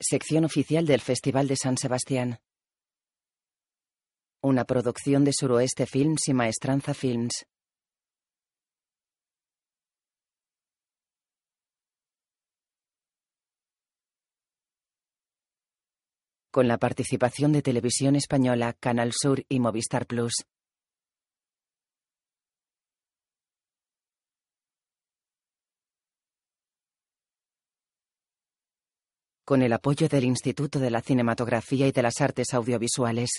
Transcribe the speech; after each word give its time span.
Sección 0.00 0.44
oficial 0.44 0.86
del 0.86 1.00
Festival 1.00 1.48
de 1.48 1.56
San 1.56 1.76
Sebastián. 1.76 2.38
Una 4.40 4.64
producción 4.64 5.24
de 5.24 5.32
Suroeste 5.32 5.86
Films 5.86 6.28
y 6.28 6.34
Maestranza 6.34 6.94
Films. 6.94 7.44
Con 16.52 16.68
la 16.68 16.78
participación 16.78 17.50
de 17.50 17.62
Televisión 17.62 18.14
Española, 18.14 18.74
Canal 18.78 19.10
Sur 19.12 19.44
y 19.48 19.58
Movistar 19.58 20.06
Plus. 20.06 20.44
Con 29.48 29.62
el 29.62 29.72
apoyo 29.72 30.10
del 30.10 30.24
Instituto 30.24 30.78
de 30.78 30.90
la 30.90 31.00
Cinematografía 31.00 31.86
y 31.86 31.90
de 31.90 32.02
las 32.02 32.20
Artes 32.20 32.52
Audiovisuales. 32.52 33.30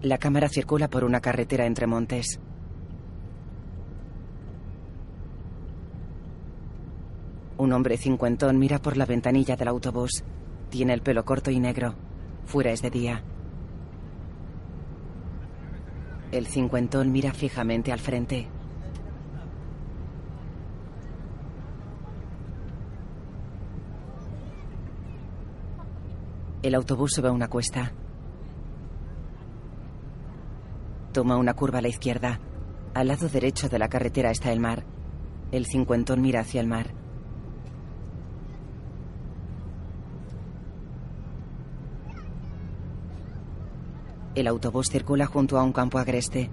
La 0.00 0.16
cámara 0.16 0.48
circula 0.48 0.88
por 0.88 1.04
una 1.04 1.20
carretera 1.20 1.66
entre 1.66 1.86
montes. 1.86 2.40
Un 7.58 7.72
hombre 7.72 7.96
cincuentón 7.96 8.56
mira 8.56 8.78
por 8.78 8.96
la 8.96 9.04
ventanilla 9.04 9.56
del 9.56 9.66
autobús. 9.66 10.22
Tiene 10.70 10.94
el 10.94 11.02
pelo 11.02 11.24
corto 11.24 11.50
y 11.50 11.58
negro. 11.58 11.96
Fuera 12.44 12.70
es 12.70 12.82
de 12.82 12.90
día. 12.90 13.24
El 16.30 16.46
cincuentón 16.46 17.10
mira 17.10 17.32
fijamente 17.32 17.90
al 17.90 17.98
frente. 17.98 18.48
El 26.62 26.76
autobús 26.76 27.10
sube 27.12 27.28
una 27.28 27.48
cuesta. 27.48 27.92
Toma 31.12 31.36
una 31.36 31.54
curva 31.54 31.80
a 31.80 31.82
la 31.82 31.88
izquierda. 31.88 32.38
Al 32.94 33.08
lado 33.08 33.28
derecho 33.28 33.68
de 33.68 33.80
la 33.80 33.88
carretera 33.88 34.30
está 34.30 34.52
el 34.52 34.60
mar. 34.60 34.84
El 35.50 35.66
cincuentón 35.66 36.20
mira 36.20 36.40
hacia 36.40 36.60
el 36.60 36.68
mar. 36.68 36.97
El 44.38 44.46
autobús 44.46 44.88
circula 44.88 45.26
junto 45.26 45.58
a 45.58 45.64
un 45.64 45.72
campo 45.72 45.98
agreste. 45.98 46.48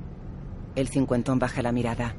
El 0.74 0.88
cincuentón 0.88 1.38
baja 1.38 1.62
la 1.62 1.72
mirada. 1.72 2.16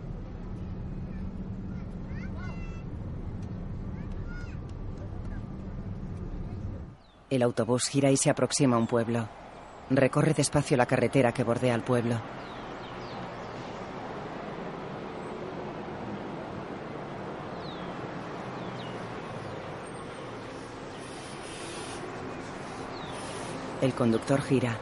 El 7.28 7.42
autobús 7.42 7.89
gira 7.89 8.12
y 8.12 8.17
se 8.17 8.31
aproxima 8.31 8.77
a 8.77 8.78
un 8.78 8.87
pueblo. 8.87 9.28
Recorre 9.91 10.34
despacio 10.34 10.77
la 10.77 10.87
carretera 10.87 11.33
que 11.33 11.42
bordea 11.42 11.75
el 11.75 11.83
pueblo. 11.83 12.20
El 23.82 23.93
conductor 23.94 24.41
gira. 24.43 24.78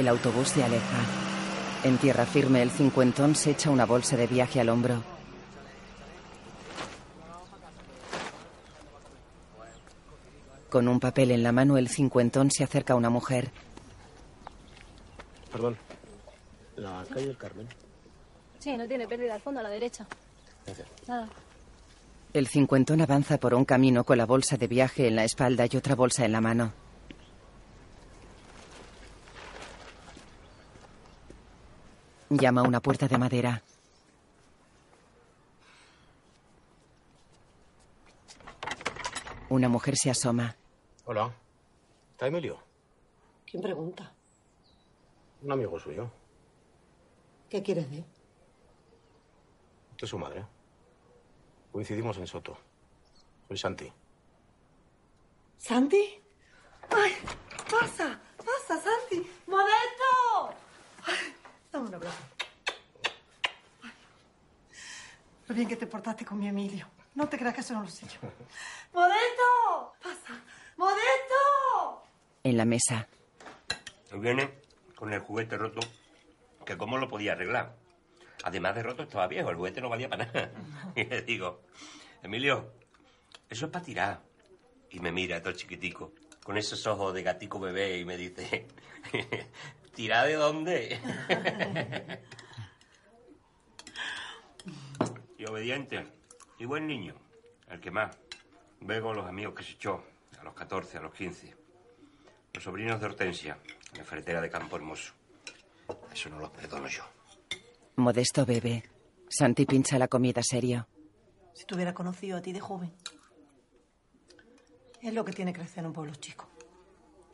El 0.00 0.08
autobús 0.08 0.48
se 0.48 0.64
aleja. 0.64 0.96
En 1.84 1.98
tierra 1.98 2.24
firme, 2.24 2.62
el 2.62 2.70
cincuentón 2.70 3.36
se 3.36 3.50
echa 3.50 3.68
una 3.68 3.84
bolsa 3.84 4.16
de 4.16 4.26
viaje 4.26 4.58
al 4.58 4.70
hombro. 4.70 5.02
Con 10.70 10.88
un 10.88 11.00
papel 11.00 11.32
en 11.32 11.42
la 11.42 11.52
mano, 11.52 11.76
el 11.76 11.90
cincuentón 11.90 12.50
se 12.50 12.64
acerca 12.64 12.94
a 12.94 12.96
una 12.96 13.10
mujer. 13.10 13.50
Perdón. 15.52 15.76
La 16.76 17.04
calle 17.12 17.26
del 17.26 17.36
Carmen. 17.36 17.68
Sí, 18.58 18.74
no 18.78 18.88
tiene 18.88 19.06
pérdida 19.06 19.34
al 19.34 19.42
fondo 19.42 19.60
a 19.60 19.64
la 19.64 19.68
derecha. 19.68 20.06
Gracias. 20.64 20.88
Nada. 21.06 21.28
El 22.32 22.46
cincuentón 22.46 23.02
avanza 23.02 23.36
por 23.36 23.52
un 23.52 23.66
camino 23.66 24.04
con 24.04 24.16
la 24.16 24.24
bolsa 24.24 24.56
de 24.56 24.66
viaje 24.66 25.08
en 25.08 25.16
la 25.16 25.24
espalda 25.24 25.66
y 25.70 25.76
otra 25.76 25.94
bolsa 25.94 26.24
en 26.24 26.32
la 26.32 26.40
mano. 26.40 26.72
Llama 32.30 32.60
a 32.60 32.64
una 32.64 32.80
puerta 32.80 33.08
de 33.08 33.18
madera. 33.18 33.60
Una 39.48 39.68
mujer 39.68 39.96
se 39.96 40.10
asoma. 40.10 40.54
Hola. 41.06 41.34
¿Está 42.12 42.28
Emilio? 42.28 42.62
¿Quién 43.44 43.60
pregunta? 43.60 44.14
Un 45.42 45.50
amigo 45.50 45.76
suyo. 45.80 46.08
¿Qué 47.48 47.62
quieres 47.64 47.90
de 47.90 47.98
él? 47.98 48.04
Es 50.00 50.08
su 50.08 50.16
madre. 50.16 50.46
Coincidimos 51.72 52.16
en 52.18 52.28
Soto. 52.28 52.56
Soy 53.48 53.58
Santi. 53.58 53.92
¿Santi? 55.58 56.22
¡Ay! 56.90 57.12
¡Pasa! 57.68 58.20
¡Pasa, 58.36 58.80
Santi! 58.80 59.28
¡Modesto! 59.48 60.54
Ay, 61.06 61.34
dame 61.72 61.86
un 61.86 61.89
abrazo. 62.00 62.18
Lo 65.48 65.54
bien 65.54 65.68
que 65.68 65.76
te 65.76 65.86
portaste 65.86 66.24
con 66.24 66.38
mi 66.38 66.48
Emilio. 66.48 66.86
No 67.14 67.28
te 67.28 67.36
creas 67.36 67.54
que 67.54 67.60
eso 67.60 67.74
no 67.74 67.82
lo 67.82 67.88
sé 67.88 68.06
yo. 68.06 68.20
¡Modesto! 68.92 69.94
¡Pasa! 70.02 70.40
¡Modesto! 70.76 72.02
En 72.44 72.56
la 72.56 72.64
mesa. 72.64 73.08
Viene 74.12 74.60
con 74.94 75.12
el 75.12 75.20
juguete 75.20 75.56
roto, 75.56 75.80
que 76.64 76.76
cómo 76.76 76.98
lo 76.98 77.08
podía 77.08 77.32
arreglar. 77.32 77.76
Además 78.44 78.74
de 78.74 78.82
roto 78.82 79.02
estaba 79.02 79.26
viejo, 79.26 79.50
el 79.50 79.56
juguete 79.56 79.80
no 79.80 79.88
valía 79.88 80.08
para 80.08 80.26
nada. 80.26 80.52
Y 80.96 81.04
le 81.04 81.22
digo, 81.22 81.62
Emilio, 82.22 82.72
eso 83.48 83.66
es 83.66 83.72
para 83.72 83.84
tirar. 83.84 84.22
Y 84.90 85.00
me 85.00 85.12
mira 85.12 85.42
todo 85.42 85.52
chiquitico, 85.52 86.12
con 86.44 86.56
esos 86.56 86.86
ojos 86.86 87.12
de 87.14 87.22
gatico 87.22 87.60
bebé 87.60 87.98
y 87.98 88.04
me 88.04 88.16
dice, 88.16 88.66
¿tirar 90.00 90.26
de 90.26 90.32
dónde? 90.32 90.98
y 95.36 95.44
obediente, 95.44 96.06
y 96.58 96.64
buen 96.64 96.86
niño, 96.86 97.14
el 97.68 97.80
que 97.80 97.90
más. 97.90 98.18
Luego 98.80 99.12
los 99.12 99.26
amigos 99.26 99.54
que 99.54 99.62
se 99.62 99.72
echó, 99.72 100.02
a 100.40 100.44
los 100.44 100.54
14, 100.54 100.96
a 100.96 101.02
los 101.02 101.12
15. 101.12 101.54
Los 102.54 102.64
sobrinos 102.64 102.98
de 102.98 103.06
Hortensia, 103.08 103.58
en 103.92 103.98
la 103.98 104.04
ferretera 104.04 104.40
de 104.40 104.48
Campo 104.48 104.76
Hermoso. 104.76 105.12
Eso 106.10 106.30
no 106.30 106.38
lo 106.38 106.50
perdono 106.50 106.88
yo. 106.88 107.02
Modesto 107.96 108.46
bebe. 108.46 108.82
Santi 109.28 109.66
pincha 109.66 109.98
la 109.98 110.08
comida 110.08 110.40
serio. 110.42 110.88
Si 111.52 111.66
te 111.66 111.74
hubiera 111.74 111.92
conocido 111.92 112.38
a 112.38 112.40
ti 112.40 112.52
de 112.52 112.60
joven. 112.60 112.90
Es 115.02 115.12
lo 115.12 115.26
que 115.26 115.34
tiene 115.34 115.52
crecer 115.52 115.80
en 115.80 115.88
un 115.88 115.92
pueblo 115.92 116.14
chico. 116.14 116.48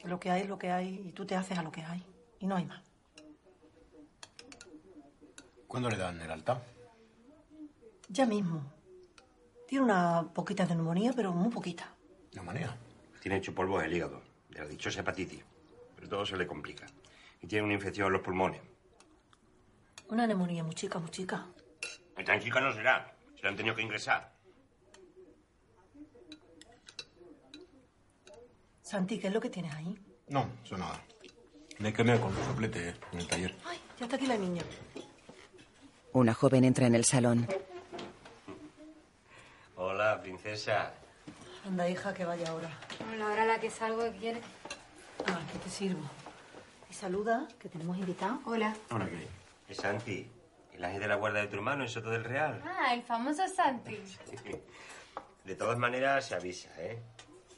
Que 0.00 0.08
lo 0.08 0.18
que 0.18 0.32
hay 0.32 0.42
es 0.42 0.48
lo 0.48 0.58
que 0.58 0.72
hay 0.72 1.04
y 1.06 1.12
tú 1.12 1.24
te 1.24 1.36
haces 1.36 1.56
a 1.56 1.62
lo 1.62 1.70
que 1.70 1.82
hay. 1.82 2.04
Y 2.40 2.46
no 2.46 2.56
hay 2.56 2.66
más. 2.66 2.82
¿Cuándo 5.66 5.90
le 5.90 5.96
dan 5.96 6.20
el 6.20 6.30
alta? 6.30 6.62
Ya 8.08 8.26
mismo. 8.26 8.62
Tiene 9.66 9.84
una 9.84 10.28
poquita 10.32 10.64
de 10.64 10.74
neumonía, 10.74 11.12
pero 11.14 11.32
muy 11.32 11.50
poquita. 11.50 11.92
Neumonía. 12.34 12.76
Tiene 13.20 13.38
hecho 13.38 13.54
polvo 13.54 13.80
el 13.80 13.92
hígado, 13.92 14.22
de 14.50 14.60
la 14.60 14.66
dichosa 14.66 15.00
hepatitis. 15.00 15.44
Pero 15.96 16.08
todo 16.08 16.24
se 16.24 16.36
le 16.36 16.46
complica. 16.46 16.86
Y 17.42 17.46
tiene 17.46 17.64
una 17.64 17.74
infección 17.74 18.06
en 18.06 18.12
los 18.12 18.22
pulmones. 18.22 18.60
Una 20.08 20.26
neumonía 20.26 20.62
muy 20.62 20.74
chica, 20.74 20.98
muy 20.98 21.10
chica. 21.10 21.46
Y 22.16 22.24
tan 22.24 22.40
chica 22.40 22.60
no 22.60 22.72
será. 22.72 23.12
Se 23.34 23.42
le 23.42 23.48
han 23.48 23.56
tenido 23.56 23.74
que 23.74 23.82
ingresar. 23.82 24.32
Santi, 28.82 29.18
¿qué 29.18 29.26
es 29.26 29.34
lo 29.34 29.40
que 29.40 29.50
tienes 29.50 29.74
ahí? 29.74 29.98
No, 30.28 30.48
eso 30.64 30.78
nada. 30.78 31.02
Me 31.78 31.92
quemé 31.92 32.18
con 32.18 32.34
los 32.34 32.44
sopletes 32.44 32.94
en 33.12 33.18
el 33.18 33.28
taller. 33.28 33.54
Ay, 33.66 33.78
ya 33.98 34.04
está 34.06 34.16
aquí 34.16 34.26
la 34.26 34.36
niña. 34.36 34.62
Una 36.12 36.32
joven 36.32 36.64
entra 36.64 36.86
en 36.86 36.94
el 36.94 37.04
salón. 37.04 37.46
Hola, 39.76 40.20
princesa. 40.22 40.94
Anda, 41.66 41.88
hija, 41.88 42.14
que 42.14 42.24
vaya 42.24 42.48
ahora. 42.48 42.70
Bueno, 43.06 43.28
ahora 43.28 43.44
la 43.44 43.60
que 43.60 43.70
salgo, 43.70 44.02
¿qué 44.04 44.18
quiere? 44.18 44.40
Ah, 45.26 45.40
que 45.52 45.58
te 45.58 45.68
sirvo. 45.68 46.00
Y 46.90 46.94
Saluda, 46.94 47.46
que 47.58 47.68
tenemos 47.68 47.98
invitado. 47.98 48.40
Hola. 48.46 48.74
Ahora 48.88 49.06
qué. 49.06 49.28
Es 49.68 49.78
Santi, 49.78 50.30
el 50.72 50.84
ángel 50.84 51.00
de 51.00 51.08
la 51.08 51.16
guarda 51.16 51.40
de 51.40 51.48
tu 51.48 51.56
hermano 51.56 51.82
en 51.82 51.90
Soto 51.90 52.08
del 52.10 52.24
Real. 52.24 52.62
Ah, 52.64 52.94
el 52.94 53.02
famoso 53.02 53.46
Santi. 53.48 53.98
De 55.44 55.54
todas 55.54 55.78
maneras, 55.78 56.26
se 56.26 56.34
avisa, 56.34 56.70
¿eh? 56.78 57.00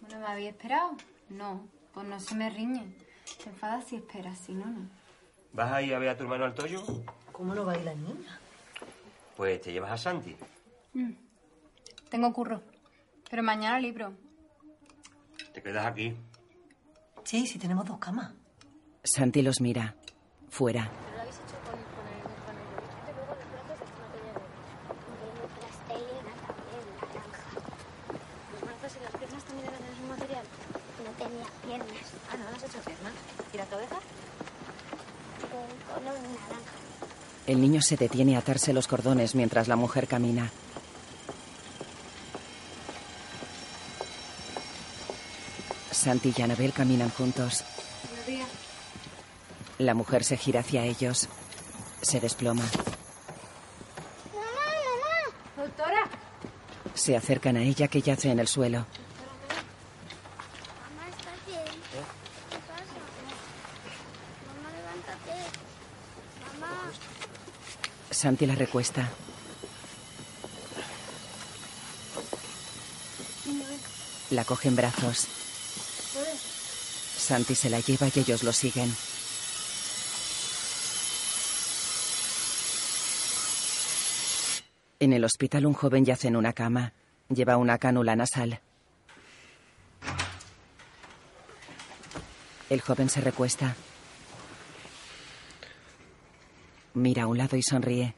Bueno, 0.02 0.20
¿me 0.20 0.26
había 0.26 0.50
esperado? 0.50 0.90
No, 1.30 1.66
pues 1.94 2.06
no 2.06 2.20
se 2.20 2.34
me 2.34 2.50
riñe. 2.50 2.94
Te 3.36 3.50
enfadas 3.50 3.84
si 3.86 3.96
esperas, 3.96 4.38
si 4.38 4.52
no, 4.52 4.66
no. 4.66 4.88
¿Vas 5.52 5.72
a 5.72 5.82
ir 5.82 5.94
a 5.94 5.98
ver 5.98 6.08
a 6.10 6.16
tu 6.16 6.24
hermano 6.24 6.44
al 6.44 6.54
Toyo? 6.54 6.82
¿Cómo 7.32 7.54
no 7.54 7.64
va 7.64 7.72
a 7.72 7.78
ir 7.78 7.84
la 7.84 7.94
niña? 7.94 8.38
Pues 9.36 9.60
te 9.60 9.72
llevas 9.72 9.92
a 9.92 9.96
Santi. 9.98 10.36
Tengo 12.10 12.32
curro. 12.32 12.62
Pero 13.30 13.42
mañana 13.42 13.78
libro. 13.78 14.12
Te 15.52 15.62
quedas 15.62 15.86
aquí. 15.86 16.16
Sí, 17.24 17.46
sí, 17.46 17.58
tenemos 17.58 17.84
dos 17.84 17.98
camas. 17.98 18.32
Santi 19.04 19.42
los 19.42 19.60
mira. 19.60 19.94
Fuera. 20.50 20.90
Pero 20.90 21.12
lo 21.16 21.20
habéis 21.20 21.36
hecho 21.36 21.56
con, 21.64 21.78
con 21.94 22.06
el, 22.08 22.22
con 22.44 22.56
el 22.56 22.64
lubricante 22.72 23.12
luego 23.14 23.34
los 23.36 23.48
brazos 23.52 23.78
de 23.78 23.84
este 23.84 24.00
material. 24.00 24.36
De 25.38 25.46
plastelina 25.54 26.32
también, 26.48 26.84
naranja. 26.98 27.44
Los 28.52 28.60
brazos 28.64 28.92
y 28.96 29.00
las 29.04 29.12
piernas 29.20 29.44
también 29.44 29.68
eran 29.68 29.82
del 29.82 29.92
mismo 29.92 30.08
material. 30.08 30.44
No 31.04 31.10
tenía 31.14 31.46
piernas. 31.62 32.06
Ah, 32.32 32.36
no, 32.36 32.44
no 32.50 32.56
has 32.56 32.62
hecho 32.64 32.80
piernas. 32.80 33.14
¿Y 33.52 33.56
la 33.56 33.66
cabeza? 33.66 33.96
De 35.38 35.48
color 35.48 36.16
naranja. 36.16 36.76
El 37.58 37.62
niño 37.62 37.82
se 37.82 37.96
detiene 37.96 38.36
a 38.36 38.38
atarse 38.38 38.72
los 38.72 38.86
cordones 38.86 39.34
mientras 39.34 39.66
la 39.66 39.74
mujer 39.74 40.06
camina. 40.06 40.48
Santi 45.90 46.32
y 46.36 46.42
Anabel 46.42 46.72
caminan 46.72 47.10
juntos. 47.10 47.64
La 49.78 49.94
mujer 49.94 50.22
se 50.22 50.36
gira 50.36 50.60
hacia 50.60 50.84
ellos. 50.84 51.28
Se 52.00 52.20
desploma. 52.20 52.62
Doctora. 55.56 56.08
Se 56.94 57.06
Se 57.06 57.16
acercan 57.16 57.56
a 57.56 57.62
ella 57.62 57.88
que 57.88 58.02
yace 58.02 58.30
en 58.30 58.38
el 58.38 58.46
suelo. 58.46 58.86
Mamá, 60.78 61.08
¿estás 61.10 61.44
bien? 61.44 61.64
¿Qué 62.50 62.58
pasa? 62.68 62.94
Mamá, 64.46 64.70
levántate. 64.76 65.32
Mamá. 66.60 66.92
Santi 68.10 68.46
la 68.46 68.54
recuesta. 68.54 69.08
La 74.30 74.44
coge 74.44 74.68
en 74.68 74.76
brazos. 74.76 75.26
Santi 77.16 77.54
se 77.54 77.70
la 77.70 77.80
lleva 77.80 78.08
y 78.14 78.18
ellos 78.18 78.42
lo 78.42 78.52
siguen. 78.52 78.94
En 85.00 85.12
el 85.12 85.24
hospital 85.24 85.66
un 85.66 85.74
joven 85.74 86.04
yace 86.04 86.28
en 86.28 86.36
una 86.36 86.52
cama. 86.52 86.92
Lleva 87.28 87.56
una 87.56 87.78
cánula 87.78 88.16
nasal. 88.16 88.60
El 92.68 92.80
joven 92.80 93.08
se 93.08 93.20
recuesta. 93.20 93.76
Mira 96.98 97.22
a 97.22 97.26
un 97.28 97.38
lado 97.38 97.56
y 97.56 97.62
sonríe. 97.62 98.12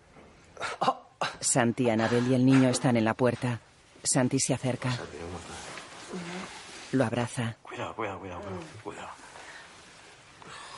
Santi, 1.38 1.90
Anabel 1.90 2.26
y 2.28 2.34
el 2.34 2.46
niño 2.46 2.70
están 2.70 2.96
en 2.96 3.04
la 3.04 3.12
puerta. 3.12 3.60
Santi 4.02 4.40
se 4.40 4.54
acerca. 4.54 4.90
Lo 6.92 7.04
abraza. 7.04 7.56
Cuidado, 7.62 7.94
cuidado, 7.94 8.20
cuidado, 8.20 8.42
cuidado. 8.82 9.08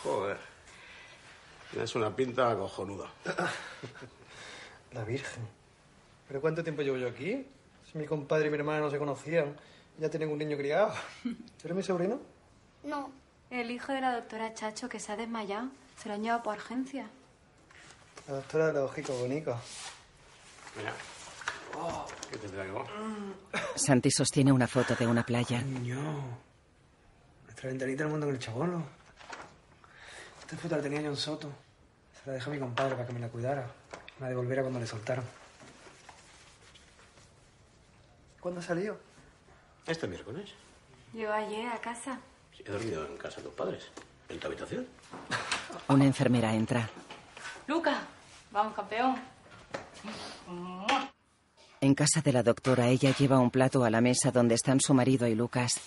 Joder. 0.02 0.38
Tienes 1.70 1.94
una 1.94 2.14
pinta 2.14 2.56
cojonuda. 2.56 3.08
La 4.92 5.04
Virgen. 5.04 5.46
¿Pero 6.26 6.40
cuánto 6.40 6.64
tiempo 6.64 6.82
llevo 6.82 6.96
yo 6.96 7.08
aquí? 7.08 7.46
Si 7.90 7.98
mi 7.98 8.06
compadre 8.06 8.48
y 8.48 8.50
mi 8.50 8.56
hermana 8.56 8.80
no 8.80 8.90
se 8.90 8.98
conocían, 8.98 9.56
ya 9.98 10.10
tienen 10.10 10.28
un 10.28 10.38
niño 10.38 10.56
criado. 10.56 10.92
¿Tú 11.22 11.62
eres 11.64 11.76
mi 11.76 11.84
sobrino? 11.84 12.20
No. 12.82 13.12
El 13.48 13.70
hijo 13.70 13.92
de 13.92 14.00
la 14.00 14.12
doctora 14.12 14.54
Chacho 14.54 14.88
que 14.88 14.98
se 14.98 15.12
ha 15.12 15.16
desmayado. 15.16 15.68
Se 15.98 16.08
lo 16.08 16.16
han 16.16 16.22
llevado 16.22 16.42
por 16.42 16.56
urgencia. 16.56 17.08
La 18.28 18.34
doctora 18.34 18.66
de 18.68 18.72
los 18.74 18.90
ojitos 18.90 19.18
bonitos. 19.18 19.56
Mira. 20.76 20.92
Oh, 21.74 22.06
¿Qué 22.30 22.36
te 22.38 22.48
traigo? 22.48 22.84
Santi 23.74 24.10
sostiene 24.10 24.52
una 24.52 24.66
foto 24.68 24.94
de 24.94 25.06
una 25.06 25.24
playa. 25.24 25.60
Niño. 25.62 26.38
Nuestra 27.44 27.68
ventanita 27.70 28.04
al 28.04 28.10
mundo 28.10 28.26
con 28.26 28.34
el 28.34 28.40
chabolo. 28.40 28.82
Esta 30.40 30.56
foto 30.56 30.76
la 30.76 30.82
tenía 30.82 31.00
John 31.02 31.16
Soto. 31.16 31.50
Se 32.22 32.28
la 32.30 32.34
dejó 32.34 32.50
a 32.50 32.52
mi 32.54 32.60
compadre 32.60 32.94
para 32.94 33.06
que 33.06 33.12
me 33.12 33.20
la 33.20 33.28
cuidara. 33.28 33.66
Me 34.18 34.24
la 34.26 34.28
devolviera 34.28 34.62
cuando 34.62 34.78
le 34.78 34.86
soltaron. 34.86 35.24
¿Cuándo 38.40 38.60
ha 38.60 38.62
salido? 38.62 38.98
Este 39.86 40.06
miércoles. 40.06 40.50
Llegó 41.12 41.32
ayer 41.32 41.68
a 41.68 41.80
casa. 41.80 42.20
Sí, 42.56 42.62
he 42.66 42.70
dormido 42.70 43.06
en 43.06 43.16
casa 43.16 43.36
de 43.36 43.42
tus 43.44 43.54
padres. 43.54 43.84
¿En 44.28 44.38
tu 44.38 44.46
habitación? 44.46 44.86
Una 45.88 46.04
enfermera 46.04 46.54
entra. 46.54 46.88
Luca, 47.66 48.06
vamos 48.50 48.74
campeón. 48.74 49.16
En 51.80 51.94
casa 51.94 52.20
de 52.20 52.32
la 52.32 52.42
doctora, 52.42 52.88
ella 52.88 53.14
lleva 53.16 53.38
un 53.38 53.50
plato 53.50 53.84
a 53.84 53.90
la 53.90 54.00
mesa 54.00 54.30
donde 54.30 54.54
están 54.54 54.80
su 54.80 54.94
marido 54.94 55.26
y 55.26 55.34
Lucas. 55.34 55.80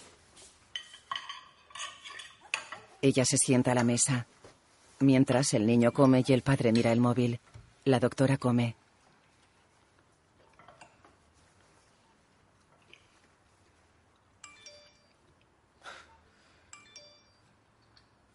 Ella 3.02 3.24
se 3.26 3.38
sienta 3.38 3.72
a 3.72 3.76
la 3.76 3.84
mesa. 3.84 4.26
Mientras 5.00 5.54
el 5.54 5.66
niño 5.66 5.92
come 5.92 6.24
y 6.26 6.34
el 6.34 6.42
padre 6.42 6.72
mira 6.72 6.92
el 6.92 7.00
móvil. 7.00 7.40
La 7.84 8.00
doctora 8.00 8.38
come. 8.38 8.76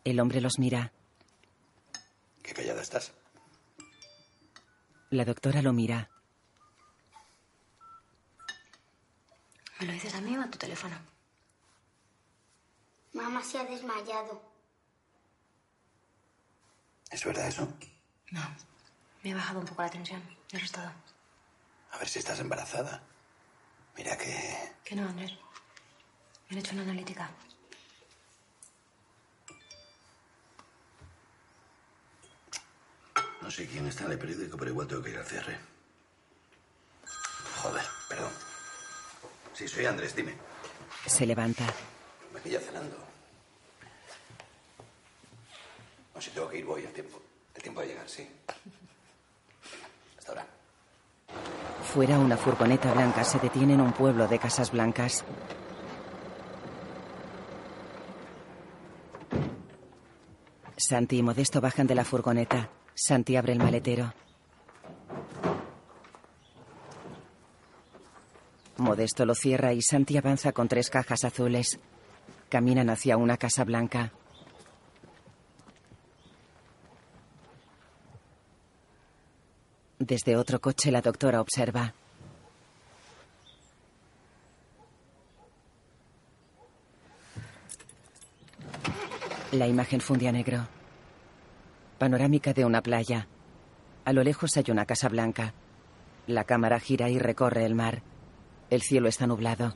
El 0.04 0.18
hombre 0.20 0.40
los 0.40 0.58
mira. 0.58 0.92
Qué 2.42 2.52
callada 2.54 2.80
estás. 2.80 3.12
La 5.10 5.24
doctora 5.24 5.60
lo 5.60 5.72
mira. 5.72 6.08
¿Me 9.80 9.86
lo 9.86 9.92
dices 9.92 10.14
a 10.14 10.20
mí 10.20 10.36
o 10.36 10.42
a 10.42 10.48
tu 10.48 10.56
teléfono? 10.56 10.96
Mamá 13.14 13.42
se 13.42 13.58
ha 13.58 13.64
desmayado. 13.64 14.40
¿Es 17.10 17.24
verdad 17.24 17.48
eso? 17.48 17.66
No. 18.30 18.40
Me 19.24 19.32
ha 19.32 19.34
bajado 19.34 19.58
un 19.58 19.66
poco 19.66 19.82
la 19.82 19.90
tensión. 19.90 20.22
Eso 20.52 20.64
es 20.64 20.70
todo. 20.70 20.92
A 21.90 21.98
ver 21.98 22.08
si 22.08 22.20
estás 22.20 22.38
embarazada. 22.38 23.02
Mira 23.96 24.16
que... 24.16 24.74
Que 24.84 24.94
no, 24.94 25.08
Andrés. 25.08 25.32
Me 26.48 26.56
han 26.56 26.58
hecho 26.58 26.72
una 26.74 26.82
analítica. 26.82 27.28
No 33.42 33.50
sé 33.50 33.66
quién 33.66 33.86
está 33.86 34.04
en 34.04 34.12
el 34.12 34.18
periódico, 34.18 34.56
pero 34.56 34.70
igual 34.70 34.86
tengo 34.86 35.02
que 35.02 35.10
ir 35.10 35.18
al 35.18 35.26
cierre. 35.26 35.58
Joder, 37.62 37.82
perdón. 38.08 38.32
Sí, 39.54 39.68
soy 39.68 39.86
Andrés, 39.86 40.14
dime. 40.14 40.34
Se 41.06 41.26
levanta. 41.26 41.64
Me 42.32 42.40
pilla 42.40 42.60
cenando. 42.60 42.96
No, 46.14 46.20
si 46.20 46.30
tengo 46.30 46.48
que 46.48 46.58
ir, 46.58 46.64
voy. 46.64 46.82
El 46.84 46.92
tiempo, 46.92 47.20
el 47.54 47.62
tiempo 47.62 47.80
de 47.80 47.86
llegar, 47.88 48.08
sí. 48.08 48.28
Hasta 50.18 50.32
ahora. 50.32 50.46
Fuera 51.92 52.18
una 52.18 52.36
furgoneta 52.36 52.92
blanca 52.92 53.24
se 53.24 53.38
detiene 53.38 53.74
en 53.74 53.80
un 53.80 53.92
pueblo 53.92 54.28
de 54.28 54.38
casas 54.38 54.70
blancas. 54.70 55.24
Santi 60.76 61.18
y 61.18 61.22
Modesto 61.22 61.60
bajan 61.60 61.86
de 61.86 61.94
la 61.94 62.04
furgoneta. 62.04 62.70
Santi 63.02 63.34
abre 63.34 63.54
el 63.54 63.58
maletero. 63.58 64.12
Modesto 68.76 69.24
lo 69.24 69.34
cierra 69.34 69.72
y 69.72 69.80
Santi 69.80 70.18
avanza 70.18 70.52
con 70.52 70.68
tres 70.68 70.90
cajas 70.90 71.24
azules. 71.24 71.80
Caminan 72.50 72.90
hacia 72.90 73.16
una 73.16 73.38
casa 73.38 73.64
blanca. 73.64 74.12
Desde 79.98 80.36
otro 80.36 80.60
coche 80.60 80.90
la 80.92 81.00
doctora 81.00 81.40
observa. 81.40 81.94
La 89.52 89.66
imagen 89.66 90.02
funde 90.02 90.28
a 90.28 90.32
negro. 90.32 90.79
Panorámica 92.00 92.54
de 92.54 92.64
una 92.64 92.82
playa. 92.82 93.28
A 94.06 94.14
lo 94.14 94.24
lejos 94.24 94.56
hay 94.56 94.64
una 94.70 94.86
casa 94.86 95.10
blanca. 95.10 95.52
La 96.26 96.44
cámara 96.44 96.80
gira 96.80 97.10
y 97.10 97.18
recorre 97.18 97.66
el 97.66 97.74
mar. 97.74 98.00
El 98.70 98.80
cielo 98.80 99.06
está 99.06 99.26
nublado. 99.26 99.74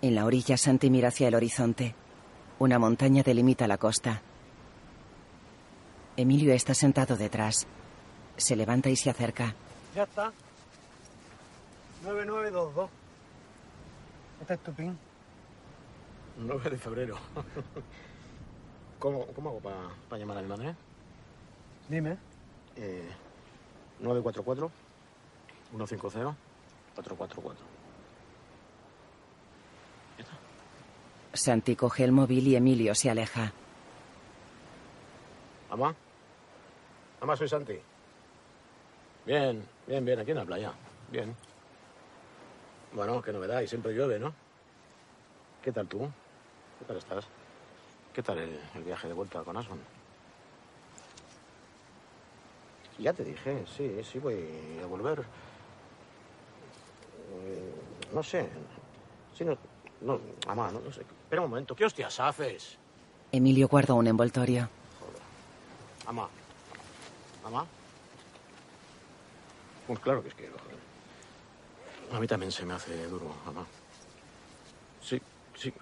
En 0.00 0.14
la 0.14 0.24
orilla, 0.24 0.56
Santi 0.56 0.88
mira 0.88 1.08
hacia 1.08 1.28
el 1.28 1.34
horizonte. 1.34 1.94
Una 2.58 2.78
montaña 2.78 3.22
delimita 3.22 3.68
la 3.68 3.76
costa. 3.76 4.22
Emilio 6.16 6.52
está 6.54 6.74
sentado 6.74 7.16
detrás. 7.16 7.66
Se 8.36 8.56
levanta 8.56 8.88
y 8.88 8.96
se 8.96 9.10
acerca. 9.10 9.54
Ya 9.94 10.04
está. 10.04 10.32
9922. 12.04 12.90
Este 14.40 14.54
es 14.54 14.60
tu 14.60 14.72
pin. 14.72 14.98
9 16.38 16.70
de 16.70 16.78
febrero. 16.78 17.16
¿Cómo, 18.98 19.26
cómo 19.26 19.50
hago 19.50 19.60
para 19.60 20.18
llamar 20.18 20.38
a 20.38 20.42
mi 20.42 20.48
madre? 20.48 20.74
Dime. 21.88 22.18
Eh, 22.76 23.08
944 24.00 24.70
150 25.70 26.36
444. 26.94 27.64
Santi 31.32 31.76
coge 31.76 32.04
el 32.04 32.12
móvil 32.12 32.48
y 32.48 32.56
Emilio 32.56 32.94
se 32.94 33.10
aleja. 33.10 33.52
¿Amá? 35.70 35.94
Amá, 37.20 37.36
soy 37.36 37.48
Santi. 37.48 37.78
Bien, 39.24 39.66
bien, 39.86 40.04
bien, 40.04 40.18
aquí 40.20 40.30
en 40.30 40.36
la 40.36 40.44
playa. 40.44 40.72
Bien. 41.10 41.34
Bueno, 42.92 43.20
qué 43.22 43.32
novedad, 43.32 43.60
y 43.60 43.66
siempre 43.68 43.92
llueve, 43.92 44.18
¿no? 44.18 44.32
¿Qué 45.62 45.72
tal 45.72 45.86
tú? 45.88 46.08
¿Qué 46.78 46.84
tal 46.86 46.96
estás? 46.96 47.24
¿Qué 48.14 48.22
tal 48.22 48.38
el, 48.38 48.60
el 48.74 48.84
viaje 48.84 49.08
de 49.08 49.14
vuelta 49.14 49.42
con 49.42 49.56
Aswan? 49.56 49.80
Ya 52.98 53.12
te 53.12 53.24
dije, 53.24 53.64
sí, 53.66 54.02
sí 54.04 54.18
voy 54.18 54.48
a 54.82 54.86
volver. 54.86 55.20
Eh, 57.32 57.74
No 58.14 58.22
sé. 58.22 58.48
Sí, 59.36 59.44
no, 59.44 59.58
no, 60.00 60.18
mamá, 60.46 60.70
no, 60.70 60.80
no 60.80 60.92
sé. 60.92 61.02
Espera 61.02 61.42
un 61.42 61.50
momento, 61.50 61.74
¿qué 61.74 61.84
hostias 61.84 62.18
haces? 62.20 62.78
Emilio 63.32 63.68
guarda 63.68 63.92
un 63.92 64.06
envoltorio. 64.06 64.68
Mamá. 66.06 66.28
¿Mamá? 67.46 67.64
Pues 69.86 70.00
claro 70.00 70.20
que 70.20 70.30
es 70.30 70.34
que, 70.34 70.48
joder. 70.48 72.16
A 72.16 72.18
mí 72.18 72.26
también 72.26 72.50
se 72.50 72.66
me 72.66 72.74
hace 72.74 73.06
duro, 73.06 73.32
mamá. 73.44 73.64
Sí, 75.00 75.22
sí. 75.54 75.72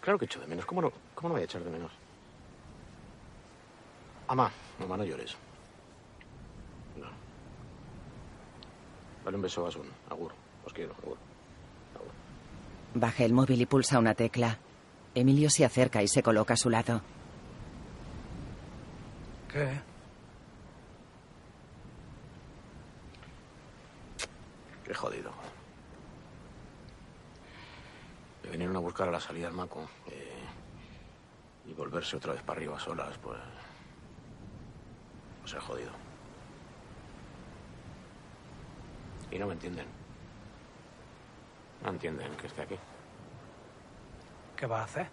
Claro 0.00 0.20
que 0.20 0.26
echo 0.26 0.38
de 0.38 0.46
menos. 0.46 0.64
¿Cómo 0.64 0.80
no, 0.80 0.92
cómo 1.16 1.30
no 1.30 1.34
voy 1.34 1.42
a 1.42 1.46
echar 1.46 1.64
de 1.64 1.70
menos? 1.70 1.90
Mamá, 4.28 4.52
mamá, 4.78 4.96
no 4.98 5.04
llores. 5.04 5.34
No. 6.96 7.08
Dale 9.24 9.36
un 9.36 9.42
beso 9.42 9.66
a 9.66 9.68
Asun. 9.68 9.88
Agur. 10.10 10.30
Os 10.64 10.72
quiero, 10.72 10.94
agur. 11.02 11.18
Baja 12.94 13.24
el 13.24 13.32
móvil 13.32 13.62
y 13.62 13.66
pulsa 13.66 13.98
una 13.98 14.14
tecla. 14.14 14.58
Emilio 15.12 15.50
se 15.50 15.64
acerca 15.64 16.04
y 16.04 16.06
se 16.06 16.22
coloca 16.22 16.54
a 16.54 16.56
su 16.56 16.70
lado. 16.70 17.00
¿Qué? 19.52 19.91
Qué 24.92 24.98
jodido. 24.98 25.30
Me 28.44 28.50
vinieron 28.50 28.76
a 28.76 28.80
buscar 28.80 29.08
a 29.08 29.10
la 29.10 29.20
salida 29.20 29.46
del 29.46 29.56
Maco. 29.56 29.88
eh, 30.06 30.42
y 31.64 31.72
volverse 31.72 32.14
otra 32.18 32.34
vez 32.34 32.42
para 32.42 32.58
arriba 32.58 32.78
solas, 32.78 33.16
pues. 33.16 33.38
Pues 35.40 35.54
es 35.54 35.62
jodido. 35.62 35.92
Y 39.30 39.38
no 39.38 39.46
me 39.46 39.54
entienden. 39.54 39.86
No 41.82 41.88
entienden 41.88 42.36
que 42.36 42.48
esté 42.48 42.60
aquí. 42.60 42.76
¿Qué 44.54 44.66
vas 44.66 44.80
a 44.80 44.84
hacer? 44.84 45.08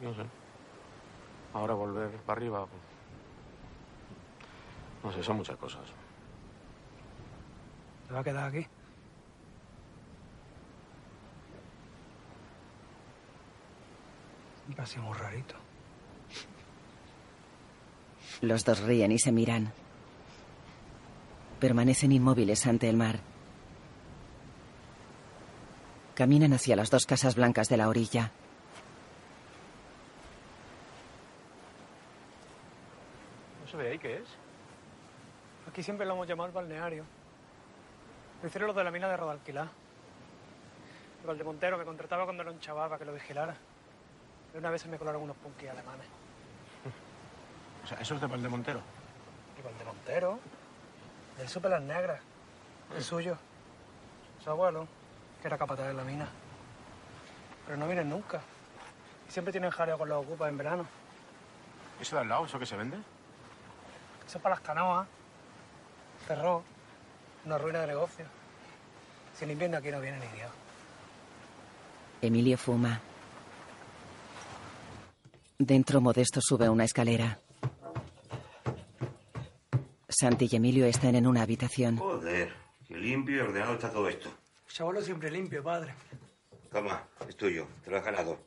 No 0.00 0.14
sé. 0.14 0.22
Ahora 1.52 1.74
volver 1.74 2.16
para 2.22 2.38
arriba. 2.38 2.66
pues, 2.66 2.82
No 5.04 5.12
sé, 5.12 5.22
son 5.22 5.36
muchas 5.36 5.58
cosas. 5.58 5.82
¿Te 8.06 8.14
va 8.14 8.20
a 8.20 8.24
quedar 8.24 8.48
aquí? 8.48 8.66
Parece 14.76 15.00
muy 15.00 15.16
rarito. 15.16 15.54
Los 18.42 18.64
dos 18.64 18.80
ríen 18.80 19.12
y 19.12 19.18
se 19.18 19.32
miran. 19.32 19.72
Permanecen 21.60 22.12
inmóviles 22.12 22.66
ante 22.66 22.88
el 22.88 22.96
mar. 22.96 23.20
Caminan 26.14 26.52
hacia 26.52 26.76
las 26.76 26.90
dos 26.90 27.06
casas 27.06 27.34
blancas 27.34 27.68
de 27.68 27.76
la 27.76 27.88
orilla. 27.88 28.32
¿No 33.62 33.70
se 33.70 33.76
ve 33.76 33.90
ahí 33.92 33.98
qué 33.98 34.16
es? 34.16 34.28
Aquí 35.68 35.82
siempre 35.82 36.06
lo 36.06 36.14
hemos 36.14 36.26
llamado 36.26 36.48
el 36.48 36.54
balneario. 36.54 37.04
Lo 38.42 38.48
hicieron 38.48 38.68
los 38.68 38.76
de 38.76 38.84
la 38.84 38.90
mina 38.90 39.08
de 39.08 39.16
Rodalquilá. 39.16 39.68
El 41.22 41.26
Valdemontero 41.26 41.78
me 41.78 41.84
contrataba 41.84 42.24
cuando 42.24 42.42
era 42.42 42.52
un 42.52 42.60
chaval 42.60 42.88
para 42.88 42.98
que 42.98 43.04
lo 43.04 43.12
vigilara. 43.12 43.56
Y 44.54 44.58
una 44.58 44.70
vez 44.70 44.82
se 44.82 44.88
me 44.88 44.98
colaron 44.98 45.22
unos 45.22 45.36
punkis 45.36 45.70
alemanes. 45.70 46.06
O 47.84 47.88
sea, 47.88 47.98
eso 47.98 48.16
es 48.16 48.20
de 48.20 48.26
Valdemontero. 48.26 48.80
Y 49.56 49.62
Valdemontero, 49.62 50.40
él 51.38 51.48
supe 51.48 51.68
las 51.68 51.80
negras, 51.80 52.20
el 52.96 53.00
suyo, 53.00 53.38
su 54.42 54.50
abuelo, 54.50 54.88
que 55.40 55.46
era 55.46 55.56
capataz 55.56 55.86
de 55.86 55.94
la 55.94 56.02
mina. 56.02 56.26
Pero 57.64 57.78
no 57.78 57.86
vienen 57.86 58.10
nunca. 58.10 58.40
Y 59.28 59.30
siempre 59.30 59.52
tienen 59.52 59.70
jaleo 59.70 59.96
con 59.98 60.08
los 60.08 60.24
ocupas 60.24 60.48
en 60.48 60.58
verano. 60.58 60.86
¿Eso 62.00 62.16
de 62.16 62.22
al 62.22 62.28
lado, 62.28 62.46
eso 62.46 62.58
que 62.58 62.66
se 62.66 62.76
vende? 62.76 62.96
Eso 64.26 64.38
es 64.38 64.42
para 64.42 64.56
las 64.56 64.64
canoas. 64.64 65.06
Cerró. 66.26 66.64
Una 67.46 67.58
ruina 67.58 67.80
de 67.82 67.86
negocio. 67.86 68.24
Si 69.38 69.44
en 69.44 69.52
invierno 69.52 69.76
aquí 69.76 69.88
no 69.90 70.00
viene 70.00 70.18
ni 70.18 70.26
Dios. 70.36 70.50
Emilio 72.20 72.58
fuma. 72.58 73.00
Dentro, 75.56 76.00
Modesto 76.00 76.40
sube 76.42 76.68
una 76.68 76.84
escalera. 76.84 77.38
Santi 80.08 80.48
y 80.50 80.56
Emilio 80.56 80.86
están 80.86 81.14
en 81.14 81.26
una 81.26 81.42
habitación. 81.42 81.98
Joder, 81.98 82.52
qué 82.86 82.96
limpio 82.96 83.36
y 83.36 83.40
ordenado 83.40 83.74
está 83.74 83.92
todo 83.92 84.08
esto. 84.08 84.28
Chabolo 84.66 85.00
siempre 85.00 85.30
limpio, 85.30 85.62
padre. 85.62 85.94
Toma, 86.72 87.06
es 87.28 87.36
tuyo, 87.36 87.68
te 87.84 87.90
lo 87.90 87.98
has 87.98 88.04
ganado. 88.04 88.40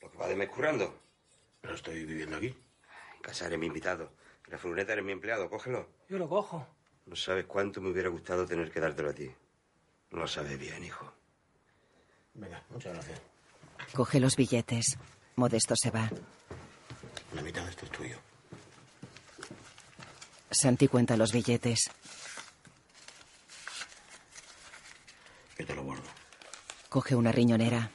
Lo 0.00 0.10
que 0.10 0.18
va 0.18 0.28
de 0.28 0.36
mes 0.36 0.48
currando. 0.50 0.94
Pero 1.60 1.74
estoy 1.74 2.04
viviendo 2.04 2.36
aquí. 2.36 2.46
En 2.46 3.22
casa 3.22 3.46
eres 3.46 3.58
mi 3.58 3.66
invitado. 3.66 4.12
En 4.46 4.52
la 4.52 4.58
furgoneta 4.58 4.92
eres 4.92 5.04
mi 5.04 5.10
empleado, 5.10 5.50
cógelo. 5.50 5.88
Yo 6.08 6.16
lo 6.16 6.28
cojo. 6.28 6.75
No 7.06 7.14
sabes 7.14 7.46
cuánto 7.46 7.80
me 7.80 7.90
hubiera 7.90 8.08
gustado 8.08 8.44
tener 8.44 8.70
que 8.70 8.80
dártelo 8.80 9.10
a 9.10 9.14
ti. 9.14 9.30
No 10.10 10.18
lo 10.18 10.28
sabes 10.28 10.58
bien, 10.58 10.84
hijo. 10.84 11.12
Venga, 12.34 12.62
muchas 12.70 12.94
gracias. 12.94 13.20
Coge 13.94 14.20
los 14.20 14.36
billetes. 14.36 14.98
Modesto 15.36 15.74
se 15.76 15.90
va. 15.90 16.10
La 17.32 17.42
mitad 17.42 17.62
de 17.64 17.70
esto 17.70 17.86
es 17.86 17.92
tuyo. 17.92 18.18
Santi 20.50 20.88
cuenta 20.88 21.16
los 21.16 21.32
billetes. 21.32 21.90
Yo 25.58 25.66
te 25.66 25.74
lo 25.74 25.84
guardo. 25.84 26.04
Coge 26.88 27.14
una 27.14 27.30
riñonera. 27.30 27.90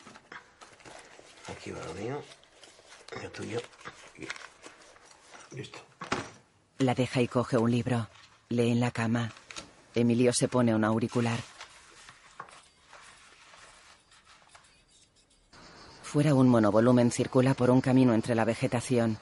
Aquí 1.47 1.71
va 1.71 1.83
lo 1.85 1.93
mío. 1.95 2.23
Lo 3.21 3.31
tuyo. 3.31 3.59
Y... 4.17 4.27
Listo. 5.55 5.79
La 6.77 6.95
deja 6.95 7.21
y 7.21 7.27
coge 7.27 7.57
un 7.57 7.71
libro. 7.71 8.07
Lee 8.51 8.71
en 8.71 8.81
la 8.81 8.91
cama. 8.91 9.31
Emilio 9.95 10.33
se 10.33 10.49
pone 10.49 10.75
un 10.75 10.83
auricular. 10.83 11.39
Fuera 16.03 16.33
un 16.33 16.49
monovolumen 16.49 17.11
circula 17.11 17.53
por 17.53 17.69
un 17.69 17.79
camino 17.79 18.13
entre 18.13 18.35
la 18.35 18.43
vegetación. 18.43 19.17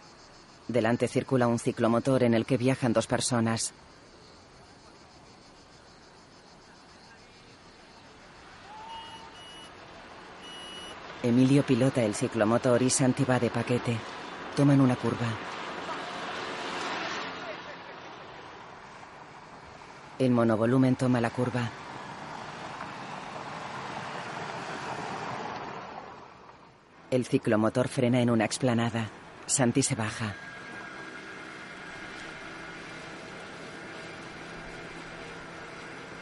Delante 0.68 1.08
circula 1.08 1.46
un 1.46 1.60
ciclomotor 1.60 2.24
en 2.24 2.34
el 2.34 2.48
que 2.48 2.58
viajan 2.58 2.92
dos 2.92 3.06
personas. 3.06 3.72
Emilio 11.22 11.64
pilota 11.64 12.04
el 12.04 12.16
ciclomotor 12.16 12.82
y 12.82 12.90
Santi 12.90 13.26
va 13.26 13.40
de 13.40 13.52
paquete. 13.52 13.96
Toman 14.56 14.82
una 14.82 14.96
curva. 14.96 15.59
El 20.20 20.32
monovolumen 20.32 20.96
toma 20.96 21.22
la 21.22 21.30
curva. 21.30 21.70
El 27.10 27.26
ciclomotor 27.26 27.88
frena 27.88 28.22
en 28.22 28.30
una 28.30 28.46
explanada. 28.46 29.08
Santi 29.48 29.82
se 29.82 29.96
baja. 29.96 30.36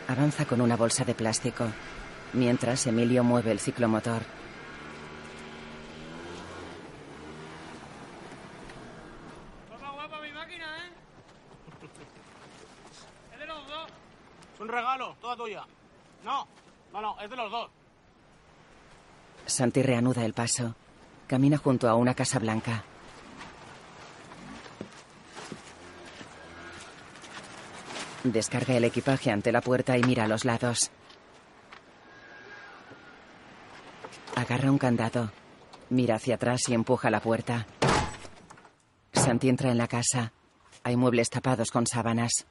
Avanza 0.08 0.46
con 0.46 0.62
una 0.62 0.78
bolsa 0.78 1.04
de 1.04 1.14
plástico. 1.14 1.66
Mientras, 2.32 2.88
Emilio 2.88 3.24
mueve 3.24 3.52
el 3.52 3.60
ciclomotor. 3.60 4.22
Guapa, 9.70 9.92
guapa 9.92 10.22
mi 10.22 10.32
máquina, 10.32 10.66
¿eh? 10.86 10.92
Es 13.34 13.40
de 13.40 13.46
los 13.46 13.68
dos. 13.68 13.90
Es 14.56 14.62
un 14.62 14.70
regalo, 14.70 15.18
toda 15.20 15.36
tuya. 15.36 15.66
No, 16.24 16.48
no, 16.94 17.02
no, 17.02 17.20
es 17.20 17.30
de 17.30 17.36
los 17.36 17.52
dos. 17.52 17.70
Santi 19.58 19.82
reanuda 19.82 20.24
el 20.24 20.34
paso. 20.34 20.76
Camina 21.26 21.58
junto 21.58 21.90
a 21.90 21.96
una 21.96 22.14
casa 22.14 22.38
blanca. 22.38 22.84
Descarga 28.24 28.78
el 28.78 28.84
equipaje 28.84 29.32
ante 29.32 29.52
la 29.52 29.62
puerta 29.62 29.98
y 29.98 30.04
mira 30.04 30.26
a 30.26 30.28
los 30.28 30.46
lados. 30.46 30.92
Agarra 34.36 34.70
un 34.70 34.78
candado. 34.78 35.32
Mira 35.90 36.18
hacia 36.18 36.36
atrás 36.36 36.62
y 36.68 36.76
empuja 36.76 37.10
la 37.10 37.20
puerta. 37.20 37.66
Santi 39.12 39.50
entra 39.50 39.72
en 39.72 39.80
la 39.80 39.88
casa. 39.88 40.34
Hay 40.84 40.98
muebles 40.98 41.32
tapados 41.32 41.72
con 41.72 41.88
sábanas. 41.88 42.46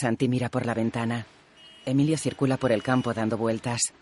Santi 0.00 0.28
mira 0.28 0.48
por 0.48 0.64
la 0.64 0.72
ventana. 0.72 1.26
Emilio 1.84 2.16
circula 2.16 2.56
por 2.56 2.72
el 2.72 2.82
campo 2.82 3.12
dando 3.12 3.36
vueltas. 3.36 3.92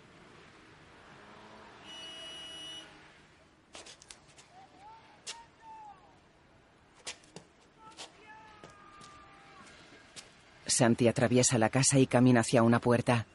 Santi 10.67 11.09
atraviesa 11.09 11.59
la 11.59 11.69
casa 11.69 11.99
y 11.99 12.07
camina 12.07 12.43
hacia 12.43 12.63
una 12.63 12.79
puerta. 12.79 13.27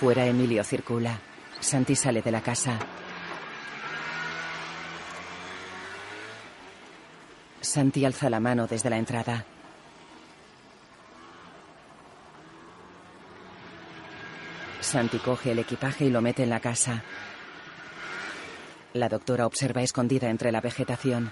Fuera 0.00 0.24
Emilio 0.24 0.64
circula. 0.64 1.20
Santi 1.60 1.96
sale 1.96 2.22
de 2.22 2.30
la 2.30 2.40
casa. 2.40 2.78
Santi 7.60 8.06
alza 8.06 8.30
la 8.30 8.40
mano 8.40 8.66
desde 8.66 8.88
la 8.88 8.96
entrada. 8.96 9.44
Santi 14.90 15.18
coge 15.20 15.52
el 15.52 15.60
equipaje 15.60 16.06
y 16.06 16.10
lo 16.10 16.20
mete 16.20 16.42
en 16.42 16.50
la 16.50 16.58
casa. 16.58 17.04
La 18.92 19.08
doctora 19.08 19.46
observa 19.46 19.82
escondida 19.82 20.28
entre 20.28 20.50
la 20.50 20.60
vegetación. 20.60 21.30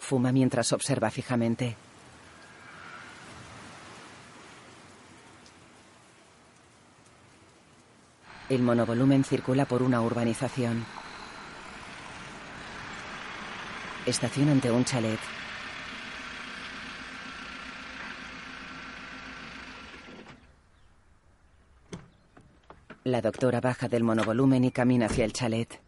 Fuma 0.00 0.32
mientras 0.32 0.72
observa 0.72 1.12
fijamente. 1.12 1.76
El 8.48 8.62
monovolumen 8.62 9.22
circula 9.22 9.64
por 9.64 9.84
una 9.84 10.00
urbanización. 10.00 10.84
Estación 14.06 14.48
ante 14.48 14.72
un 14.72 14.84
chalet. 14.84 15.37
La 23.08 23.22
doctora 23.22 23.62
baja 23.62 23.88
del 23.88 24.04
monovolumen 24.04 24.64
y 24.64 24.70
camina 24.70 25.06
hacia 25.06 25.24
el 25.24 25.32
chalet. 25.32 25.80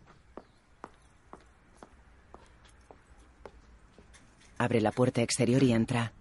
Abre 4.56 4.80
la 4.80 4.90
puerta 4.90 5.20
exterior 5.20 5.62
y 5.62 5.72
entra. 5.74 6.12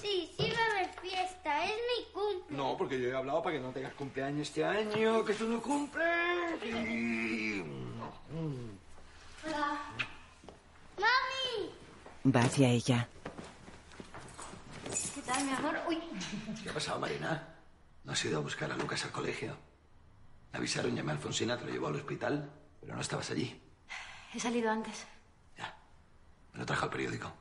Sí, 0.00 0.30
sí 0.36 0.52
va 0.52 0.62
a 0.62 0.70
haber 0.78 0.90
fiesta. 1.00 1.64
Es 1.64 1.70
mi 1.72 2.12
cumple. 2.12 2.56
No, 2.56 2.76
porque 2.76 3.00
yo 3.00 3.08
he 3.08 3.16
hablado 3.16 3.42
para 3.42 3.56
que 3.56 3.62
no 3.62 3.70
tengas 3.70 3.94
cumpleaños 3.94 4.48
este 4.48 4.64
año, 4.64 5.24
que 5.24 5.32
tú 5.34 5.48
no 5.48 5.62
cumples. 5.62 6.62
Y- 6.64 7.62
Hola. 9.46 9.80
¡Mami! 10.98 12.30
Va 12.34 12.40
hacia 12.42 12.68
ella. 12.68 13.08
¿Qué 15.32 15.38
tal, 15.38 15.46
mi 15.46 15.52
amor? 15.54 15.80
Uy. 15.88 15.98
¿Qué 16.62 16.68
ha 16.68 16.74
pasado, 16.74 17.00
Marina? 17.00 17.56
¿No 18.04 18.12
has 18.12 18.22
ido 18.22 18.36
a 18.36 18.42
buscar 18.42 18.70
a 18.70 18.76
Lucas 18.76 19.02
al 19.06 19.12
colegio? 19.12 19.56
Me 20.52 20.58
avisaron, 20.58 20.94
llamé 20.94 21.12
a 21.12 21.14
Alfonsina, 21.14 21.56
te 21.56 21.64
lo 21.64 21.72
llevó 21.72 21.86
al 21.86 21.96
hospital, 21.96 22.52
pero 22.82 22.94
no 22.94 23.00
estabas 23.00 23.30
allí. 23.30 23.58
He 24.34 24.38
salido 24.38 24.70
antes. 24.70 25.06
Me 26.52 26.58
lo 26.58 26.66
trajo 26.66 26.84
al 26.84 26.90
periódico. 26.90 27.32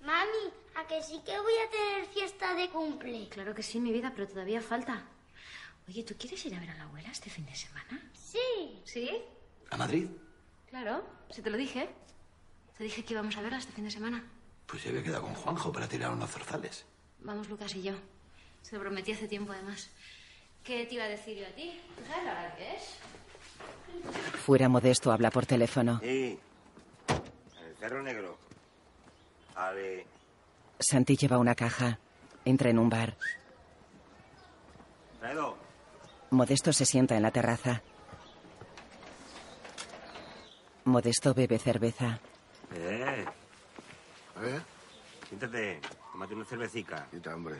Mami, 0.00 0.54
¿a 0.74 0.86
que 0.86 1.02
sí 1.02 1.20
que 1.22 1.38
voy 1.38 1.52
a 1.52 1.68
tener 1.68 2.06
fiesta 2.06 2.54
de 2.54 2.70
cumple? 2.70 3.28
Claro 3.28 3.54
que 3.54 3.62
sí, 3.62 3.78
mi 3.78 3.92
vida, 3.92 4.10
pero 4.16 4.26
todavía 4.26 4.62
falta. 4.62 5.02
Oye, 5.86 6.02
¿tú 6.02 6.14
quieres 6.18 6.42
ir 6.46 6.54
a 6.54 6.60
ver 6.60 6.70
a 6.70 6.76
la 6.76 6.84
abuela 6.84 7.10
este 7.10 7.28
fin 7.28 7.44
de 7.44 7.54
semana? 7.54 8.10
Sí. 8.14 8.80
¿Sí? 8.86 9.22
¿A 9.70 9.76
Madrid? 9.76 10.08
Claro, 10.70 11.04
si 11.28 11.42
te 11.42 11.50
lo 11.50 11.58
dije. 11.58 11.90
Te 12.78 12.84
dije 12.84 13.04
que 13.04 13.12
íbamos 13.12 13.36
a 13.36 13.42
verla 13.42 13.58
este 13.58 13.72
fin 13.72 13.84
de 13.84 13.90
semana. 13.90 14.24
Pues 14.66 14.82
ya 14.82 14.88
había 14.88 15.02
quedado 15.02 15.24
con 15.24 15.34
Juanjo 15.34 15.70
para 15.70 15.86
tirar 15.86 16.10
unos 16.10 16.30
zorzales. 16.30 16.86
Vamos, 17.24 17.48
Lucas 17.48 17.74
y 17.74 17.82
yo. 17.82 17.94
Se 18.62 18.76
lo 18.76 18.82
prometí 18.82 19.12
hace 19.12 19.26
tiempo, 19.26 19.52
además. 19.52 19.90
¿Qué 20.62 20.86
te 20.86 20.94
iba 20.94 21.04
a 21.04 21.08
decir 21.08 21.36
yo 21.38 21.46
a 21.46 21.50
ti? 21.50 21.80
¿Tú 21.96 22.02
sabes 22.06 22.24
la 22.24 22.32
hora 22.32 22.54
que 22.56 22.76
es? 22.76 22.98
Fuera 24.44 24.68
Modesto 24.68 25.10
habla 25.12 25.30
por 25.30 25.46
teléfono. 25.46 26.00
Sí. 26.00 26.38
En 27.08 27.66
el 27.66 27.76
Cerro 27.76 28.02
Negro. 28.02 28.38
Ale. 29.54 30.06
Santi 30.78 31.16
lleva 31.16 31.38
una 31.38 31.54
caja. 31.54 31.98
Entra 32.44 32.70
en 32.70 32.78
un 32.78 32.90
bar. 32.90 33.16
Fredo. 35.20 35.56
Modesto 36.30 36.72
se 36.72 36.84
sienta 36.84 37.16
en 37.16 37.22
la 37.22 37.30
terraza. 37.30 37.82
Modesto 40.84 41.32
bebe 41.32 41.58
cerveza. 41.58 42.18
Eh, 42.74 43.24
¿Eh? 44.42 44.60
siéntate. 45.28 45.80
Tómate 46.14 46.32
una 46.32 46.44
cervecica. 46.44 47.08
Quita, 47.10 47.34
hombre. 47.34 47.56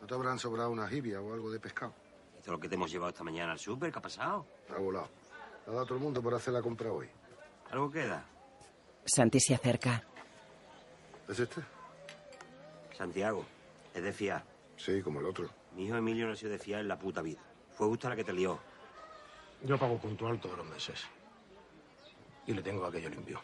¿No 0.00 0.06
te 0.08 0.14
habrán 0.14 0.36
sobrado 0.36 0.68
una 0.68 0.88
jibia 0.88 1.20
o 1.20 1.32
algo 1.32 1.48
de 1.48 1.60
pescado? 1.60 1.94
Esto 2.36 2.40
es 2.40 2.48
lo 2.48 2.58
que 2.58 2.68
te 2.68 2.74
hemos 2.74 2.90
llevado 2.90 3.10
esta 3.10 3.22
mañana 3.22 3.52
al 3.52 3.60
súper. 3.60 3.92
¿Qué 3.92 4.00
ha 4.00 4.02
pasado? 4.02 4.44
Ha 4.68 4.80
volado. 4.80 5.08
Ha 5.64 5.70
dado 5.70 5.82
a 5.82 5.84
todo 5.84 5.94
el 5.94 6.02
mundo 6.02 6.20
por 6.20 6.34
hacer 6.34 6.52
la 6.54 6.60
compra 6.60 6.90
hoy. 6.90 7.08
¿Algo 7.70 7.92
queda? 7.92 8.24
Santi 9.04 9.38
se 9.38 9.54
acerca. 9.54 10.02
¿Es 11.28 11.38
este? 11.38 11.62
Santiago. 12.98 13.46
Es 13.94 14.02
de 14.02 14.12
fiar. 14.12 14.44
Sí, 14.76 15.00
como 15.00 15.20
el 15.20 15.26
otro. 15.26 15.48
Mi 15.76 15.86
hijo 15.86 15.94
Emilio 15.94 16.26
no 16.26 16.32
ha 16.32 16.36
sido 16.36 16.50
de 16.50 16.58
fiar 16.58 16.80
en 16.80 16.88
la 16.88 16.98
puta 16.98 17.22
vida. 17.22 17.42
Fue 17.76 17.86
justo 17.86 18.08
la 18.08 18.16
que 18.16 18.24
te 18.24 18.32
lió. 18.32 18.58
Yo 19.62 19.78
pago 19.78 19.98
puntual 19.98 20.40
todos 20.40 20.58
los 20.58 20.66
meses. 20.66 21.00
Y 22.44 22.54
le 22.54 22.60
tengo 22.60 22.84
aquello 22.86 23.08
limpio. 23.08 23.40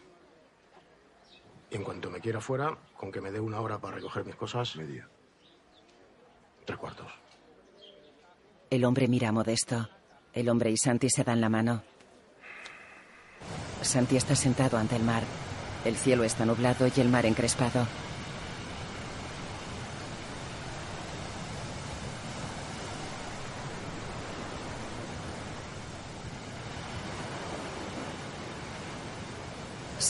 Y 1.70 1.76
en 1.76 1.84
cuanto 1.84 2.10
me 2.10 2.20
quiera 2.20 2.40
fuera, 2.40 2.76
con 2.96 3.12
que 3.12 3.20
me 3.20 3.30
dé 3.30 3.38
una 3.38 3.60
hora 3.60 3.78
para 3.78 3.96
recoger 3.96 4.24
mis 4.24 4.34
cosas. 4.34 4.76
Media. 4.76 5.08
Tres 6.64 6.78
cuartos. 6.78 7.06
El 8.70 8.84
hombre 8.84 9.08
mira 9.08 9.28
a 9.28 9.32
Modesto. 9.32 9.88
El 10.32 10.48
hombre 10.48 10.70
y 10.70 10.76
Santi 10.76 11.08
se 11.10 11.24
dan 11.24 11.40
la 11.40 11.48
mano. 11.48 11.82
Santi 13.82 14.16
está 14.16 14.36
sentado 14.36 14.78
ante 14.78 14.96
el 14.96 15.02
mar. 15.02 15.22
El 15.84 15.96
cielo 15.96 16.24
está 16.24 16.44
nublado 16.44 16.86
y 16.94 17.00
el 17.00 17.08
mar 17.08 17.26
encrespado. 17.26 17.86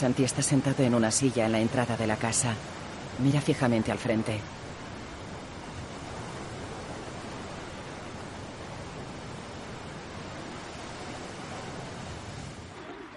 Santi 0.01 0.25
está 0.25 0.41
sentado 0.41 0.83
en 0.83 0.95
una 0.95 1.11
silla 1.11 1.45
en 1.45 1.53
la 1.53 1.61
entrada 1.61 1.95
de 1.95 2.07
la 2.07 2.17
casa. 2.17 2.55
Mira 3.19 3.39
fijamente 3.39 3.93
al 3.93 3.99
frente. 3.99 4.41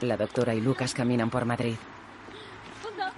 La 0.02 0.18
doctora 0.18 0.54
y 0.54 0.60
Lucas 0.60 0.94
caminan 0.94 1.30
por 1.30 1.46
Madrid. 1.46 1.78
Lucas. 2.84 3.14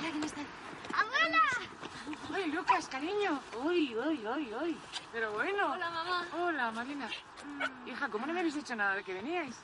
Quién 0.00 0.24
está. 0.24 0.40
¡Abuela! 0.94 1.42
¡Ay, 2.34 2.50
Lucas, 2.50 2.88
cariño! 2.88 3.42
¡Uy, 3.62 3.94
uy, 3.94 4.26
uy, 4.26 4.54
uy! 4.62 4.78
Pero 5.12 5.32
bueno. 5.32 5.70
Hola, 5.70 5.90
mamá. 5.90 6.26
Hola, 6.40 6.70
Marina. 6.70 7.10
Hija, 7.86 8.08
¿cómo 8.08 8.24
no 8.24 8.32
me 8.32 8.40
habéis 8.40 8.54
dicho 8.54 8.74
nada 8.74 8.94
de 8.94 9.04
que 9.04 9.12
veníais? 9.12 9.54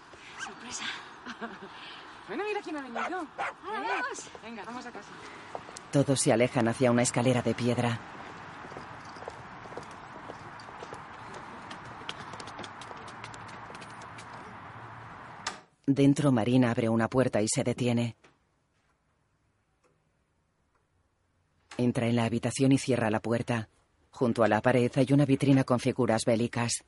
Sorpresa. 0.44 0.85
Bueno, 2.26 2.42
mira 2.48 2.61
quién 2.62 2.74
ha 2.78 2.80
venido. 2.80 3.02
Vamos. 3.02 4.30
Venga, 4.42 4.64
vamos 4.64 4.87
a 4.87 4.90
casa. 4.90 5.11
Todos 5.92 6.18
se 6.18 6.33
alejan 6.33 6.66
hacia 6.68 6.90
una 6.90 7.02
escalera 7.02 7.42
de 7.42 7.54
piedra. 7.54 8.00
Dentro, 15.87 16.33
Marina 16.33 16.70
abre 16.70 16.88
una 16.88 17.09
puerta 17.09 17.42
y 17.42 17.46
se 17.46 17.62
detiene. 17.62 18.16
Entra 21.76 22.07
en 22.07 22.16
la 22.16 22.24
habitación 22.24 22.72
y 22.72 22.78
cierra 22.78 23.11
la 23.11 23.20
puerta. 23.20 23.68
Junto 24.11 24.44
a 24.44 24.48
la 24.48 24.62
pared 24.62 24.90
hay 24.94 25.09
una 25.12 25.26
vitrina 25.26 25.64
con 25.64 25.78
figuras 25.78 26.22
bélicas. 26.24 26.85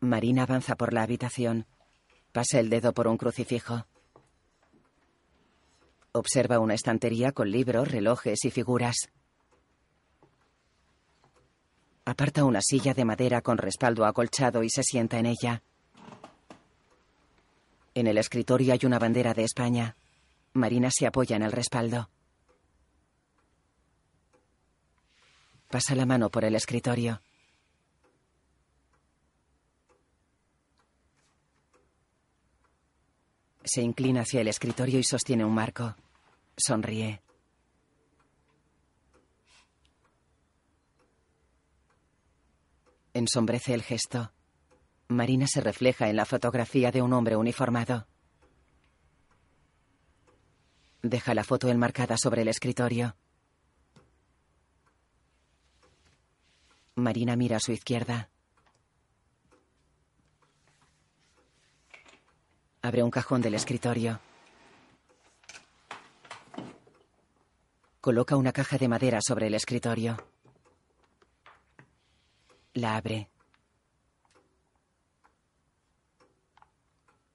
Marina 0.00 0.44
avanza 0.44 0.76
por 0.76 0.92
la 0.92 1.02
habitación. 1.02 1.66
Pasa 2.32 2.60
el 2.60 2.70
dedo 2.70 2.92
por 2.92 3.08
un 3.08 3.16
crucifijo. 3.16 3.86
Observa 6.12 6.60
una 6.60 6.74
estantería 6.74 7.32
con 7.32 7.50
libros, 7.50 7.90
relojes 7.90 8.44
y 8.44 8.50
figuras. 8.50 9.10
Aparta 12.04 12.44
una 12.44 12.60
silla 12.62 12.94
de 12.94 13.04
madera 13.04 13.42
con 13.42 13.58
respaldo 13.58 14.06
acolchado 14.06 14.62
y 14.62 14.70
se 14.70 14.82
sienta 14.82 15.18
en 15.18 15.26
ella. 15.26 15.62
En 17.94 18.06
el 18.06 18.18
escritorio 18.18 18.72
hay 18.72 18.80
una 18.84 18.98
bandera 18.98 19.34
de 19.34 19.44
España. 19.44 19.96
Marina 20.52 20.90
se 20.90 21.06
apoya 21.06 21.36
en 21.36 21.42
el 21.42 21.52
respaldo. 21.52 22.08
Pasa 25.68 25.94
la 25.94 26.06
mano 26.06 26.30
por 26.30 26.44
el 26.44 26.54
escritorio. 26.54 27.20
Se 33.68 33.82
inclina 33.82 34.22
hacia 34.22 34.40
el 34.40 34.48
escritorio 34.48 34.98
y 34.98 35.04
sostiene 35.04 35.44
un 35.44 35.52
marco. 35.52 35.94
Sonríe. 36.56 37.20
Ensombrece 43.12 43.74
el 43.74 43.82
gesto. 43.82 44.32
Marina 45.08 45.46
se 45.46 45.60
refleja 45.60 46.08
en 46.08 46.16
la 46.16 46.24
fotografía 46.24 46.90
de 46.90 47.02
un 47.02 47.12
hombre 47.12 47.36
uniformado. 47.36 48.06
Deja 51.02 51.34
la 51.34 51.44
foto 51.44 51.68
enmarcada 51.68 52.16
sobre 52.16 52.42
el 52.42 52.48
escritorio. 52.48 53.16
Marina 56.94 57.36
mira 57.36 57.58
a 57.58 57.60
su 57.60 57.72
izquierda. 57.72 58.30
Abre 62.88 63.02
un 63.02 63.10
cajón 63.10 63.42
del 63.42 63.52
escritorio. 63.52 64.18
Coloca 68.00 68.34
una 68.34 68.50
caja 68.50 68.78
de 68.78 68.88
madera 68.88 69.18
sobre 69.20 69.48
el 69.48 69.54
escritorio. 69.54 70.16
La 72.72 72.96
abre. 72.96 73.28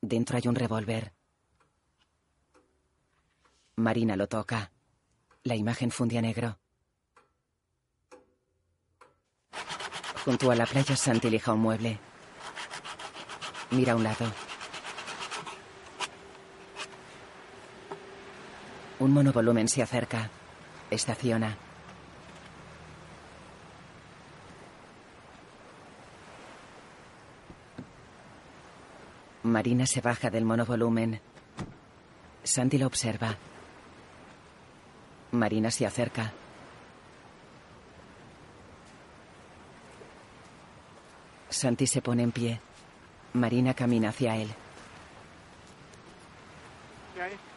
Dentro 0.02 0.38
hay 0.38 0.48
un 0.48 0.56
revólver. 0.56 1.13
Marina 3.76 4.16
lo 4.16 4.28
toca. 4.28 4.72
La 5.44 5.56
imagen 5.56 5.92
fundía 5.92 6.24
negro. 6.24 6.58
Junto 10.26 10.50
a 10.50 10.56
la 10.56 10.66
playa, 10.66 10.96
Santi 10.96 11.30
lija 11.30 11.54
un 11.54 11.60
mueble. 11.60 12.00
Mira 13.70 13.94
a 13.94 13.96
un 13.96 14.04
lado. 14.04 14.53
Un 19.04 19.12
monovolumen 19.12 19.68
se 19.68 19.84
acerca. 19.84 20.30
Estaciona. 20.89 21.58
Marina 29.44 29.86
se 29.86 30.00
baja 30.00 30.30
del 30.30 30.46
monovolumen. 30.46 31.20
Santi 32.44 32.78
lo 32.78 32.88
observa. 32.88 33.36
Marina 35.32 35.70
se 35.70 35.86
acerca. 35.86 36.32
Santi 41.50 41.88
se 41.88 42.02
pone 42.02 42.24
en 42.24 42.32
pie. 42.32 42.62
Marina 43.34 43.74
camina 43.74 44.10
hacia 44.10 44.38
él. 44.38 44.48
¿Qué 47.16 47.22
hay? 47.22 47.54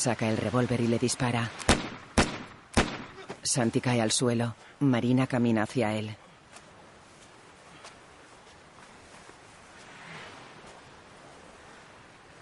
Saca 0.00 0.30
el 0.30 0.38
revólver 0.38 0.80
y 0.80 0.86
le 0.86 0.98
dispara. 0.98 1.50
Santi 3.42 3.82
cae 3.82 4.00
al 4.00 4.10
suelo. 4.12 4.54
Marina 4.78 5.26
camina 5.26 5.64
hacia 5.64 5.92
él. 5.92 6.16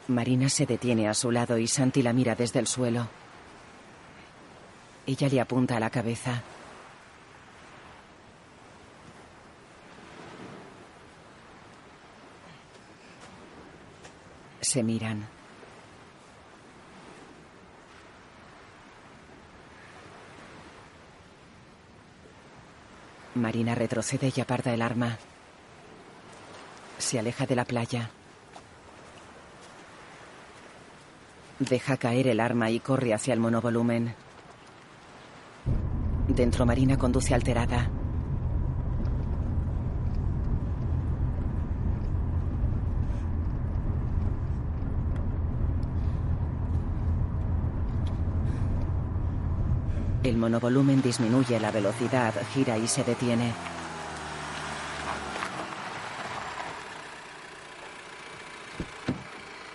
Marina 0.07 0.49
se 0.49 0.67
detiene 0.67 1.09
a 1.09 1.15
su 1.15 1.33
lado 1.33 1.59
y 1.59 1.67
Santi 1.67 2.01
la 2.01 2.13
mira 2.13 2.37
desde 2.37 2.61
el 2.61 2.69
suelo. 2.69 3.09
Ella 5.05 5.29
le 5.29 5.41
apunta 5.41 5.79
a 5.79 5.81
la 5.81 5.91
cabeza. 5.91 6.45
Se 14.61 14.85
miran. 14.85 15.38
Marina 23.39 23.75
retrocede 23.75 24.33
y 24.35 24.41
aparta 24.41 24.73
el 24.73 24.83
arma. 24.83 25.19
Se 26.99 27.19
aleja 27.19 27.47
de 27.47 27.57
la 27.57 27.65
playa. 27.65 28.11
Deja 31.59 31.97
caer 31.97 32.29
el 32.29 32.41
arma 32.41 32.71
y 32.71 32.81
corre 32.81 33.15
hacia 33.15 33.35
el 33.35 33.41
monovolumen. 33.41 34.15
Dentro 36.29 36.67
Marina 36.67 36.97
conduce 36.97 37.35
alterada. 37.35 37.91
El 50.23 50.37
monovolumen 50.37 51.01
disminuye 51.01 51.61
la 51.61 51.71
velocidad, 51.71 52.35
gira 52.53 52.77
y 52.77 52.89
se 52.89 53.05
detiene. 53.05 53.55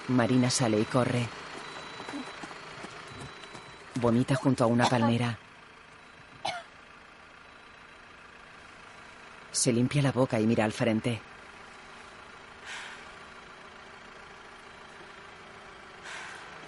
Marina 0.10 0.49
sale 0.49 0.79
y 0.79 0.86
corre. 0.86 1.27
Vomita 4.01 4.36
junto 4.36 4.65
a 4.65 4.67
una 4.67 4.86
palmera. 4.88 5.39
Se 9.51 9.71
limpia 9.71 10.01
la 10.01 10.12
boca 10.12 10.41
y 10.41 10.45
mira 10.45 10.65
al 10.65 10.73
frente. 10.73 11.21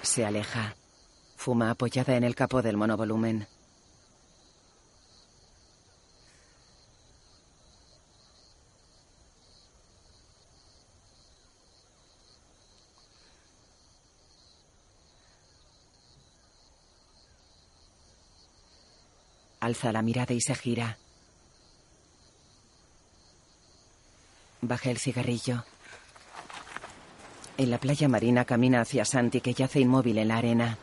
Se 0.02 0.26
aleja. 0.26 0.76
Fuma 1.36 1.72
apoyada 1.72 2.16
en 2.16 2.24
el 2.24 2.36
capó 2.36 2.62
del 2.62 2.78
monovolumen. 2.78 3.55
Alza 19.66 19.92
la 19.92 20.04
mirada 20.04 20.32
y 20.36 20.42
se 20.42 20.54
gira. 20.54 21.00
Baja 24.62 24.92
el 24.92 25.00
cigarrillo. 25.00 25.66
En 27.58 27.72
la 27.72 27.80
playa 27.80 28.08
marina 28.08 28.46
camina 28.46 28.82
hacia 28.82 29.06
Santi 29.06 29.42
que 29.42 29.56
yace 29.56 29.80
inmóvil 29.80 30.20
en 30.20 30.28
la 30.28 30.38
arena. 30.38 30.78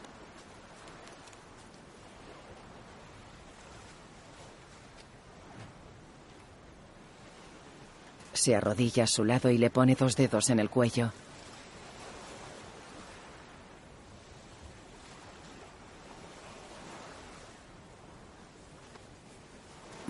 Se 8.33 8.57
arrodilla 8.57 9.05
a 9.05 9.07
su 9.07 9.25
lado 9.25 9.49
y 9.51 9.59
le 9.59 9.71
pone 9.71 9.95
dos 9.95 10.16
dedos 10.16 10.51
en 10.51 10.59
el 10.59 10.68
cuello. 10.68 11.12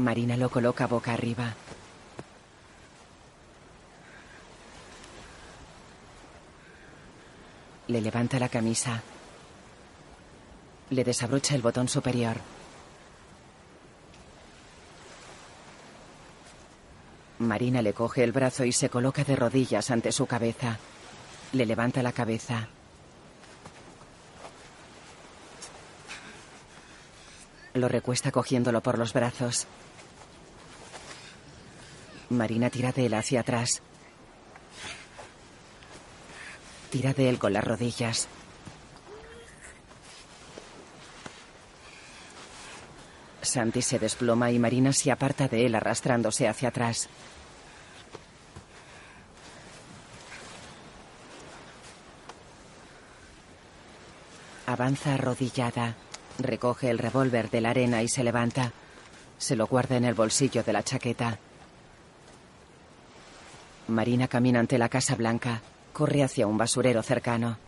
Marina 0.02 0.36
lo 0.36 0.50
coloca 0.50 0.88
boca 0.88 1.12
arriba. 1.12 1.54
Le 7.86 8.00
levanta 8.00 8.40
la 8.40 8.48
camisa. 8.48 9.00
Le 10.90 11.04
desabrocha 11.04 11.54
el 11.54 11.62
botón 11.62 11.88
superior. 11.88 12.36
Marina 17.38 17.80
le 17.80 17.92
coge 17.92 18.24
el 18.24 18.32
brazo 18.32 18.64
y 18.64 18.72
se 18.72 18.90
coloca 18.90 19.22
de 19.22 19.36
rodillas 19.36 19.90
ante 19.92 20.10
su 20.10 20.26
cabeza. 20.26 20.78
Le 21.52 21.64
levanta 21.64 22.02
la 22.02 22.12
cabeza. 22.12 22.68
Lo 27.74 27.88
recuesta 27.88 28.32
cogiéndolo 28.32 28.82
por 28.82 28.98
los 28.98 29.12
brazos. 29.12 29.66
Marina 32.36 32.70
tira 32.70 32.92
de 32.92 33.06
él 33.06 33.14
hacia 33.14 33.40
atrás. 33.40 33.82
Tira 36.90 37.12
de 37.12 37.28
él 37.28 37.38
con 37.38 37.52
las 37.52 37.64
rodillas. 37.64 38.28
Santi 43.40 43.82
se 43.82 43.98
desploma 43.98 44.50
y 44.50 44.58
Marina 44.58 44.92
se 44.92 45.10
aparta 45.10 45.48
de 45.48 45.66
él 45.66 45.74
arrastrándose 45.74 46.48
hacia 46.48 46.68
atrás. 46.68 47.08
Avanza 54.66 55.14
arrodillada. 55.14 55.96
Recoge 56.38 56.88
el 56.88 56.98
revólver 56.98 57.50
de 57.50 57.60
la 57.60 57.70
arena 57.70 58.02
y 58.02 58.08
se 58.08 58.24
levanta. 58.24 58.72
Se 59.36 59.54
lo 59.54 59.66
guarda 59.66 59.96
en 59.96 60.04
el 60.04 60.14
bolsillo 60.14 60.62
de 60.62 60.72
la 60.72 60.82
chaqueta. 60.82 61.38
Marina 63.88 64.28
camina 64.28 64.60
ante 64.60 64.78
la 64.78 64.88
Casa 64.88 65.14
Blanca. 65.14 65.60
Corre 65.92 66.22
hacia 66.22 66.46
un 66.46 66.56
basurero 66.56 67.02
cercano. 67.02 67.58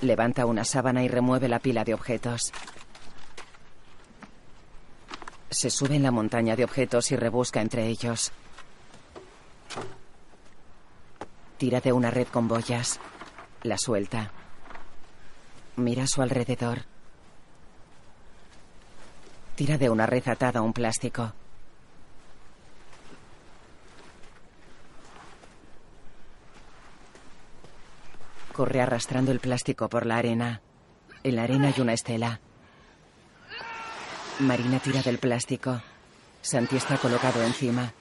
Levanta 0.00 0.46
una 0.46 0.64
sábana 0.64 1.02
y 1.02 1.08
remueve 1.08 1.48
la 1.48 1.58
pila 1.58 1.84
de 1.84 1.94
objetos. 1.94 2.52
Se 5.50 5.70
sube 5.70 5.96
en 5.96 6.02
la 6.02 6.10
montaña 6.10 6.54
de 6.54 6.64
objetos 6.64 7.10
y 7.10 7.16
rebusca 7.16 7.60
entre 7.60 7.86
ellos. 7.86 8.30
Tira 11.56 11.80
de 11.80 11.92
una 11.92 12.10
red 12.10 12.28
con 12.28 12.46
boyas. 12.46 13.00
La 13.62 13.78
suelta. 13.78 14.30
Mira 15.76 16.04
a 16.04 16.06
su 16.06 16.22
alrededor. 16.22 16.82
Tira 19.56 19.78
de 19.78 19.90
una 19.90 20.06
red 20.06 20.28
atada 20.28 20.60
a 20.60 20.62
un 20.62 20.72
plástico. 20.72 21.32
Corre 28.58 28.80
arrastrando 28.80 29.30
el 29.30 29.38
plástico 29.38 29.88
por 29.88 30.04
la 30.04 30.16
arena. 30.16 30.60
En 31.22 31.36
la 31.36 31.44
arena 31.44 31.68
hay 31.68 31.80
una 31.80 31.92
estela. 31.92 32.40
Marina 34.40 34.80
tira 34.80 35.00
del 35.00 35.18
plástico. 35.18 35.80
Santi 36.42 36.74
está 36.74 36.96
colocado 36.96 37.40
encima. 37.44 37.92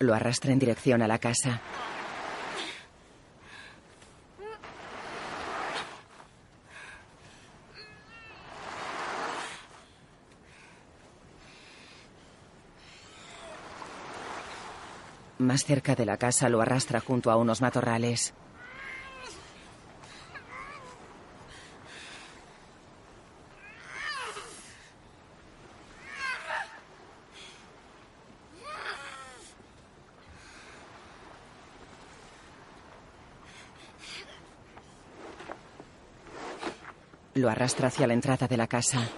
Lo 0.00 0.12
arrastra 0.12 0.52
en 0.52 0.58
dirección 0.58 1.00
a 1.00 1.08
la 1.08 1.18
casa. 1.18 1.62
Más 15.54 15.64
cerca 15.64 15.94
de 15.94 16.04
la 16.04 16.16
casa 16.16 16.48
lo 16.48 16.60
arrastra 16.60 16.98
junto 16.98 17.30
a 17.30 17.36
unos 17.36 17.60
matorrales. 17.60 18.34
Lo 37.34 37.48
arrastra 37.48 37.86
hacia 37.86 38.08
la 38.08 38.14
entrada 38.14 38.48
de 38.48 38.56
la 38.56 38.66
casa. 38.66 39.08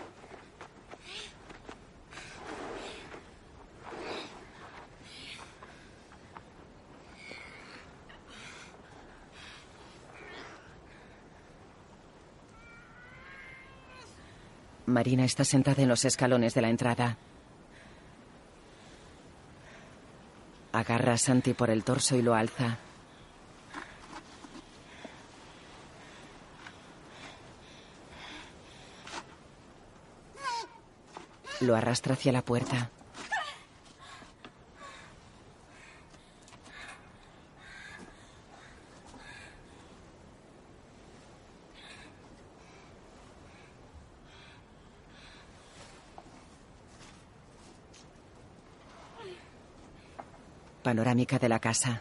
Marina 15.06 15.24
está 15.24 15.44
sentada 15.44 15.80
en 15.82 15.88
los 15.88 16.04
escalones 16.04 16.52
de 16.54 16.62
la 16.62 16.68
entrada. 16.68 17.16
Agarra 20.72 21.12
a 21.12 21.16
Santi 21.16 21.54
por 21.54 21.70
el 21.70 21.84
torso 21.84 22.16
y 22.16 22.22
lo 22.22 22.34
alza. 22.34 22.78
Lo 31.60 31.76
arrastra 31.76 32.14
hacia 32.14 32.32
la 32.32 32.42
puerta. 32.42 32.90
Panorámica 50.86 51.36
de 51.40 51.48
la 51.48 51.58
casa. 51.58 52.00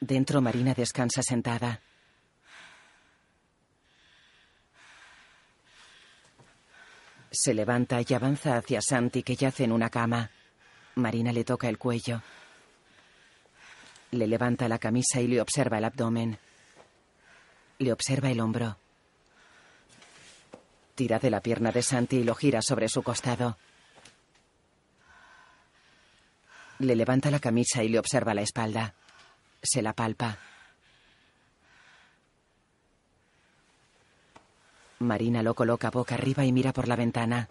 Dentro 0.00 0.40
Marina 0.40 0.72
descansa 0.72 1.22
sentada. 1.22 1.82
Se 7.30 7.52
levanta 7.52 8.00
y 8.00 8.14
avanza 8.14 8.56
hacia 8.56 8.80
Santi 8.80 9.22
que 9.22 9.36
yace 9.36 9.64
en 9.64 9.72
una 9.72 9.90
cama. 9.90 10.30
Marina 10.94 11.30
le 11.30 11.44
toca 11.44 11.68
el 11.68 11.76
cuello. 11.76 12.22
Le 14.12 14.26
levanta 14.26 14.66
la 14.66 14.78
camisa 14.78 15.20
y 15.20 15.26
le 15.26 15.42
observa 15.42 15.76
el 15.76 15.84
abdomen. 15.84 16.38
Le 17.80 17.92
observa 17.92 18.30
el 18.30 18.40
hombro. 18.40 18.78
Tira 20.94 21.18
de 21.18 21.28
la 21.28 21.42
pierna 21.42 21.70
de 21.70 21.82
Santi 21.82 22.16
y 22.16 22.24
lo 22.24 22.34
gira 22.34 22.62
sobre 22.62 22.88
su 22.88 23.02
costado. 23.02 23.58
Le 26.78 26.94
levanta 26.94 27.30
la 27.30 27.40
camisa 27.40 27.82
y 27.82 27.88
le 27.88 27.98
observa 27.98 28.34
la 28.34 28.42
espalda. 28.42 28.94
Se 29.62 29.82
la 29.82 29.92
palpa. 29.92 30.38
Marina 35.00 35.42
lo 35.42 35.54
coloca 35.54 35.90
boca 35.90 36.14
arriba 36.14 36.44
y 36.44 36.52
mira 36.52 36.72
por 36.72 36.88
la 36.88 36.96
ventana. 36.96 37.48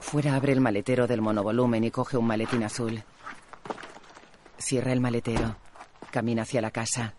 Fuera 0.00 0.36
abre 0.36 0.52
el 0.52 0.60
maletero 0.60 1.06
del 1.06 1.20
monovolumen 1.20 1.84
y 1.84 1.90
coge 1.90 2.16
un 2.16 2.26
maletín 2.26 2.62
azul. 2.62 3.02
Cierra 4.58 4.92
el 4.92 5.00
maletero. 5.00 5.56
Camina 6.10 6.42
hacia 6.42 6.60
la 6.60 6.70
casa. 6.70 7.14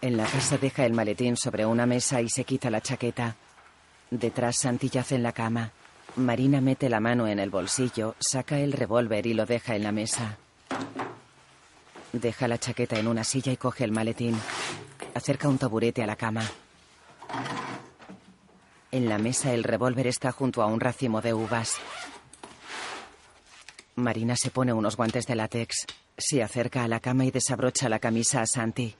En 0.00 0.16
la 0.16 0.24
casa 0.24 0.56
deja 0.58 0.86
el 0.86 0.94
maletín 0.94 1.36
sobre 1.36 1.66
una 1.66 1.86
mesa 1.86 2.20
y 2.22 2.28
se 2.28 2.44
quita 2.44 2.70
la 2.70 2.80
chaqueta. 2.80 3.36
Detrás 4.10 4.56
Santi 4.56 4.88
yace 4.88 5.14
en 5.14 5.22
la 5.22 5.32
cama. 5.32 5.72
Marina 6.16 6.60
mete 6.60 6.88
la 6.88 6.98
mano 6.98 7.28
en 7.28 7.38
el 7.38 7.50
bolsillo, 7.50 8.16
saca 8.18 8.58
el 8.58 8.72
revólver 8.72 9.26
y 9.26 9.34
lo 9.34 9.46
deja 9.46 9.76
en 9.76 9.84
la 9.84 9.92
mesa. 9.92 10.36
Deja 12.12 12.48
la 12.48 12.58
chaqueta 12.58 12.98
en 12.98 13.06
una 13.06 13.22
silla 13.22 13.52
y 13.52 13.56
coge 13.56 13.84
el 13.84 13.92
maletín. 13.92 14.36
Acerca 15.14 15.48
un 15.48 15.58
taburete 15.58 16.02
a 16.02 16.06
la 16.06 16.16
cama. 16.16 16.42
En 18.90 19.08
la 19.08 19.18
mesa 19.18 19.52
el 19.52 19.62
revólver 19.62 20.08
está 20.08 20.32
junto 20.32 20.62
a 20.62 20.66
un 20.66 20.80
racimo 20.80 21.20
de 21.20 21.32
uvas. 21.32 21.76
Marina 23.94 24.34
se 24.34 24.50
pone 24.50 24.72
unos 24.72 24.96
guantes 24.96 25.26
de 25.26 25.36
látex. 25.36 25.86
Se 26.18 26.42
acerca 26.42 26.82
a 26.82 26.88
la 26.88 26.98
cama 26.98 27.24
y 27.24 27.30
desabrocha 27.30 27.88
la 27.88 28.00
camisa 28.00 28.42
a 28.42 28.46
Santi. 28.46 28.96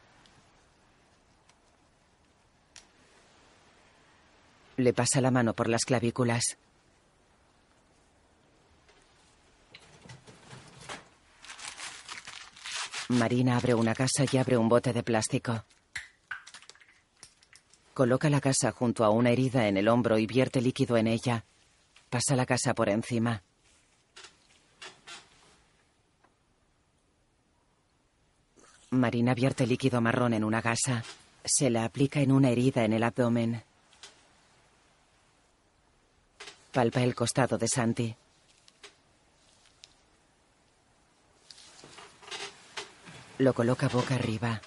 Le 4.80 4.94
pasa 4.94 5.20
la 5.20 5.30
mano 5.30 5.52
por 5.52 5.68
las 5.68 5.84
clavículas. 5.84 6.56
Marina 13.10 13.58
abre 13.58 13.74
una 13.74 13.94
casa 13.94 14.24
y 14.32 14.38
abre 14.38 14.56
un 14.56 14.70
bote 14.70 14.94
de 14.94 15.02
plástico. 15.02 15.64
Coloca 17.92 18.30
la 18.30 18.40
casa 18.40 18.72
junto 18.72 19.04
a 19.04 19.10
una 19.10 19.28
herida 19.28 19.68
en 19.68 19.76
el 19.76 19.86
hombro 19.86 20.16
y 20.16 20.26
vierte 20.26 20.62
líquido 20.62 20.96
en 20.96 21.08
ella. 21.08 21.44
Pasa 22.08 22.34
la 22.34 22.46
casa 22.46 22.72
por 22.72 22.88
encima. 22.88 23.42
Marina 28.88 29.34
vierte 29.34 29.66
líquido 29.66 30.00
marrón 30.00 30.32
en 30.32 30.42
una 30.42 30.62
gasa. 30.62 31.04
Se 31.44 31.68
la 31.68 31.84
aplica 31.84 32.20
en 32.20 32.32
una 32.32 32.48
herida 32.48 32.86
en 32.86 32.94
el 32.94 33.02
abdomen. 33.02 33.62
Palpa 36.72 37.02
el 37.02 37.16
costado 37.16 37.58
de 37.58 37.66
Santi. 37.66 38.14
Lo 43.38 43.52
coloca 43.52 43.88
boca 43.88 44.14
arriba. 44.14 44.60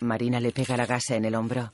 Marina 0.00 0.40
le 0.40 0.52
pega 0.52 0.76
la 0.78 0.86
gasa 0.86 1.16
en 1.16 1.26
el 1.26 1.34
hombro. 1.34 1.70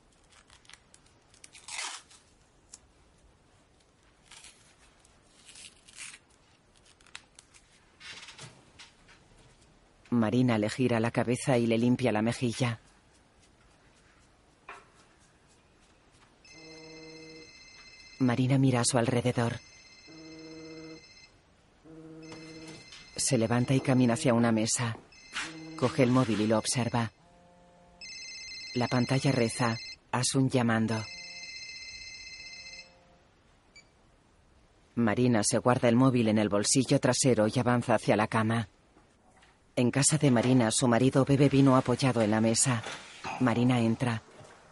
Marina 10.10 10.58
le 10.58 10.68
gira 10.68 10.98
la 10.98 11.12
cabeza 11.12 11.58
y 11.58 11.66
le 11.66 11.78
limpia 11.78 12.10
la 12.10 12.22
mejilla. 12.22 12.80
Marina 18.18 18.56
mira 18.56 18.80
a 18.80 18.84
su 18.84 18.96
alrededor. 18.96 19.60
Se 23.14 23.36
levanta 23.36 23.74
y 23.74 23.80
camina 23.80 24.14
hacia 24.14 24.34
una 24.34 24.52
mesa. 24.52 24.96
Coge 25.78 26.02
el 26.02 26.10
móvil 26.10 26.40
y 26.40 26.46
lo 26.46 26.58
observa. 26.58 27.12
La 28.74 28.88
pantalla 28.88 29.32
reza. 29.32 29.76
Asun 30.12 30.48
llamando. 30.48 31.02
Marina 34.94 35.42
se 35.44 35.58
guarda 35.58 35.88
el 35.90 35.96
móvil 35.96 36.28
en 36.28 36.38
el 36.38 36.48
bolsillo 36.48 36.98
trasero 37.00 37.46
y 37.52 37.58
avanza 37.58 37.96
hacia 37.96 38.16
la 38.16 38.28
cama. 38.28 38.68
En 39.76 39.90
casa 39.90 40.16
de 40.16 40.30
Marina, 40.30 40.70
su 40.70 40.88
marido 40.88 41.26
bebe 41.26 41.50
vino 41.50 41.76
apoyado 41.76 42.22
en 42.22 42.30
la 42.30 42.40
mesa. 42.40 42.82
Marina 43.40 43.78
entra. 43.78 44.22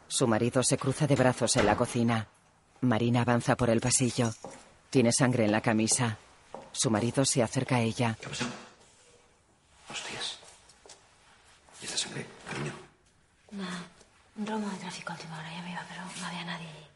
Su 0.09 0.27
marido 0.27 0.63
se 0.63 0.79
cruza 0.79 1.07
de 1.07 1.17
brazos 1.17 1.57
en 1.57 1.67
la 1.67 1.77
cocina. 1.77 2.29
Marina 2.81 3.23
avanza 3.23 3.57
por 3.57 3.71
el 3.71 3.81
pasillo. 3.81 4.33
Tiene 4.91 5.13
sangre 5.13 5.45
en 5.45 5.53
la 5.53 5.61
camisa. 5.61 6.19
Su 6.73 6.91
marido 6.91 7.25
se 7.25 7.43
acerca 7.43 7.77
a 7.77 7.81
ella. 7.81 8.17
¿Qué 8.21 8.29
pasó? 8.29 8.45
Hostias. 9.89 10.39
¿Y 11.81 11.85
esta 11.85 11.97
sangre, 11.97 12.27
cariño? 12.49 12.73
Nada, 13.53 13.83
un 14.37 14.47
romo 14.47 14.69
de 14.71 14.77
tráfico 14.79 15.13
a 15.13 15.15
última 15.17 15.39
hora, 15.39 15.53
ya 15.53 15.63
me 15.63 15.73
iba, 15.73 15.85
pero 15.89 16.03
no 16.21 16.27
había 16.27 16.45
nadie. 16.45 16.69
allí. 16.69 16.87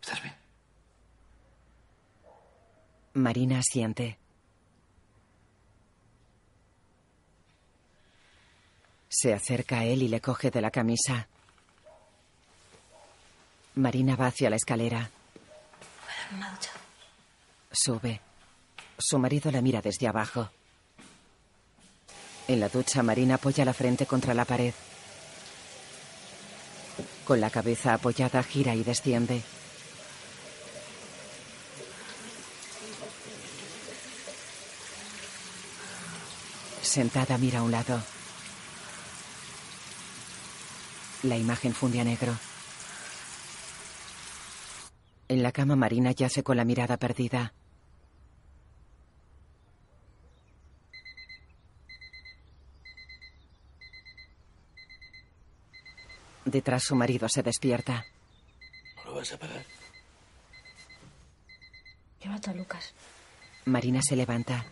¿Estás 0.00 0.22
bien? 0.22 0.34
Marina 3.14 3.58
asiente. 3.58 4.18
Se 9.08 9.32
acerca 9.34 9.80
a 9.80 9.84
él 9.84 10.02
y 10.02 10.08
le 10.08 10.20
coge 10.20 10.50
de 10.50 10.60
la 10.60 10.70
camisa. 10.70 11.28
Marina 13.78 14.16
va 14.16 14.26
hacia 14.26 14.50
la 14.50 14.56
escalera. 14.56 14.98
Voy 14.98 16.12
a 16.12 16.20
darme 16.20 16.38
una 16.38 16.50
ducha. 16.50 16.70
Sube. 17.70 18.20
Su 18.98 19.18
marido 19.20 19.52
la 19.52 19.62
mira 19.62 19.80
desde 19.80 20.08
abajo. 20.08 20.50
En 22.48 22.58
la 22.58 22.68
ducha, 22.68 23.04
Marina 23.04 23.36
apoya 23.36 23.64
la 23.64 23.72
frente 23.72 24.04
contra 24.04 24.34
la 24.34 24.44
pared. 24.44 24.74
Con 27.24 27.40
la 27.40 27.50
cabeza 27.50 27.94
apoyada, 27.94 28.42
gira 28.42 28.74
y 28.74 28.82
desciende. 28.82 29.42
Sentada, 36.82 37.38
mira 37.38 37.60
a 37.60 37.62
un 37.62 37.70
lado. 37.70 38.02
La 41.22 41.36
imagen 41.36 41.74
funde 41.74 42.00
a 42.00 42.04
negro. 42.04 42.47
En 45.28 45.42
la 45.42 45.52
cama, 45.52 45.76
Marina 45.76 46.12
yace 46.12 46.42
con 46.42 46.56
la 46.56 46.64
mirada 46.64 46.96
perdida. 46.96 47.52
Detrás, 56.46 56.84
su 56.84 56.94
marido 56.96 57.28
se 57.28 57.42
despierta. 57.42 58.06
¿No 58.96 59.10
lo 59.10 59.16
vas 59.16 59.32
a 59.34 59.38
pagar? 59.38 59.64
Yo 62.22 62.30
mato 62.30 62.50
a 62.50 62.54
Lucas. 62.54 62.94
Marina 63.66 64.00
se 64.02 64.16
levanta. 64.16 64.64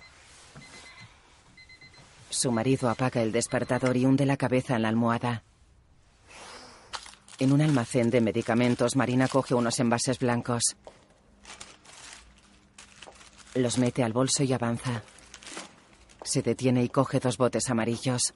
Su 2.30 2.50
marido 2.50 2.88
apaga 2.88 3.22
el 3.22 3.30
despertador 3.30 3.94
y 3.96 4.06
hunde 4.06 4.24
la 4.24 4.38
cabeza 4.38 4.76
en 4.76 4.82
la 4.82 4.88
almohada. 4.88 5.42
En 7.38 7.53
un 7.53 7.61
almacén 7.61 8.11
de 8.11 8.22
medicamentos, 8.22 8.96
Marina 8.96 9.29
coge 9.29 9.55
unos 9.55 9.79
envases 9.79 10.18
blancos. 10.18 10.77
Los 13.55 13.77
mete 13.77 14.03
al 14.03 14.14
bolso 14.14 14.42
y 14.42 14.53
avanza. 14.55 15.03
Se 16.22 16.42
detiene 16.42 16.83
y 16.83 16.88
coge 16.88 17.20
dos 17.20 17.37
botes 17.37 17.68
amarillos. 17.68 18.33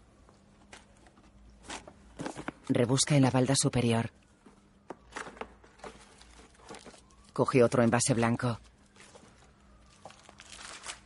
Rebusca 2.68 3.16
en 3.16 3.22
la 3.22 3.30
balda 3.30 3.56
superior. 3.56 4.10
Coge 7.32 7.64
otro 7.64 7.82
envase 7.82 8.12
blanco. 8.12 8.60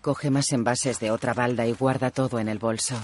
Coge 0.03 0.31
más 0.31 0.53
envases 0.53 0.99
de 0.99 1.13
otra 1.13 1.33
balda 1.33 1.65
y 1.67 1.73
guarda 1.73 2.11
todo 2.11 2.41
en 2.41 2.49
el 2.49 2.59
bolso. 2.59 2.97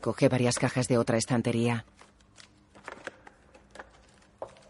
Coge 0.00 0.28
varias 0.28 0.58
cajas 0.58 0.88
de 0.88 0.96
otra 0.96 1.18
estantería. 1.18 1.84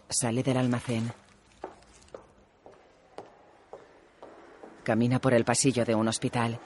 Sale 0.09 0.43
del 0.43 0.57
almacén. 0.57 1.13
Camina 4.83 5.21
por 5.21 5.35
el 5.35 5.45
pasillo 5.45 5.85
de 5.85 5.95
un 5.95 6.09
hospital. 6.09 6.59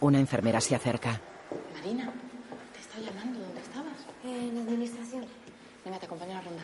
Una 0.00 0.18
enfermera 0.18 0.62
se 0.62 0.74
acerca. 0.74 1.20
Marina, 1.74 2.10
te 2.72 2.80
estaba 2.80 3.02
llamando. 3.04 3.40
¿Dónde 3.40 3.60
estabas? 3.60 4.06
En 4.24 4.54
la 4.54 4.60
administración. 4.62 5.26
Venga, 5.84 5.98
te 5.98 6.06
acompaño 6.06 6.32
a 6.32 6.34
la 6.36 6.40
ronda. 6.40 6.62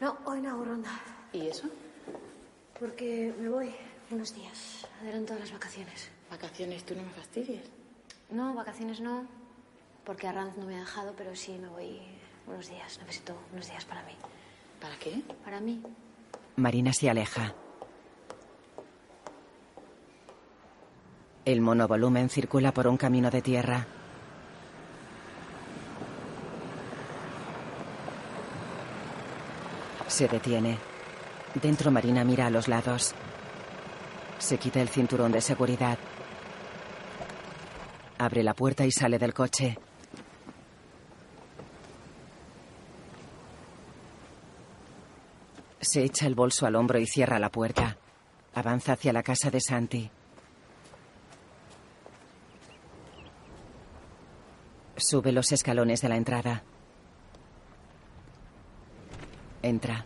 No, 0.00 0.16
hoy 0.26 0.40
no 0.40 0.50
hago 0.50 0.64
ronda. 0.64 0.90
¿Y 1.32 1.48
eso? 1.48 1.68
Porque 2.78 3.34
me 3.40 3.48
voy 3.48 3.74
unos 4.12 4.32
días. 4.32 4.86
Adelanto 5.02 5.34
las 5.36 5.50
vacaciones. 5.50 6.08
Vacaciones, 6.30 6.84
tú 6.84 6.94
no 6.94 7.02
me 7.02 7.10
fastidies. 7.10 7.62
No, 8.30 8.54
vacaciones 8.54 9.00
no. 9.00 9.26
Porque 10.08 10.26
Arranz 10.26 10.56
no 10.56 10.64
me 10.64 10.74
ha 10.74 10.78
dejado, 10.78 11.12
pero 11.14 11.36
sí 11.36 11.58
me 11.58 11.68
voy 11.68 12.00
unos 12.46 12.70
días. 12.70 12.98
Necesito 12.98 13.36
unos 13.52 13.68
días 13.68 13.84
para 13.84 14.02
mí. 14.04 14.14
¿Para 14.80 14.96
qué? 14.96 15.20
Para 15.44 15.60
mí. 15.60 15.82
Marina 16.56 16.94
se 16.94 17.10
aleja. 17.10 17.52
El 21.44 21.60
monovolumen 21.60 22.30
circula 22.30 22.72
por 22.72 22.86
un 22.86 22.96
camino 22.96 23.30
de 23.30 23.42
tierra. 23.42 23.86
Se 30.06 30.26
detiene. 30.26 30.78
Dentro 31.52 31.90
Marina 31.90 32.24
mira 32.24 32.46
a 32.46 32.50
los 32.50 32.66
lados. 32.66 33.14
Se 34.38 34.56
quita 34.56 34.80
el 34.80 34.88
cinturón 34.88 35.32
de 35.32 35.42
seguridad. 35.42 35.98
Abre 38.16 38.42
la 38.42 38.54
puerta 38.54 38.86
y 38.86 38.90
sale 38.90 39.18
del 39.18 39.34
coche. 39.34 39.76
Se 45.88 46.04
echa 46.04 46.26
el 46.26 46.34
bolso 46.34 46.66
al 46.66 46.76
hombro 46.76 46.98
y 46.98 47.06
cierra 47.06 47.38
la 47.38 47.48
puerta. 47.48 47.96
Avanza 48.52 48.92
hacia 48.92 49.10
la 49.10 49.22
casa 49.22 49.50
de 49.50 49.58
Santi. 49.58 50.10
Sube 54.98 55.32
los 55.32 55.50
escalones 55.50 56.02
de 56.02 56.10
la 56.10 56.16
entrada. 56.18 56.62
Entra. 59.62 60.04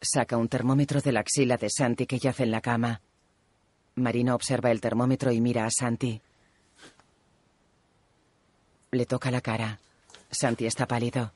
Saca 0.00 0.38
un 0.38 0.48
termómetro 0.48 1.02
de 1.02 1.12
la 1.12 1.20
axila 1.20 1.58
de 1.58 1.68
Santi 1.68 2.06
que 2.06 2.18
yace 2.18 2.44
en 2.44 2.50
la 2.50 2.62
cama. 2.62 3.02
Marina 3.96 4.34
observa 4.34 4.70
el 4.70 4.80
termómetro 4.80 5.30
y 5.32 5.42
mira 5.42 5.66
a 5.66 5.70
Santi. 5.70 6.18
Le 8.90 9.04
toca 9.04 9.30
la 9.30 9.42
cara. 9.42 9.80
Santi 10.30 10.64
está 10.64 10.86
pálido. 10.86 11.30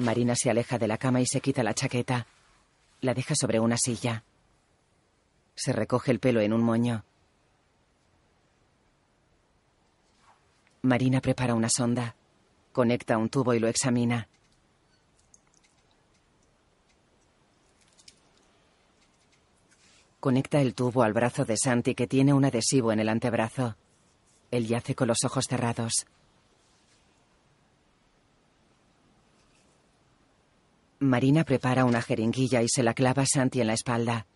Marina 0.00 0.34
se 0.34 0.48
aleja 0.48 0.78
de 0.78 0.88
la 0.88 0.96
cama 0.96 1.20
y 1.20 1.26
se 1.26 1.40
quita 1.40 1.62
la 1.62 1.74
chaqueta. 1.74 2.26
La 3.02 3.12
deja 3.12 3.34
sobre 3.34 3.60
una 3.60 3.76
silla. 3.76 4.24
Se 5.54 5.72
recoge 5.72 6.10
el 6.10 6.20
pelo 6.20 6.40
en 6.40 6.54
un 6.54 6.62
moño. 6.62 7.04
Marina 10.82 11.20
prepara 11.20 11.54
una 11.54 11.68
sonda. 11.68 12.14
Conecta 12.72 13.18
un 13.18 13.28
tubo 13.28 13.52
y 13.52 13.58
lo 13.58 13.68
examina. 13.68 14.26
Conecta 20.18 20.60
el 20.62 20.74
tubo 20.74 21.02
al 21.02 21.12
brazo 21.12 21.44
de 21.44 21.56
Santi 21.58 21.94
que 21.94 22.06
tiene 22.06 22.32
un 22.32 22.46
adhesivo 22.46 22.92
en 22.92 23.00
el 23.00 23.08
antebrazo. 23.10 23.76
Él 24.50 24.66
yace 24.66 24.94
con 24.94 25.08
los 25.08 25.24
ojos 25.24 25.44
cerrados. 25.46 26.06
Marina 31.02 31.44
prepara 31.44 31.86
una 31.86 32.02
jeringuilla 32.02 32.60
y 32.60 32.68
se 32.68 32.82
la 32.82 32.92
clava 32.92 33.22
a 33.22 33.26
Santi 33.26 33.62
en 33.62 33.68
la 33.68 33.72
espalda. 33.72 34.26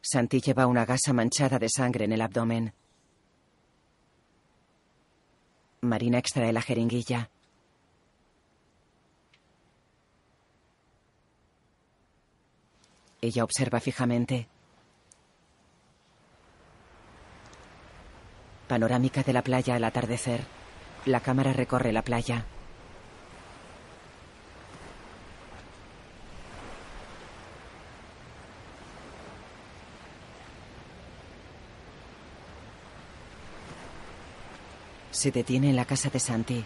Santi 0.00 0.40
lleva 0.40 0.66
una 0.66 0.84
gasa 0.84 1.12
manchada 1.12 1.60
de 1.60 1.68
sangre 1.68 2.04
en 2.04 2.12
el 2.12 2.20
abdomen. 2.20 2.74
Marina 5.82 6.18
extrae 6.18 6.52
la 6.52 6.62
jeringuilla. 6.62 7.30
Ella 13.20 13.44
observa 13.44 13.78
fijamente. 13.78 14.48
Panorámica 18.66 19.22
de 19.22 19.32
la 19.32 19.42
playa 19.42 19.76
al 19.76 19.84
atardecer. 19.84 20.44
La 21.06 21.20
cámara 21.20 21.52
recorre 21.52 21.92
la 21.92 22.02
playa. 22.02 22.46
Se 35.14 35.30
detiene 35.30 35.70
en 35.70 35.76
la 35.76 35.84
casa 35.84 36.10
de 36.10 36.18
Santi. 36.18 36.64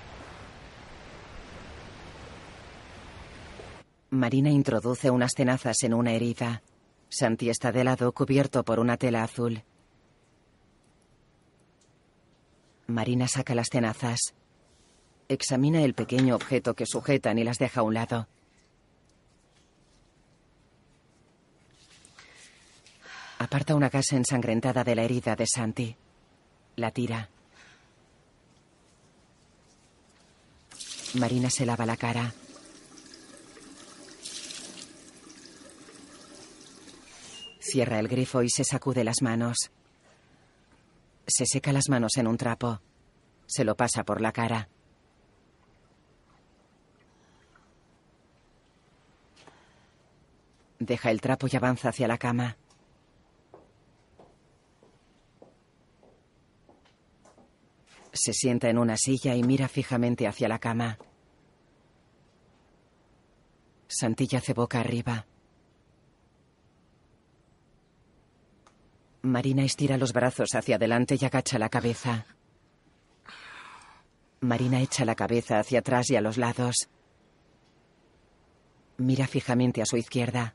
Marina 4.09 4.49
introduce 4.49 5.11
unas 5.11 5.35
tenazas 5.35 5.83
en 5.83 5.93
una 5.93 6.13
herida. 6.13 6.63
Santi 7.11 7.51
está 7.51 7.73
de 7.73 7.85
lado 7.85 8.11
cubierto 8.13 8.65
por 8.65 8.81
una 8.81 8.97
tela 8.97 9.23
azul. 9.23 9.63
Marina 12.87 13.29
saca 13.29 13.55
las 13.55 13.69
tenazas. 13.69 14.19
Examina 15.29 15.83
el 15.83 15.93
pequeño 15.93 16.35
objeto 16.35 16.73
que 16.73 16.87
sujetan 16.87 17.39
y 17.39 17.45
las 17.45 17.59
deja 17.59 17.81
a 17.81 17.85
un 17.85 17.93
lado. 17.93 18.29
Aparta 23.39 23.75
una 23.75 23.91
gasa 23.91 24.17
ensangrentada 24.17 24.85
de 24.85 24.95
la 24.95 25.03
herida 25.03 25.37
de 25.37 25.47
Santi. 25.47 25.97
La 26.77 26.91
tira. 26.93 27.29
Marina 31.19 31.51
se 31.51 31.67
lava 31.67 31.85
la 31.85 31.97
cara. 31.97 32.33
Cierra 37.61 37.99
el 37.99 38.09
grifo 38.09 38.43
y 38.43 38.49
se 38.49 38.65
sacude 38.65 39.05
las 39.05 39.21
manos. 39.21 39.71
Se 41.27 41.45
seca 41.45 41.73
las 41.73 41.89
manos 41.89 42.17
en 42.17 42.27
un 42.27 42.37
trapo. 42.39 42.81
Se 43.47 43.65
lo 43.65 43.77
pasa 43.77 44.05
por 44.05 44.21
la 44.21 44.33
cara. 44.33 44.69
Deja 50.79 51.11
el 51.11 51.21
trapo 51.21 51.47
y 51.51 51.57
avanza 51.57 51.91
hacia 51.91 52.09
la 52.09 52.17
cama. 52.17 52.57
Se 58.13 58.33
sienta 58.33 58.71
en 58.71 58.79
una 58.79 58.97
silla 58.97 59.35
y 59.35 59.43
mira 59.43 59.69
fijamente 59.69 60.27
hacia 60.27 60.49
la 60.49 60.59
cama. 60.59 60.99
Santilla 63.89 64.39
hace 64.39 64.53
boca 64.53 64.81
arriba. 64.81 65.27
Marina 69.23 69.65
estira 69.65 69.97
los 69.97 70.13
brazos 70.13 70.55
hacia 70.55 70.77
adelante 70.77 71.17
y 71.21 71.25
agacha 71.25 71.59
la 71.59 71.69
cabeza. 71.69 72.27
Marina 74.41 74.81
echa 74.81 75.05
la 75.05 75.15
cabeza 75.15 75.59
hacia 75.59 75.81
atrás 75.81 76.11
y 76.11 76.17
a 76.17 76.21
los 76.21 76.37
lados. 76.37 76.89
Mira 78.99 79.27
fijamente 79.27 79.83
a 79.83 79.87
su 79.87 79.97
izquierda. 79.97 80.55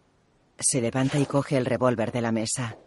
Se 0.59 0.79
levanta 0.79 1.19
y 1.19 1.25
coge 1.25 1.57
el 1.57 1.65
revólver 1.65 2.11
de 2.11 2.21
la 2.21 2.31
mesa. 2.31 2.77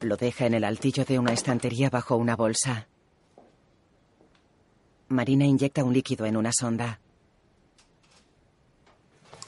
Lo 0.00 0.16
deja 0.16 0.46
en 0.46 0.54
el 0.54 0.64
altillo 0.64 1.04
de 1.04 1.18
una 1.18 1.32
estantería 1.32 1.90
bajo 1.90 2.16
una 2.16 2.34
bolsa. 2.34 2.88
Marina 5.12 5.44
inyecta 5.44 5.84
un 5.84 5.92
líquido 5.92 6.24
en 6.24 6.36
una 6.36 6.52
sonda. 6.52 6.98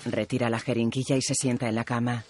Retira 0.05 0.51
la 0.51 0.61
jeringuilla 0.61 1.17
y 1.17 1.23
se 1.23 1.35
sienta 1.35 1.69
en 1.69 1.75
la 1.75 1.85
cama. 1.85 2.25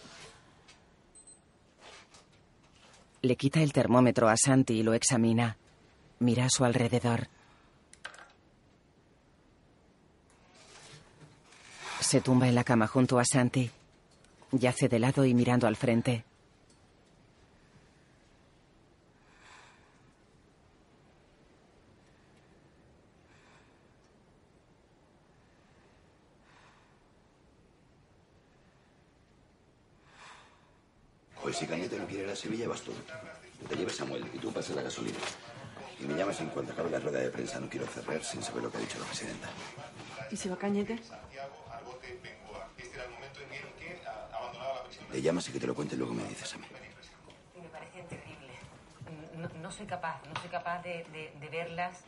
Le 3.23 3.37
quita 3.37 3.61
el 3.61 3.73
termómetro 3.73 4.29
a 4.29 4.37
Santi 4.37 4.75
y 4.75 4.83
lo 4.83 4.95
examina. 4.95 5.57
Mira 6.21 6.45
a 6.45 6.51
su 6.51 6.65
alrededor. 6.65 7.27
Se 12.01 12.21
tumba 12.21 12.47
en 12.49 12.55
la 12.55 12.63
cama 12.63 12.87
junto 12.87 13.19
a 13.19 13.25
Santi. 13.25 13.71
Yace 14.53 14.89
de 14.89 15.01
lado 15.01 15.25
y 15.25 15.35
mirando 15.35 15.67
al 15.67 15.75
frente. 15.75 16.25
Pues 31.55 31.61
si 31.61 31.67
Cañete 31.69 31.97
no 32.01 32.07
quiere 32.09 32.25
ir 32.25 32.31
a 32.31 32.35
Sevilla, 32.35 32.67
vas 32.67 32.81
tú. 32.83 32.93
Te 33.69 33.77
llevas 33.77 33.95
Samuel 33.95 34.29
y 34.35 34.39
tú 34.39 34.53
pasas 34.53 34.75
la 34.75 34.83
gasolina. 34.83 35.17
Y 36.01 36.03
me 36.03 36.15
llamas 36.17 36.41
en 36.41 36.49
cuanto 36.49 36.73
acabe 36.73 36.91
la 36.91 36.99
rueda 36.99 37.21
de 37.21 37.31
prensa. 37.31 37.61
No 37.61 37.69
quiero 37.71 37.87
cerrar 37.87 38.25
sin 38.25 38.43
saber 38.43 38.65
lo 38.65 38.73
que 38.73 38.79
ha 38.79 38.81
dicho 38.81 38.99
la 38.99 39.05
presidenta. 39.05 39.49
¿Y 40.33 40.37
si 40.37 40.49
va 40.49 40.57
Cañete? 40.57 40.99
Le 45.13 45.23
llamas 45.23 45.49
y 45.49 45.53
que 45.53 45.61
te 45.61 45.69
lo 45.69 45.77
cuente 45.77 45.95
y 45.95 45.99
luego 45.99 46.13
me 46.13 46.25
dices 46.25 46.55
a 46.55 46.59
mí. 46.59 46.67
Me 47.63 47.69
parece 47.69 48.03
terrible. 48.03 48.53
No, 49.37 49.49
no 49.63 49.71
soy 49.71 49.87
capaz, 49.87 50.21
no 50.27 50.41
soy 50.41 50.51
capaz 50.51 50.83
de, 50.83 51.07
de- 51.13 51.33
de 51.39 51.49
verlas 51.51 52.01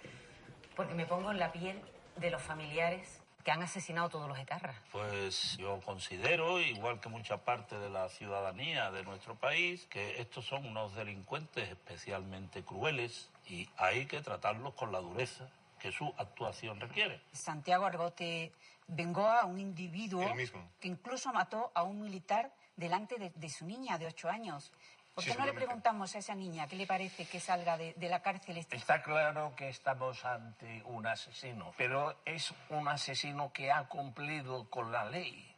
porque 0.74 0.94
me 0.94 1.06
pongo 1.06 1.30
en 1.30 1.38
la 1.38 1.52
piel 1.52 1.80
de 2.16 2.30
los 2.32 2.42
familiares 2.42 3.20
que 3.46 3.52
han 3.52 3.62
asesinado 3.62 4.08
todos 4.08 4.28
los 4.28 4.36
etarras. 4.40 4.74
Pues 4.90 5.56
yo 5.56 5.80
considero, 5.84 6.58
igual 6.58 6.98
que 6.98 7.08
mucha 7.08 7.36
parte 7.44 7.78
de 7.78 7.88
la 7.88 8.08
ciudadanía 8.08 8.90
de 8.90 9.04
nuestro 9.04 9.36
país, 9.36 9.86
que 9.88 10.20
estos 10.20 10.46
son 10.46 10.66
unos 10.66 10.96
delincuentes 10.96 11.68
especialmente 11.68 12.64
crueles 12.64 13.30
y 13.46 13.68
hay 13.76 14.06
que 14.06 14.20
tratarlos 14.20 14.74
con 14.74 14.90
la 14.90 14.98
dureza 14.98 15.48
que 15.78 15.92
su 15.92 16.12
actuación 16.18 16.80
requiere. 16.80 17.20
Santiago 17.30 17.86
Argote 17.86 18.50
vengó 18.88 19.28
a 19.28 19.44
un 19.44 19.60
individuo 19.60 20.34
mismo. 20.34 20.68
que 20.80 20.88
incluso 20.88 21.32
mató 21.32 21.70
a 21.72 21.84
un 21.84 22.00
militar 22.00 22.50
delante 22.74 23.16
de, 23.16 23.30
de 23.30 23.48
su 23.48 23.64
niña 23.64 23.96
de 23.96 24.08
ocho 24.08 24.28
años. 24.28 24.72
¿Por 25.16 25.24
Sí, 25.24 25.30
qué 25.30 25.38
no 25.38 25.46
le 25.46 25.54
preguntamos 25.54 26.14
a 26.14 26.18
esa 26.18 26.34
niña 26.34 26.66
qué 26.68 26.76
le 26.76 26.86
parece 26.86 27.24
que 27.24 27.40
salga 27.40 27.78
de, 27.78 27.94
de 27.94 28.08
la 28.10 28.20
cárcel 28.20 28.58
este 28.58 28.76
Está 28.76 29.02
claro 29.02 29.54
que 29.56 29.70
estamos 29.70 30.22
ante 30.26 30.82
un 30.84 31.06
asesino, 31.06 31.72
pero 31.78 32.20
es 32.26 32.52
un 32.68 32.86
asesino 32.86 33.50
que 33.50 33.72
ha 33.72 33.88
cumplido 33.88 34.68
con 34.68 34.92
la 34.92 35.08
ley. 35.08 35.56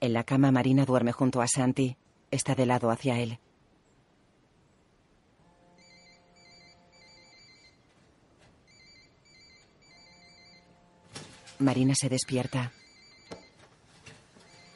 En 0.00 0.14
la 0.14 0.24
cama 0.24 0.50
Marina 0.50 0.86
duerme 0.86 1.12
junto 1.12 1.42
a 1.42 1.46
Santi. 1.46 1.98
Está 2.30 2.54
de 2.54 2.64
lado 2.64 2.90
hacia 2.90 3.18
él. 3.18 3.38
Marina 11.58 11.94
se 11.94 12.08
despierta. 12.08 12.72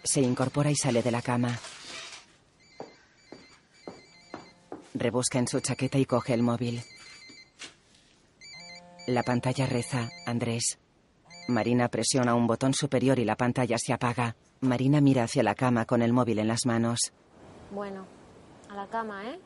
Se 0.05 0.21
incorpora 0.21 0.71
y 0.71 0.77
sale 0.77 1.03
de 1.03 1.11
la 1.11 1.23
cama. 1.23 1.59
Rebusca 4.95 5.39
en 5.39 5.49
su 5.49 5.61
chaqueta 5.61 5.99
y 5.99 6.05
coge 6.07 6.35
el 6.35 6.43
móvil. 6.43 6.83
La 9.07 9.23
pantalla 9.23 9.67
reza, 9.67 10.09
Andrés. 10.27 10.79
Marina 11.49 11.89
presiona 11.89 12.35
un 12.35 12.47
botón 12.47 12.75
superior 12.75 13.19
y 13.19 13.25
la 13.25 13.37
pantalla 13.37 13.77
se 13.79 13.93
apaga. 13.93 14.37
Marina 14.61 15.01
mira 15.01 15.25
hacia 15.25 15.43
la 15.43 15.55
cama 15.55 15.85
con 15.87 16.03
el 16.03 16.13
móvil 16.13 16.39
en 16.41 16.49
las 16.49 16.67
manos. 16.67 17.13
Bueno, 17.71 18.05
a 18.71 18.75
la 18.75 18.87
cama, 18.89 19.31
¿eh? 19.31 19.41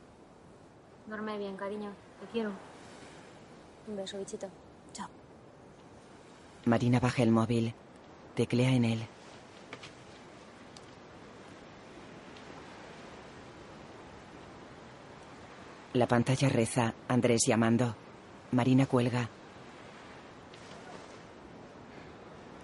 Duerme 1.07 1.39
bien, 1.39 1.57
cariño. 1.57 1.93
Te 2.21 2.27
quiero. 2.33 2.53
Un 3.87 3.97
beso, 3.97 4.19
bichito. 4.19 4.49
Chao. 4.93 5.09
Marina 6.65 6.99
baja 6.99 7.23
el 7.23 7.31
móvil. 7.31 7.75
Teclea 8.35 8.71
en 8.71 8.85
él. 8.85 9.07
La 15.95 16.07
pantalla 16.07 16.49
reza. 16.49 16.95
Andrés 17.09 17.43
llamando. 17.47 17.95
Marina 18.53 18.87
cuelga. 18.87 19.29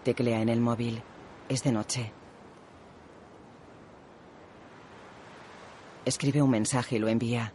Teclea 0.02 0.40
en 0.40 0.48
el 0.48 0.60
móvil. 0.60 1.02
Es 1.48 1.62
de 1.62 1.72
noche. 1.72 2.12
Escribe 6.06 6.40
un 6.40 6.50
mensaje 6.50 6.96
y 6.96 6.98
lo 6.98 7.08
envía. 7.08 7.52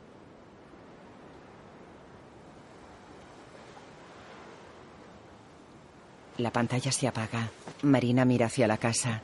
La 6.38 6.52
pantalla 6.52 6.92
se 6.92 7.08
apaga. 7.08 7.50
Marina 7.82 8.26
mira 8.26 8.46
hacia 8.46 8.68
la 8.68 8.78
casa. 8.78 9.24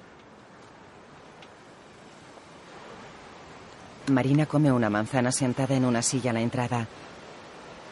Marina 4.09 4.45
come 4.45 4.71
una 4.71 4.89
manzana 4.89 5.31
sentada 5.31 5.75
en 5.75 5.85
una 5.85 6.01
silla 6.01 6.31
a 6.31 6.33
la 6.33 6.41
entrada. 6.41 6.87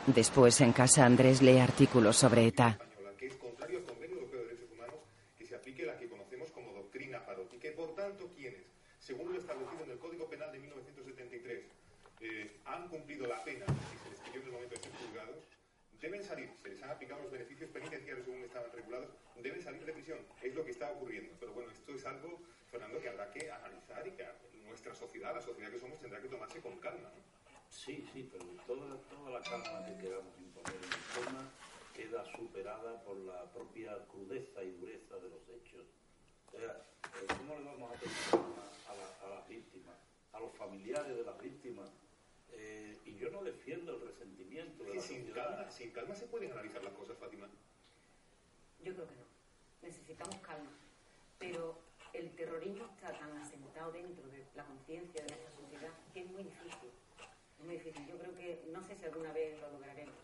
Después, 0.08 0.62
en 0.62 0.74
casa, 0.74 1.06
Andrés 1.06 1.42
lee 1.42 1.60
artículos 1.60 2.18
sobre 2.18 2.48
ETA. 2.48 2.78
que 3.18 3.28
es 3.28 3.36
contrario 3.36 3.80
al 3.80 3.86
Convenio 3.86 4.18
Europeo 4.18 4.40
de 4.42 4.48
Derechos 4.48 4.72
Humanos, 4.72 4.96
que 5.38 5.46
se 5.46 5.56
aplique 5.56 5.86
la 5.86 5.98
que 5.98 6.08
conocemos 6.08 6.52
como 6.52 6.72
doctrina 6.74 7.26
Parot, 7.26 7.54
y 7.54 7.58
que, 7.58 7.72
por 7.72 7.94
tanto, 7.96 8.30
quienes, 8.36 8.64
según 9.00 9.34
lo 9.34 9.40
establecido 9.40 9.84
en 9.84 9.92
el 9.92 10.00
Código 10.00 10.30
Penal 10.30 10.52
de 10.52 10.60
1973, 10.60 11.64
eh, 12.22 12.60
han 12.66 12.88
cumplido 12.88 13.28
la 13.28 13.44
pena 13.44 13.66
y 13.68 13.98
se 14.04 14.10
les 14.10 14.20
pidió 14.20 14.42
en 14.42 14.48
el 14.48 14.54
momento 14.54 14.76
de 14.76 14.82
ser 14.82 14.92
juzgados, 14.94 15.44
deben 16.02 16.24
salir, 16.24 16.50
se 16.62 16.70
les 16.70 16.84
han 16.84 16.92
aplicado 16.92 17.22
los 17.24 17.32
beneficios 17.32 17.70
penitenciarios 17.72 18.26
según 18.26 18.44
estaban 18.44 18.72
regulados, 18.72 19.10
deben 19.42 19.62
salir 19.62 19.86
de 19.86 19.94
prisión. 19.94 20.20
Es 20.42 20.54
lo 20.56 20.64
que 20.64 20.72
está 20.72 20.92
ocurriendo. 20.92 21.34
Pero 21.40 21.54
bueno, 21.54 21.72
esto 21.72 21.94
es 21.94 22.06
algo, 22.06 22.40
Fernando, 22.72 23.02
que 23.02 23.10
habrá 23.10 23.32
que 23.32 23.52
analizar 23.52 24.08
y 24.08 24.12
que 24.12 24.24
nuestra 24.88 25.08
sociedad, 25.08 25.36
la 25.36 25.42
sociedad 25.42 25.70
que 25.72 25.80
somos, 25.80 26.00
tendrá 26.00 26.22
que 26.22 26.28
tomarse 26.30 26.60
con 26.62 26.78
calma. 26.80 27.10
¿no? 27.10 27.22
Sí, 27.70 28.08
sí, 28.14 28.30
pero 28.32 28.46
toda, 28.66 28.98
toda 29.10 29.32
la 29.32 29.42
calma 29.42 29.86
que 29.86 29.98
queramos 30.02 30.34
imponer 30.40 30.74
en 30.76 30.84
el 30.84 31.26
tema 31.26 31.50
queda 31.94 32.26
superada 32.36 33.02
por 33.04 33.18
la 33.18 33.44
propia 33.52 33.98
crudeza 34.08 34.64
y 34.64 34.72
dureza 34.72 35.16
de 35.16 35.30
los 35.30 35.42
hechos. 35.50 35.86
O 36.54 36.58
sea, 36.60 36.72
eh, 37.22 37.26
¿Cómo 37.38 37.58
le 37.60 37.66
vamos 37.66 37.92
a 37.92 38.00
pedir 38.00 38.16
a, 38.88 38.94
la- 38.96 39.28
a 39.28 39.36
las 39.40 39.48
víctimas, 39.50 39.96
a 40.34 40.40
los 40.40 40.52
familiares 40.54 41.16
de 41.16 41.24
las 41.24 41.40
víctimas? 41.42 41.90
Eh, 42.52 42.98
y 43.06 43.16
yo 43.18 43.30
no 43.32 43.44
defiendo 43.44 43.96
el 43.96 44.02
resentimiento 44.08 44.84
de 44.84 44.92
Sí, 44.92 44.98
la 44.98 45.04
sin 45.04 45.26
sociedad. 45.28 45.56
calma, 45.58 45.72
sin 45.72 45.92
calma 45.92 46.16
se 46.16 46.28
pueden 46.28 46.52
analizar 46.52 46.84
las 46.84 46.94
cosas, 46.94 47.18
Fátima. 47.18 47.48
Yo 48.84 48.94
creo 48.94 49.08
que 49.08 49.16
no. 49.16 49.26
Necesitamos 49.82 50.36
calma. 50.38 50.70
Pero 51.40 51.78
el 52.14 52.32
terrorismo 52.36 52.86
está 52.86 53.12
tan 53.18 53.32
asentado 53.38 53.57
dentro 53.86 54.28
de 54.28 54.44
la 54.56 54.66
conciencia 54.66 55.22
de 55.22 55.30
nuestra 55.30 55.52
sociedad 55.52 55.94
que 56.12 56.22
es 56.22 56.32
muy 56.32 56.44
difícil. 56.44 56.90
Es 57.60 57.66
muy 57.66 57.76
difícil. 57.76 58.08
Yo 58.08 58.18
creo 58.18 58.34
que, 58.34 58.66
no 58.74 58.82
sé 58.84 58.96
si 58.96 59.06
alguna 59.06 59.32
vez 59.32 59.60
lo 59.62 59.72
lograremos. 59.72 60.16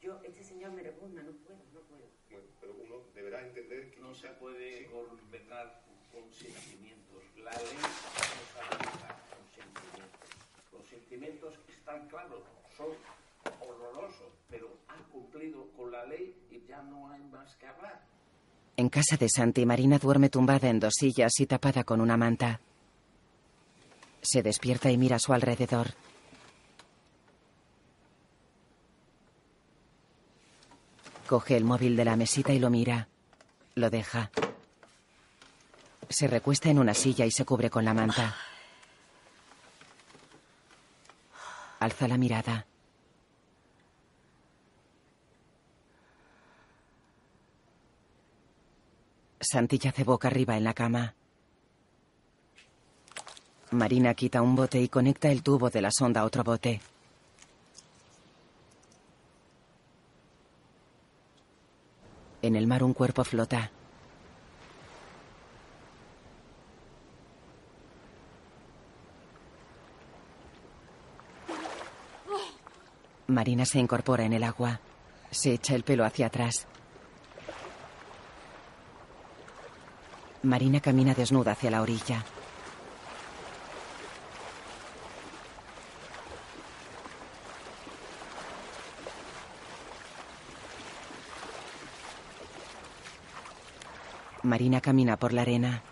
Yo, 0.00 0.20
este 0.22 0.44
señor 0.44 0.72
me 0.72 0.82
repugna, 0.82 1.22
no 1.22 1.32
puedo, 1.32 1.58
no 1.72 1.80
puedo. 1.80 2.04
Bueno, 2.30 2.46
pero 2.60 2.74
uno 2.74 3.02
deberá 3.14 3.40
entender 3.40 3.90
que 3.90 4.00
No 4.00 4.14
se 4.14 4.28
puede 4.28 4.86
condenar 4.86 5.82
con 6.12 6.32
sentimientos. 6.32 7.24
La 7.42 7.50
ley 7.50 7.76
no 7.80 7.88
sabe 8.54 8.84
con 8.84 9.44
sentimientos. 9.56 10.28
Los 10.72 10.86
sentimientos 10.86 11.58
están 11.68 12.08
claros, 12.08 12.42
son 12.76 12.92
horrorosos, 13.66 14.32
pero 14.50 14.68
han 14.88 15.02
cumplido 15.04 15.66
con 15.76 15.90
la 15.90 16.04
ley 16.04 16.36
y 16.50 16.60
ya 16.66 16.82
no 16.82 17.10
hay 17.10 17.22
más 17.24 17.56
que 17.56 17.66
hablar. 17.66 18.00
En 18.76 18.88
casa 18.90 19.16
de 19.16 19.28
Santi, 19.28 19.66
Marina 19.66 19.98
duerme 19.98 20.28
tumbada 20.28 20.68
en 20.68 20.78
dos 20.78 20.94
sillas 20.94 21.32
y 21.40 21.46
tapada 21.46 21.82
con 21.84 22.00
una 22.00 22.16
manta. 22.16 22.60
Se 24.22 24.42
despierta 24.42 24.90
y 24.90 24.98
mira 24.98 25.16
a 25.16 25.18
su 25.18 25.32
alrededor. 25.32 25.94
Coge 31.26 31.56
el 31.56 31.64
móvil 31.64 31.94
de 31.96 32.04
la 32.04 32.16
mesita 32.16 32.52
y 32.52 32.58
lo 32.58 32.70
mira. 32.70 33.08
Lo 33.74 33.90
deja. 33.90 34.30
Se 36.08 36.26
recuesta 36.26 36.70
en 36.70 36.78
una 36.78 36.94
silla 36.94 37.26
y 37.26 37.30
se 37.30 37.44
cubre 37.44 37.68
con 37.68 37.84
la 37.84 37.92
manta. 37.92 38.34
Alza 41.80 42.08
la 42.08 42.16
mirada. 42.16 42.66
Santi 49.40 49.78
yace 49.78 50.02
boca 50.02 50.28
arriba 50.28 50.56
en 50.56 50.64
la 50.64 50.74
cama. 50.74 51.14
Marina 53.70 54.14
quita 54.14 54.40
un 54.40 54.56
bote 54.56 54.80
y 54.80 54.88
conecta 54.88 55.30
el 55.30 55.42
tubo 55.42 55.68
de 55.68 55.82
la 55.82 55.90
sonda 55.90 56.22
a 56.22 56.24
otro 56.24 56.42
bote. 56.42 56.80
En 62.40 62.56
el 62.56 62.66
mar 62.66 62.82
un 62.82 62.94
cuerpo 62.94 63.24
flota. 63.24 63.70
Marina 73.26 73.66
se 73.66 73.78
incorpora 73.78 74.24
en 74.24 74.32
el 74.32 74.44
agua. 74.44 74.80
Se 75.30 75.52
echa 75.52 75.74
el 75.74 75.82
pelo 75.82 76.06
hacia 76.06 76.28
atrás. 76.28 76.66
Marina 80.42 80.80
camina 80.80 81.12
desnuda 81.12 81.52
hacia 81.52 81.70
la 81.70 81.82
orilla. 81.82 82.24
Marina 94.42 94.80
camina 94.80 95.16
por 95.16 95.32
la 95.32 95.42
arena. 95.42 95.82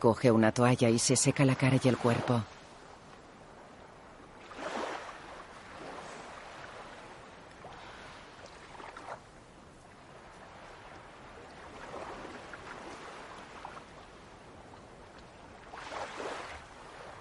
Coge 0.00 0.30
una 0.30 0.52
toalla 0.52 0.88
y 0.88 0.98
se 0.98 1.16
seca 1.16 1.44
la 1.44 1.54
cara 1.54 1.78
y 1.82 1.88
el 1.88 1.96
cuerpo. 1.96 2.42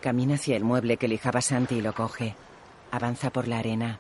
Camina 0.02 0.36
hacia 0.36 0.56
el 0.56 0.64
mueble 0.64 0.98
que 0.98 1.08
lijaba 1.08 1.42
Santi 1.42 1.76
y 1.76 1.82
lo 1.82 1.94
coge. 1.94 2.36
Avanza 2.92 3.32
por 3.32 3.48
la 3.48 3.60
arena. 3.60 4.00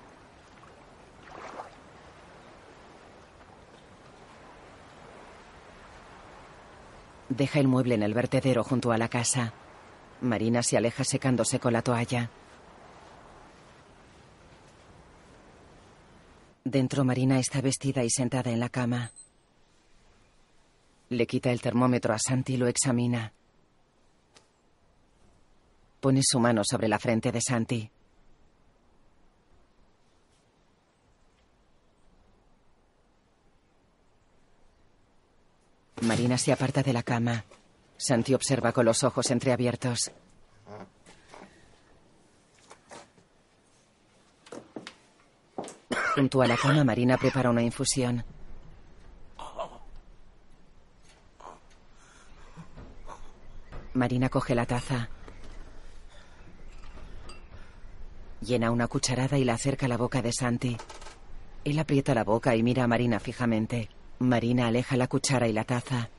Deja 7.36 7.59
el 7.59 7.67
mueble 7.67 7.95
en 7.95 8.03
el 8.03 8.13
vertedero 8.13 8.63
junto 8.63 8.93
a 8.93 8.97
la 8.97 9.09
casa. 9.09 9.51
Marina 10.21 10.63
se 10.63 10.77
aleja 10.77 11.03
secándose 11.03 11.59
con 11.59 11.73
la 11.73 11.81
toalla. 11.81 12.29
Dentro 16.63 17.03
Marina 17.03 17.38
está 17.38 17.59
vestida 17.59 18.05
y 18.05 18.09
sentada 18.09 18.51
en 18.51 18.61
la 18.61 18.69
cama. 18.69 19.11
Le 21.09 21.27
quita 21.27 21.51
el 21.51 21.61
termómetro 21.61 22.13
a 22.13 22.19
Santi 22.19 22.53
y 22.53 22.57
lo 22.57 22.67
examina. 22.67 23.33
Pone 25.99 26.21
su 26.23 26.39
mano 26.39 26.61
sobre 26.63 26.88
la 26.88 26.99
frente 26.99 27.33
de 27.33 27.41
Santi. 27.41 27.91
Marina 36.02 36.38
se 36.38 36.52
aparta 36.52 36.84
de 36.84 36.93
la 36.93 37.04
cama. 37.04 37.46
Santi 37.98 38.34
observa 38.34 38.72
con 38.74 38.86
los 38.86 39.04
ojos 39.04 39.32
entreabiertos. 39.32 40.12
Junto 46.16 46.41
a 46.41 46.48
la 46.48 46.58
cama, 46.58 46.84
Marina 46.84 47.18
prepara 47.18 47.50
una 47.50 47.62
infusión. 47.62 48.24
Marina 53.93 54.30
coge 54.30 54.56
la 54.56 54.66
taza. 54.66 55.10
Llena 58.41 58.72
una 58.72 58.88
cucharada 58.88 59.38
y 59.38 59.46
la 59.46 59.54
acerca 59.54 59.86
a 59.86 59.89
la 59.89 59.98
boca 59.98 60.22
de 60.22 60.34
Santi. 60.34 60.78
Él 61.64 61.80
aprieta 61.80 62.14
la 62.14 62.26
boca 62.26 62.56
y 62.56 62.64
mira 62.64 62.84
a 62.84 62.88
Marina 62.88 63.20
fijamente. 63.20 63.89
Marina 64.20 64.68
aleja 64.68 64.95
la 64.95 65.07
cuchara 65.07 65.47
y 65.47 65.53
la 65.53 65.63
taza. 65.63 66.09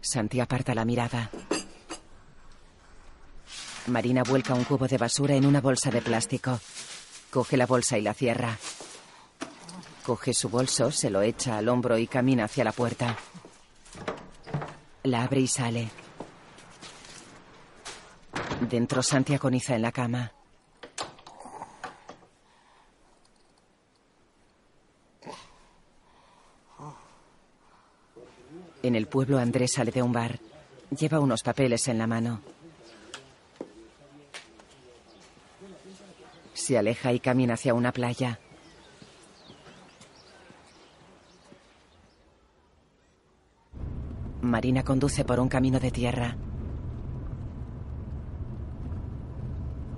Santi 0.00 0.40
aparta 0.40 0.74
la 0.74 0.84
mirada. 0.84 1.30
Marina 3.86 4.22
vuelca 4.24 4.54
un 4.54 4.64
cubo 4.64 4.86
de 4.88 4.98
basura 4.98 5.34
en 5.34 5.46
una 5.46 5.60
bolsa 5.60 5.90
de 5.90 6.02
plástico. 6.02 6.58
Coge 7.30 7.56
la 7.56 7.66
bolsa 7.66 7.96
y 7.98 8.02
la 8.02 8.14
cierra. 8.14 8.58
Coge 10.04 10.34
su 10.34 10.48
bolso, 10.48 10.90
se 10.90 11.10
lo 11.10 11.22
echa 11.22 11.56
al 11.56 11.68
hombro 11.68 11.96
y 11.96 12.06
camina 12.08 12.44
hacia 12.44 12.64
la 12.64 12.72
puerta. 12.72 13.16
La 15.04 15.22
abre 15.22 15.40
y 15.40 15.46
sale. 15.46 15.88
Dentro 18.68 19.02
Santi 19.02 19.34
agoniza 19.34 19.74
en 19.76 19.82
la 19.82 19.92
cama. 19.92 20.32
En 28.82 28.96
el 28.96 29.06
pueblo 29.06 29.38
Andrés 29.38 29.72
sale 29.72 29.92
de 29.92 30.02
un 30.02 30.12
bar. 30.12 30.40
Lleva 30.90 31.20
unos 31.20 31.42
papeles 31.42 31.86
en 31.88 31.98
la 31.98 32.06
mano. 32.06 32.40
Se 36.52 36.76
aleja 36.76 37.12
y 37.12 37.20
camina 37.20 37.54
hacia 37.54 37.74
una 37.74 37.92
playa. 37.92 38.40
Marina 44.42 44.82
conduce 44.82 45.24
por 45.24 45.38
un 45.38 45.48
camino 45.48 45.78
de 45.78 45.90
tierra. 45.92 46.36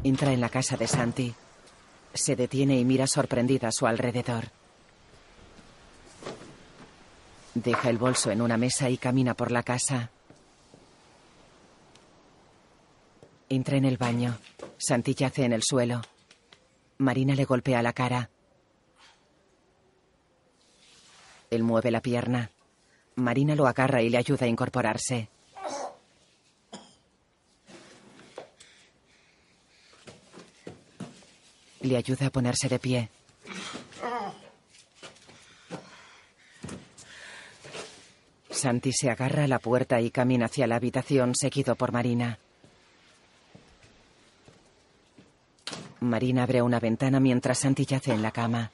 Entra 0.05 0.33
en 0.35 0.41
la 0.41 0.51
casa 0.51 0.77
de 0.77 0.87
Santi. 0.87 1.35
Se 2.13 2.37
detiene 2.37 2.79
y 2.79 2.85
mira 2.85 3.07
sorprendida 3.07 3.69
a 3.69 3.73
su 3.73 3.87
alrededor. 3.87 4.45
Deja 7.55 7.89
el 7.89 7.99
bolso 7.99 8.31
en 8.31 8.43
una 8.43 8.57
mesa 8.57 8.91
y 8.91 8.97
camina 8.97 9.35
por 9.35 9.53
la 9.53 9.63
casa. 9.63 10.11
Entra 13.49 13.77
en 13.77 13.85
el 13.85 13.97
baño. 13.97 14.37
Santi 14.77 15.15
yace 15.15 15.45
en 15.45 15.53
el 15.53 15.63
suelo. 15.63 16.03
Marina 16.99 17.35
le 17.35 17.45
golpea 17.45 17.83
la 17.83 17.93
cara. 17.93 18.29
Él 21.51 21.63
mueve 21.63 21.93
la 21.93 22.01
pierna. 22.01 22.51
Marina 23.15 23.55
lo 23.55 23.69
agarra 23.69 24.03
y 24.03 24.11
le 24.11 24.19
ayuda 24.19 24.47
a 24.47 24.49
incorporarse. 24.49 25.29
Le 31.83 31.97
ayuda 31.97 32.27
a 32.27 32.31
ponerse 32.31 32.69
de 32.69 32.79
pie. 32.81 33.11
Santi 38.55 38.93
se 38.93 39.11
agarra 39.11 39.45
a 39.45 39.49
la 39.49 39.59
puerta 39.59 40.01
y 40.01 40.11
camina 40.11 40.47
hacia 40.47 40.67
la 40.67 40.77
habitación 40.77 41.35
seguido 41.35 41.75
por 41.75 41.93
Marina. 41.93 42.39
Marina 46.01 46.45
abre 46.45 46.63
una 46.63 46.79
ventana 46.79 47.19
mientras 47.19 47.59
Santi 47.59 47.85
yace 47.85 48.13
en 48.13 48.23
la 48.23 48.31
cama. 48.31 48.71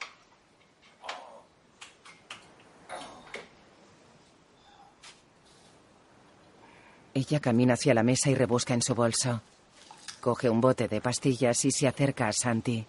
Ella 7.13 7.39
camina 7.39 7.73
hacia 7.73 7.93
la 7.93 8.03
mesa 8.03 8.29
y 8.29 8.35
rebusca 8.35 8.73
en 8.73 8.81
su 8.81 8.95
bolso. 8.95 9.41
Coge 10.21 10.49
un 10.49 10.61
bote 10.61 10.87
de 10.87 11.01
pastillas 11.01 11.65
y 11.65 11.71
se 11.71 11.87
acerca 11.87 12.27
a 12.27 12.33
Santi. 12.33 12.85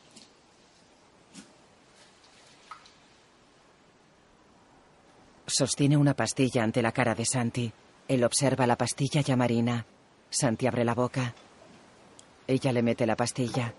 Sostiene 5.53 5.98
una 5.98 6.14
pastilla 6.14 6.62
ante 6.62 6.80
la 6.80 6.92
cara 6.92 7.14
de 7.14 7.26
Santi. 7.26 7.70
Él 8.09 8.24
observa 8.24 8.66
la 8.66 8.76
pastilla 8.76 9.20
y 9.22 9.30
a 9.32 9.36
Marina. 9.36 9.84
Santi 10.30 10.66
abre 10.66 10.82
la 10.82 10.94
boca. 10.94 11.34
Ella 12.46 12.72
le 12.72 12.82
mete 12.82 13.05
la 13.05 13.16
pastilla. 13.16 13.74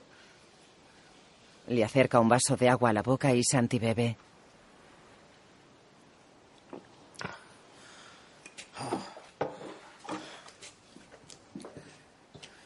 Le 1.66 1.84
acerca 1.84 2.20
un 2.20 2.30
vaso 2.30 2.56
de 2.56 2.70
agua 2.70 2.92
a 2.92 2.94
la 2.94 3.02
boca 3.02 3.34
y 3.34 3.44
Santi 3.44 3.80
bebe. 3.80 4.16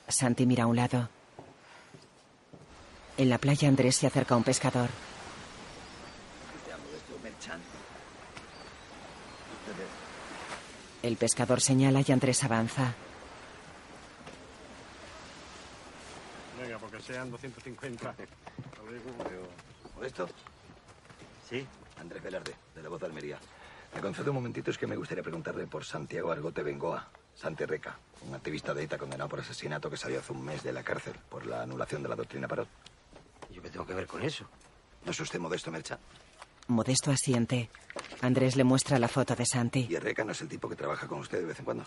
Santi 0.09 0.45
mira 0.45 0.65
a 0.65 0.67
un 0.67 0.75
lado. 0.75 1.07
En 3.15 3.29
la 3.29 3.37
playa 3.37 3.69
Andrés 3.69 3.95
se 3.95 4.07
acerca 4.07 4.35
a 4.35 4.37
un 4.37 4.43
pescador. 4.43 4.89
Te 6.65 6.73
amo 6.73 6.83
de 6.89 6.97
esto, 6.97 7.17
Merchan. 7.23 7.61
El 11.07 11.15
pescador 11.15 11.61
señala 11.61 12.03
y 12.05 12.11
Andrés 12.11 12.43
avanza. 12.43 12.93
Venga, 16.59 16.77
porque 16.79 17.01
sean 17.01 17.31
250. 17.31 18.13
Lo 18.85 18.91
digo. 18.91 19.47
¿Modesto? 19.95 20.27
Sí. 21.49 21.65
Andrés 21.97 22.21
Velarde, 22.21 22.53
de 22.75 22.83
la 22.83 22.89
Voz 22.89 22.99
de 22.99 23.05
Almería. 23.05 23.39
Me 23.95 24.01
concede 24.01 24.29
un 24.31 24.35
momentito, 24.35 24.69
es 24.69 24.77
que 24.77 24.85
me 24.85 24.97
gustaría 24.97 25.23
preguntarle 25.23 25.65
por 25.65 25.85
Santiago 25.85 26.29
Argote 26.29 26.61
Bengoa, 26.61 27.07
Santi 27.33 27.63
Reca, 27.63 27.97
un 28.27 28.35
activista 28.35 28.73
de 28.73 28.83
ETA 28.83 28.97
condenado 28.97 29.29
por 29.29 29.39
asesinato 29.39 29.89
que 29.89 29.95
salió 29.95 30.19
hace 30.19 30.33
un 30.33 30.43
mes 30.43 30.61
de 30.61 30.73
la 30.73 30.83
cárcel 30.83 31.13
por 31.29 31.45
la 31.45 31.61
anulación 31.61 32.03
de 32.03 32.09
la 32.09 32.17
doctrina 32.17 32.49
Parot. 32.49 32.67
¿Yo 33.49 33.61
qué 33.61 33.69
tengo 33.69 33.85
que 33.87 33.93
ver 33.93 34.07
con 34.07 34.23
eso? 34.23 34.45
¿No 35.05 35.11
es 35.11 35.19
usted 35.21 35.39
Modesto 35.39 35.71
Merchan? 35.71 35.99
Modesto 36.67 37.11
asiente. 37.11 37.69
Andrés 38.21 38.55
le 38.55 38.63
muestra 38.63 38.99
la 38.99 39.07
foto 39.07 39.35
de 39.35 39.45
Santi. 39.45 39.87
¿Y 39.89 39.95
el 39.95 40.01
Reca 40.01 40.23
no 40.23 40.31
es 40.31 40.41
el 40.41 40.47
tipo 40.47 40.67
que 40.67 40.75
trabaja 40.75 41.07
con 41.07 41.19
usted 41.19 41.39
de 41.39 41.45
vez 41.45 41.59
en 41.59 41.65
cuando? 41.65 41.83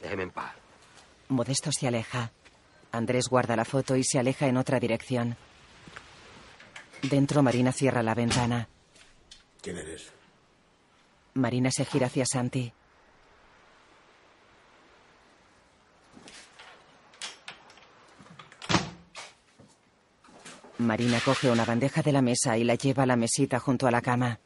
Déjeme 0.00 0.22
en 0.24 0.30
paz. 0.30 0.54
Modesto 1.28 1.70
se 1.72 1.86
aleja. 1.86 2.30
Andrés 2.92 3.28
guarda 3.28 3.56
la 3.56 3.64
foto 3.64 3.96
y 3.96 4.04
se 4.04 4.18
aleja 4.18 4.46
en 4.46 4.56
otra 4.56 4.80
dirección. 4.80 5.36
Dentro 7.02 7.42
Marina 7.42 7.72
cierra 7.72 8.02
la 8.02 8.14
ventana. 8.14 8.68
¿Quién 9.60 9.76
eres? 9.76 10.10
Marina 11.34 11.70
se 11.70 11.84
gira 11.84 12.06
hacia 12.06 12.24
Santi. 12.24 12.72
Marina 20.88 21.20
coge 21.20 21.50
una 21.50 21.66
bandeja 21.66 22.00
de 22.00 22.12
la 22.12 22.22
mesa 22.22 22.56
y 22.56 22.64
la 22.64 22.74
lleva 22.74 23.02
a 23.02 23.06
la 23.06 23.14
mesita 23.14 23.58
junto 23.58 23.86
a 23.86 23.90
la 23.90 24.00
cama. 24.00 24.40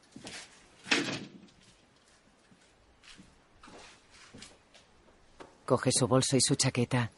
Coge 5.65 5.89
su 5.93 6.05
bolso 6.05 6.35
y 6.35 6.41
su 6.41 6.55
chaqueta. 6.55 7.09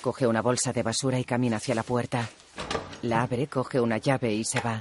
Coge 0.00 0.28
una 0.28 0.40
bolsa 0.40 0.72
de 0.72 0.84
basura 0.84 1.18
y 1.18 1.24
camina 1.24 1.56
hacia 1.56 1.74
la 1.74 1.82
puerta. 1.82 2.28
La 3.02 3.22
abre, 3.22 3.48
coge 3.48 3.80
una 3.80 3.98
llave 3.98 4.32
y 4.32 4.44
se 4.44 4.60
va. 4.60 4.80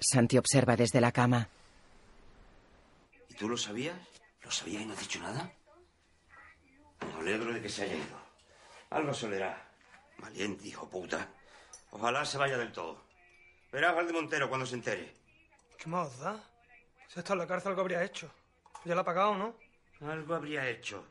Santi 0.00 0.38
observa 0.38 0.74
desde 0.74 1.02
la 1.02 1.12
cama. 1.12 1.50
¿Y 3.28 3.34
tú 3.34 3.46
lo 3.46 3.58
sabías? 3.58 3.98
¿Lo 4.42 4.50
sabías 4.50 4.82
y 4.82 4.86
no 4.86 4.94
has 4.94 5.00
dicho 5.00 5.20
nada? 5.20 5.52
Me 7.06 7.20
alegro 7.20 7.52
de 7.52 7.60
que 7.60 7.68
se 7.68 7.84
haya 7.84 7.94
ido. 7.94 8.18
Algo 8.90 9.14
se 9.14 9.26
olerá. 9.26 9.68
Valiente, 10.18 10.66
hijo 10.66 10.88
puta. 10.88 11.28
Ojalá 11.90 12.24
se 12.24 12.38
vaya 12.38 12.56
del 12.56 12.72
todo. 12.72 13.04
Verás 13.70 13.96
al 13.96 14.06
de 14.06 14.12
Montero 14.12 14.48
cuando 14.48 14.66
se 14.66 14.74
entere. 14.74 15.14
¿Qué 15.78 15.88
más 15.88 16.18
da? 16.18 16.42
Si 17.08 17.18
está 17.18 17.32
en 17.32 17.40
la 17.40 17.46
cárcel, 17.46 17.70
algo 17.70 17.82
habría 17.82 18.04
hecho. 18.04 18.30
Ya 18.84 18.94
la 18.94 19.02
ha 19.02 19.04
pagado, 19.04 19.36
¿no? 19.36 19.54
Algo 20.08 20.34
habría 20.34 20.68
hecho. 20.68 21.06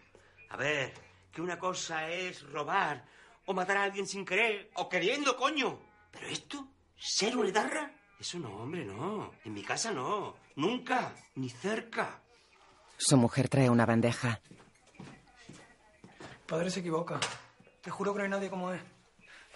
A 0.49 0.57
ver, 0.57 0.93
que 1.31 1.41
una 1.41 1.57
cosa 1.57 2.09
es 2.09 2.43
robar 2.43 3.05
o 3.45 3.53
matar 3.53 3.77
a 3.77 3.83
alguien 3.83 4.07
sin 4.07 4.25
querer 4.25 4.69
o 4.75 4.89
queriendo, 4.89 5.35
coño. 5.35 5.79
Pero 6.11 6.27
esto, 6.27 6.67
ser 6.97 7.37
una 7.37 7.49
etarra, 7.49 7.91
eso 8.21 8.37
no, 8.37 8.55
hombre, 8.57 8.85
no. 8.85 9.31
En 9.43 9.53
mi 9.53 9.63
casa 9.63 9.91
no. 9.91 10.35
Nunca. 10.55 11.11
Ni 11.35 11.49
cerca. 11.49 12.21
Su 12.95 13.17
mujer 13.17 13.49
trae 13.49 13.67
una 13.67 13.87
bandeja. 13.87 14.39
Padre 16.51 16.69
se 16.69 16.81
equivoca. 16.81 17.17
Te 17.79 17.89
juro 17.89 18.11
que 18.11 18.17
no 18.17 18.23
hay 18.25 18.29
nadie 18.29 18.49
como 18.49 18.73
es. 18.73 18.81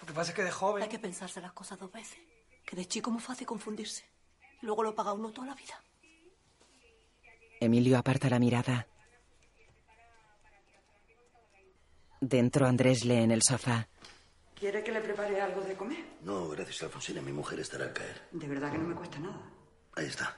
Lo 0.00 0.06
que 0.06 0.14
pasa 0.14 0.30
es 0.30 0.34
que 0.34 0.42
de 0.42 0.50
joven... 0.50 0.82
Hay 0.82 0.88
que 0.88 0.98
pensarse 0.98 1.42
las 1.42 1.52
cosas 1.52 1.78
dos 1.78 1.92
veces. 1.92 2.16
Que 2.64 2.74
de 2.74 2.88
chico 2.88 3.10
es 3.10 3.12
muy 3.12 3.22
fácil 3.22 3.46
confundirse. 3.46 4.02
Y 4.62 4.64
luego 4.64 4.82
lo 4.82 4.94
paga 4.94 5.12
uno 5.12 5.30
toda 5.30 5.48
la 5.48 5.54
vida. 5.54 5.78
Emilio 7.60 7.98
aparta 7.98 8.30
la 8.30 8.38
mirada. 8.38 8.86
Dentro 12.18 12.66
Andrés 12.66 13.04
lee 13.04 13.18
en 13.18 13.30
el 13.30 13.42
sofá. 13.42 13.86
¿Quiere 14.54 14.82
que 14.82 14.90
le 14.90 15.02
prepare 15.02 15.38
algo 15.42 15.60
de 15.60 15.76
comer? 15.76 16.02
No, 16.22 16.48
gracias, 16.48 16.82
Alfonsina. 16.84 17.20
Mi 17.20 17.30
mujer 17.30 17.60
estará 17.60 17.84
al 17.84 17.92
caer. 17.92 18.26
De 18.32 18.48
verdad 18.48 18.72
que 18.72 18.78
no 18.78 18.88
me 18.88 18.94
cuesta 18.94 19.18
nada. 19.18 19.42
Ahí 19.96 20.06
está. 20.06 20.34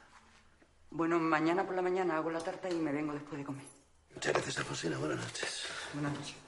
Bueno, 0.90 1.20
mañana 1.20 1.64
por 1.64 1.76
la 1.76 1.82
mañana 1.82 2.16
hago 2.16 2.30
la 2.30 2.40
tarta 2.40 2.68
y 2.68 2.74
me 2.74 2.90
vengo 2.90 3.12
después 3.12 3.38
de 3.38 3.44
comer. 3.44 3.64
Muchas 4.12 4.32
gracias, 4.32 4.59
Alfonsina. 4.59 4.98
Buenas 4.98 5.18
noches. 5.20 5.64
Buenas 5.94 6.12
noches. 6.14 6.47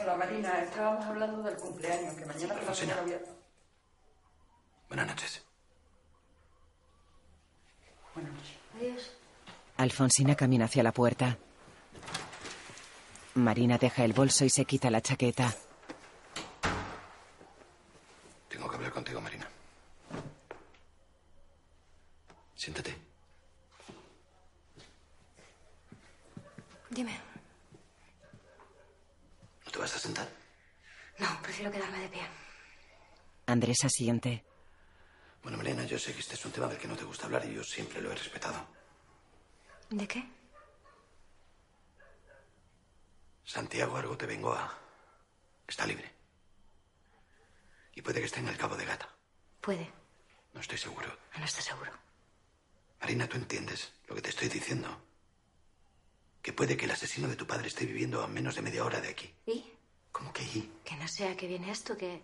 Hola, 0.00 0.16
Marina. 0.16 0.62
Estábamos 0.62 1.04
hablando 1.04 1.42
del 1.42 1.56
cumpleaños, 1.56 2.14
que 2.14 2.24
mañana 2.24 2.54
por 2.54 2.62
la 2.62 2.70
Alfonsina. 2.70 2.94
mañana 2.94 3.18
voy 3.18 3.28
a... 3.28 3.38
Buenas 4.88 5.06
noches. 5.08 5.42
Buenas 8.14 8.32
noches. 8.32 8.56
Adiós. 8.76 9.12
Alfonsina 9.76 10.34
camina 10.36 10.66
hacia 10.66 10.82
la 10.82 10.92
puerta. 10.92 11.36
Marina 13.34 13.76
deja 13.78 14.04
el 14.04 14.12
bolso 14.12 14.44
y 14.44 14.50
se 14.50 14.64
quita 14.64 14.90
la 14.90 15.00
chaqueta. 15.00 15.52
Tengo 18.48 18.68
que 18.68 18.76
hablar 18.76 18.92
contigo, 18.92 19.20
Marina. 19.20 19.48
Siéntate. 22.54 22.96
Dime. 26.90 27.27
¿No 29.78 29.84
te 29.84 29.90
vas 29.92 29.96
a 29.96 30.06
sentar? 30.08 30.28
No, 31.18 31.40
prefiero 31.40 31.70
quedarme 31.70 32.00
de 32.00 32.08
pie. 32.08 32.26
Andrés 33.46 33.84
asiente. 33.84 34.44
Bueno, 35.40 35.56
Marina, 35.56 35.84
yo 35.84 35.96
sé 36.00 36.12
que 36.12 36.18
este 36.18 36.34
es 36.34 36.44
un 36.44 36.50
tema 36.50 36.66
del 36.66 36.78
que 36.78 36.88
no 36.88 36.96
te 36.96 37.04
gusta 37.04 37.26
hablar 37.26 37.44
y 37.44 37.54
yo 37.54 37.62
siempre 37.62 38.00
lo 38.00 38.10
he 38.10 38.14
respetado. 38.16 38.66
¿De 39.90 40.08
qué? 40.08 40.28
Santiago 43.44 43.96
Argo 43.96 44.18
te 44.18 44.26
vengo 44.26 44.52
a... 44.52 44.76
Está 45.68 45.86
libre. 45.86 46.10
Y 47.94 48.02
puede 48.02 48.18
que 48.18 48.26
esté 48.26 48.40
en 48.40 48.48
el 48.48 48.58
Cabo 48.58 48.74
de 48.76 48.84
Gata. 48.84 49.08
Puede. 49.60 49.92
No 50.54 50.60
estoy 50.60 50.78
seguro. 50.78 51.16
No 51.38 51.44
estás 51.44 51.64
seguro. 51.66 51.92
Marina, 53.00 53.28
¿tú 53.28 53.36
entiendes 53.36 53.92
lo 54.08 54.16
que 54.16 54.22
te 54.22 54.30
estoy 54.30 54.48
diciendo? 54.48 55.00
Que 56.42 56.52
puede 56.52 56.76
que 56.76 56.84
el 56.84 56.90
asesino 56.90 57.28
de 57.28 57.36
tu 57.36 57.46
padre 57.46 57.68
esté 57.68 57.84
viviendo 57.84 58.22
a 58.22 58.28
menos 58.28 58.54
de 58.54 58.62
media 58.62 58.84
hora 58.84 59.00
de 59.00 59.08
aquí. 59.08 59.34
¿Y? 59.46 59.64
¿Cómo 60.12 60.32
que 60.32 60.42
y? 60.42 60.72
Que 60.84 60.96
no 60.96 61.06
sé 61.08 61.28
a 61.28 61.36
qué 61.36 61.46
viene 61.46 61.70
esto, 61.70 61.96
que, 61.96 62.22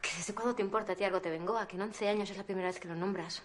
que 0.00 0.10
desde 0.16 0.34
cuándo 0.34 0.54
te 0.54 0.62
importa 0.62 0.92
a 0.92 0.96
ti 0.96 1.04
algo 1.04 1.20
te 1.20 1.30
vengo, 1.30 1.56
a 1.58 1.68
que 1.68 1.76
en 1.76 1.82
11 1.82 2.08
años 2.08 2.30
es 2.30 2.36
la 2.36 2.44
primera 2.44 2.68
vez 2.68 2.80
que 2.80 2.88
lo 2.88 2.94
nombras. 2.94 3.42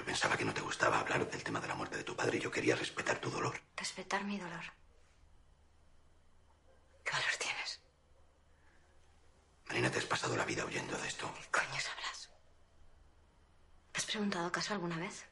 Yo 0.00 0.06
pensaba 0.06 0.34
que 0.34 0.46
no 0.46 0.54
te 0.54 0.62
gustaba 0.62 0.98
hablar 1.00 1.30
del 1.30 1.42
tema 1.44 1.60
de 1.60 1.68
la 1.68 1.74
muerte 1.74 1.98
de 1.98 2.04
tu 2.04 2.16
padre 2.16 2.38
y 2.38 2.40
yo 2.40 2.50
quería 2.50 2.74
respetar 2.74 3.18
tu 3.18 3.30
dolor. 3.30 3.60
Respetar 3.76 4.24
mi 4.24 4.38
dolor. 4.38 4.64
¿Qué 7.04 7.12
valor 7.12 7.36
tienes? 7.38 7.80
Marina, 9.66 9.90
te 9.90 9.98
has 9.98 10.06
pasado 10.06 10.34
la 10.38 10.46
vida 10.46 10.64
huyendo 10.64 10.96
de 10.96 11.06
esto. 11.06 11.30
¿Qué 11.34 11.50
coño 11.50 11.78
sabrás? 11.78 12.30
¿Te 13.92 14.00
has 14.00 14.06
preguntado 14.06 14.46
acaso 14.46 14.72
alguna 14.72 14.96
vez? 14.96 15.26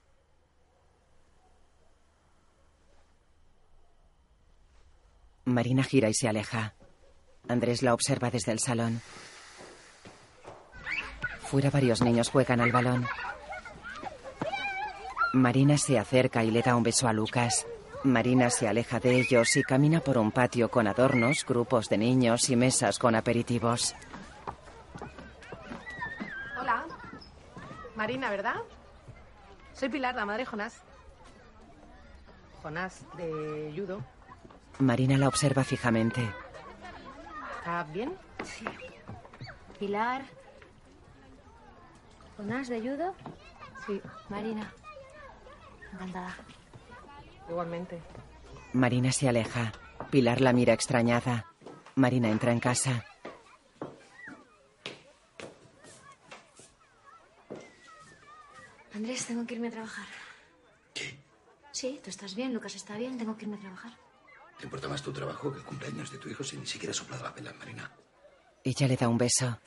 Marina 5.49 5.83
gira 5.83 6.09
y 6.09 6.15
se 6.15 6.29
aleja. 6.29 6.75
Andrés 7.49 7.83
la 7.83 7.95
observa 7.95 8.31
desde 8.31 8.53
el 8.53 8.59
salón. 8.59 9.01
Fuera 11.41 11.71
varios 11.71 12.03
niños 12.03 12.29
juegan 12.29 12.61
al 12.61 12.73
balón. 12.73 13.07
Marina 15.33 15.79
se 15.79 15.99
acerca 15.99 16.45
y 16.45 16.51
le 16.51 16.63
da 16.63 16.77
un 16.77 16.83
beso 16.83 17.09
a 17.09 17.13
Lucas. 17.13 17.67
Marina 18.05 18.51
se 18.51 18.69
aleja 18.69 19.01
de 19.01 19.19
ellos 19.19 19.57
y 19.57 19.63
camina 19.63 20.01
por 20.01 20.19
un 20.19 20.31
patio 20.31 20.71
con 20.71 20.87
adornos, 20.87 21.45
grupos 21.47 21.89
de 21.89 21.99
niños 21.99 22.49
y 22.51 22.57
mesas 22.57 22.99
con 22.99 23.15
aperitivos. 23.15 23.95
Hola. 26.61 26.85
Marina, 27.97 28.31
¿verdad? 28.31 28.57
Soy 29.73 29.89
Pilar, 29.89 30.15
la 30.15 30.27
madre 30.27 30.43
de 30.43 30.47
Jonás. 30.47 30.83
Jonás, 32.63 33.03
de 33.17 33.73
judo. 33.75 34.18
Marina 34.79 35.19
la 35.19 35.29
observa 35.29 35.65
fijamente. 35.65 36.33
¿Estás 37.59 37.93
bien? 37.93 38.13
Sí. 38.45 38.65
Pilar. 39.79 40.23
¿Jonás 42.37 42.69
de 42.69 42.81
judo? 42.81 43.15
Sí. 43.87 44.01
Marina. 44.29 44.73
Encantada. 45.93 46.37
Igualmente. 47.49 48.01
Marina 48.73 49.11
se 49.13 49.29
aleja. 49.29 49.73
Pilar 50.11 50.41
la 50.41 50.53
mira 50.53 50.73
extrañada. 50.73 51.47
Marina 51.97 52.29
entra 52.29 52.53
en 52.53 52.61
casa. 52.61 53.05
Andrés, 58.95 59.27
tengo 59.27 59.47
que 59.47 59.55
irme 59.55 59.69
a 59.69 59.73
trabajar. 59.73 60.07
¿Qué? 60.95 61.19
Sí, 61.73 62.01
tú 62.03 62.11
estás 62.11 62.35
bien, 62.35 62.53
Lucas 62.53 62.75
está 62.75 62.97
bien, 62.97 63.19
tengo 63.19 63.37
que 63.37 63.45
irme 63.45 63.57
a 63.57 63.61
trabajar. 63.61 63.93
¿Te 64.59 64.65
importa 64.65 64.89
más 64.89 65.03
tu 65.03 65.13
trabajo 65.13 65.53
que 65.53 65.59
el 65.59 65.65
cumpleaños 65.65 66.11
de 66.11 66.19
tu 66.19 66.29
hijo 66.29 66.43
si 66.43 66.57
ni 66.57 66.67
siquiera 66.67 66.93
soplado 66.93 67.23
la 67.25 67.31
vela, 67.31 67.53
Marina? 67.55 67.91
Ella 68.65 68.89
le 68.89 68.97
da 68.97 69.09
un 69.09 69.17
beso. 69.17 69.59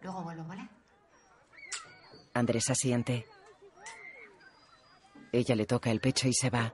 Luego 0.00 0.22
vuelvo, 0.22 0.44
¿vale? 0.44 0.68
Andrés 2.32 2.70
asiente. 2.70 3.26
Ella 5.30 5.54
le 5.54 5.66
toca 5.66 5.90
el 5.90 6.00
pecho 6.00 6.26
y 6.26 6.32
se 6.32 6.48
va. 6.48 6.72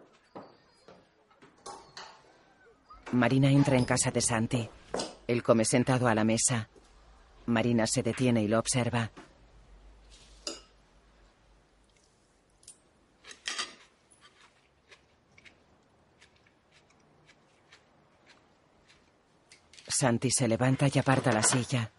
Marina 3.12 3.51
entra 3.51 3.77
en 3.77 3.85
casa 3.85 4.11
de 4.11 4.21
Santi. 4.21 4.69
Él 5.27 5.43
come 5.43 5.64
sentado 5.64 6.07
a 6.07 6.14
la 6.14 6.25
mesa. 6.25 6.69
Marina 7.47 7.87
se 7.87 8.03
detiene 8.03 8.43
y 8.43 8.49
lo 8.49 8.59
observa. 8.59 9.11
Santi 19.99 20.31
se 20.31 20.47
levanta 20.47 20.89
y 20.93 20.99
aparta 20.99 21.33
la 21.33 21.43
silla. 21.43 21.91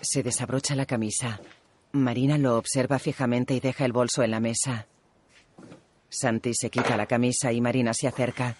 Se 0.00 0.22
desabrocha 0.22 0.76
la 0.76 0.86
camisa. 0.86 1.40
Marina 1.90 2.38
lo 2.38 2.56
observa 2.56 3.00
fijamente 3.00 3.54
y 3.54 3.58
deja 3.58 3.84
el 3.84 3.92
bolso 3.92 4.22
en 4.22 4.30
la 4.30 4.38
mesa. 4.38 4.86
Santi 6.08 6.54
se 6.54 6.70
quita 6.70 6.96
la 6.96 7.06
camisa 7.06 7.50
y 7.50 7.60
Marina 7.60 7.92
se 7.92 8.06
acerca. 8.06 8.54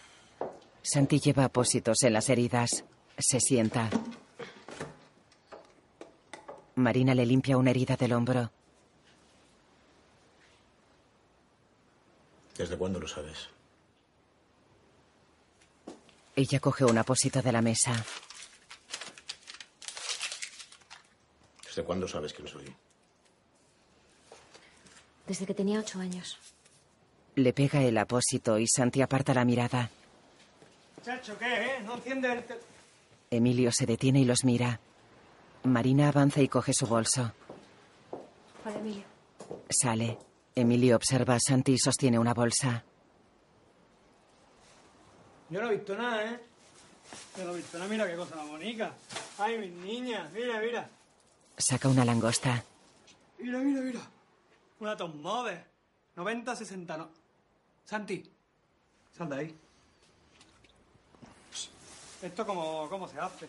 Santi 0.83 1.21
lleva 1.21 1.45
apósitos 1.45 2.03
en 2.03 2.15
las 2.15 2.29
heridas. 2.29 2.85
Se 3.17 3.39
sienta. 3.39 3.89
Marina 6.75 7.15
le 7.15 7.25
limpia 7.25 7.57
una 7.57 7.71
herida 7.71 7.95
del 7.95 8.15
hombro. 8.15 8.51
¿Desde 12.57 12.77
cuándo 12.77 12.99
lo 12.99 13.07
sabes? 13.07 13.49
Ella 16.39 16.61
coge 16.61 16.85
un 16.85 16.97
apósito 16.97 17.43
de 17.43 17.51
la 17.51 17.61
mesa. 17.61 17.93
¿Desde 21.67 21.83
cuándo 21.83 22.07
sabes 22.07 22.33
quién 22.33 22.47
soy? 22.47 22.73
Desde 25.27 25.47
que 25.47 25.55
tenía 25.55 25.81
ocho 25.81 25.99
años. 25.99 26.39
Le 27.35 27.53
pega 27.53 27.83
el 27.83 27.99
apósito 27.99 28.57
y 28.61 28.69
Santi 28.69 29.03
aparta 29.03 29.35
la 29.35 29.45
mirada. 29.45 29.91
Chacho, 31.05 31.37
¿qué, 31.41 31.47
eh? 31.47 31.81
No 31.85 31.97
enciende 31.97 32.33
el... 32.33 32.45
Emilio 33.33 33.73
se 33.73 33.87
detiene 33.87 34.21
y 34.21 34.25
los 34.25 34.45
mira. 34.45 34.79
Marina 35.65 36.09
avanza 36.09 36.41
y 36.41 36.47
coge 36.47 36.73
su 36.73 36.87
bolso. 36.87 37.33
Hola, 38.65 38.79
Emilio. 38.79 39.03
Sale. 39.69 40.17
Emilio 40.55 40.95
observa 40.95 41.35
a 41.35 41.41
Santi 41.41 41.73
y 41.73 41.79
sostiene 41.79 42.17
una 42.17 42.33
bolsa. 42.33 42.85
Yo 45.51 45.63
no 45.63 45.71
he 45.71 45.77
visto 45.77 45.97
nada, 45.97 46.25
¿eh? 46.25 46.41
Yo 47.37 47.45
no 47.45 47.53
he 47.53 47.57
visto 47.57 47.79
nada. 47.79 47.91
Mira 47.91 48.07
qué 48.07 48.17
cosa 48.17 48.37
más 48.37 48.49
bonita. 48.49 48.93
Ay, 49.39 49.59
mis 49.59 49.73
niñas. 49.73 50.31
Mira, 50.33 50.61
mira. 50.61 50.89
Saca 51.57 51.89
una 51.89 52.05
langosta. 52.05 52.63
Mira, 53.39 53.59
mira, 53.59 53.81
mira. 53.81 54.01
Una 54.81 54.97
Tom 54.97 55.21
Mother. 55.21 55.65
90, 56.17 56.57
60, 56.57 56.97
no. 56.97 57.09
Santi, 57.85 58.31
sal 59.17 59.29
de 59.31 59.37
ahí. 59.37 59.59
¿Esto 62.21 62.45
cómo, 62.45 62.89
cómo 62.91 63.09
se 63.09 63.19
hace? 63.19 63.49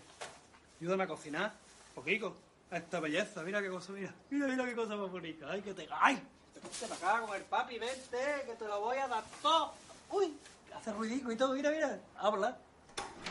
Ayúdame 0.79 1.03
a 1.03 1.07
cocinar. 1.07 1.53
Poquito. 1.93 2.35
A 2.71 2.77
esta 2.77 2.99
belleza. 2.99 3.41
Mira 3.43 3.61
qué 3.61 3.69
cosa, 3.69 3.91
mira. 3.91 4.13
Mira, 4.29 4.47
mira 4.47 4.65
qué 4.65 4.75
cosa 4.75 4.95
más 4.95 5.11
bonita. 5.11 5.49
Ay, 5.49 5.61
que 5.61 5.73
te... 5.73 5.87
¡Ay! 5.91 6.21
Vente 6.53 6.87
para 6.87 7.13
acá 7.13 7.25
con 7.25 7.35
el 7.35 7.43
papi, 7.43 7.79
vente, 7.79 8.43
que 8.45 8.53
te 8.53 8.65
lo 8.65 8.79
voy 8.81 8.97
a 8.97 9.07
dar 9.07 9.23
todo. 9.41 9.73
¡Uy! 10.11 10.33
Hace 10.75 10.93
ruidico 10.93 11.31
y 11.31 11.35
todo. 11.35 11.53
Mira, 11.53 11.71
mira. 11.71 11.99
Habla. 12.17 12.57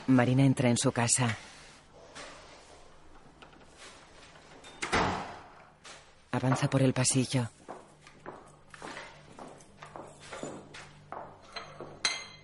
Marina 0.07 0.45
entra 0.45 0.69
en 0.69 0.77
su 0.77 0.93
casa. 0.93 1.37
Avanza 6.31 6.71
por 6.71 6.83
el 6.83 6.93
pasillo. 6.93 7.51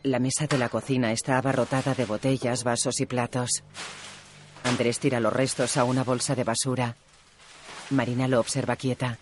La 0.02 0.18
mesa 0.18 0.46
de 0.46 0.58
la 0.58 0.68
cocina 0.68 1.12
está 1.12 1.38
abarrotada 1.38 1.94
de 1.94 2.04
botellas, 2.04 2.64
vasos 2.64 3.00
y 3.00 3.06
platos. 3.06 3.62
Andrés 4.64 4.98
tira 4.98 5.20
los 5.20 5.32
restos 5.32 5.76
a 5.76 5.84
una 5.84 6.04
bolsa 6.04 6.34
de 6.34 6.44
basura. 6.44 6.96
Marina 7.90 8.28
lo 8.28 8.40
observa 8.40 8.76
quieta. 8.76 9.18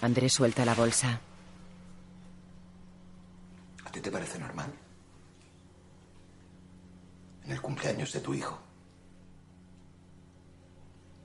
Andrés 0.00 0.32
suelta 0.32 0.64
la 0.64 0.74
bolsa. 0.74 1.20
¿A 3.92 3.94
ti 3.94 4.00
te 4.00 4.10
parece 4.10 4.38
normal? 4.38 4.72
En 7.44 7.52
el 7.52 7.60
cumpleaños 7.60 8.10
de 8.10 8.20
tu 8.20 8.32
hijo. 8.32 8.58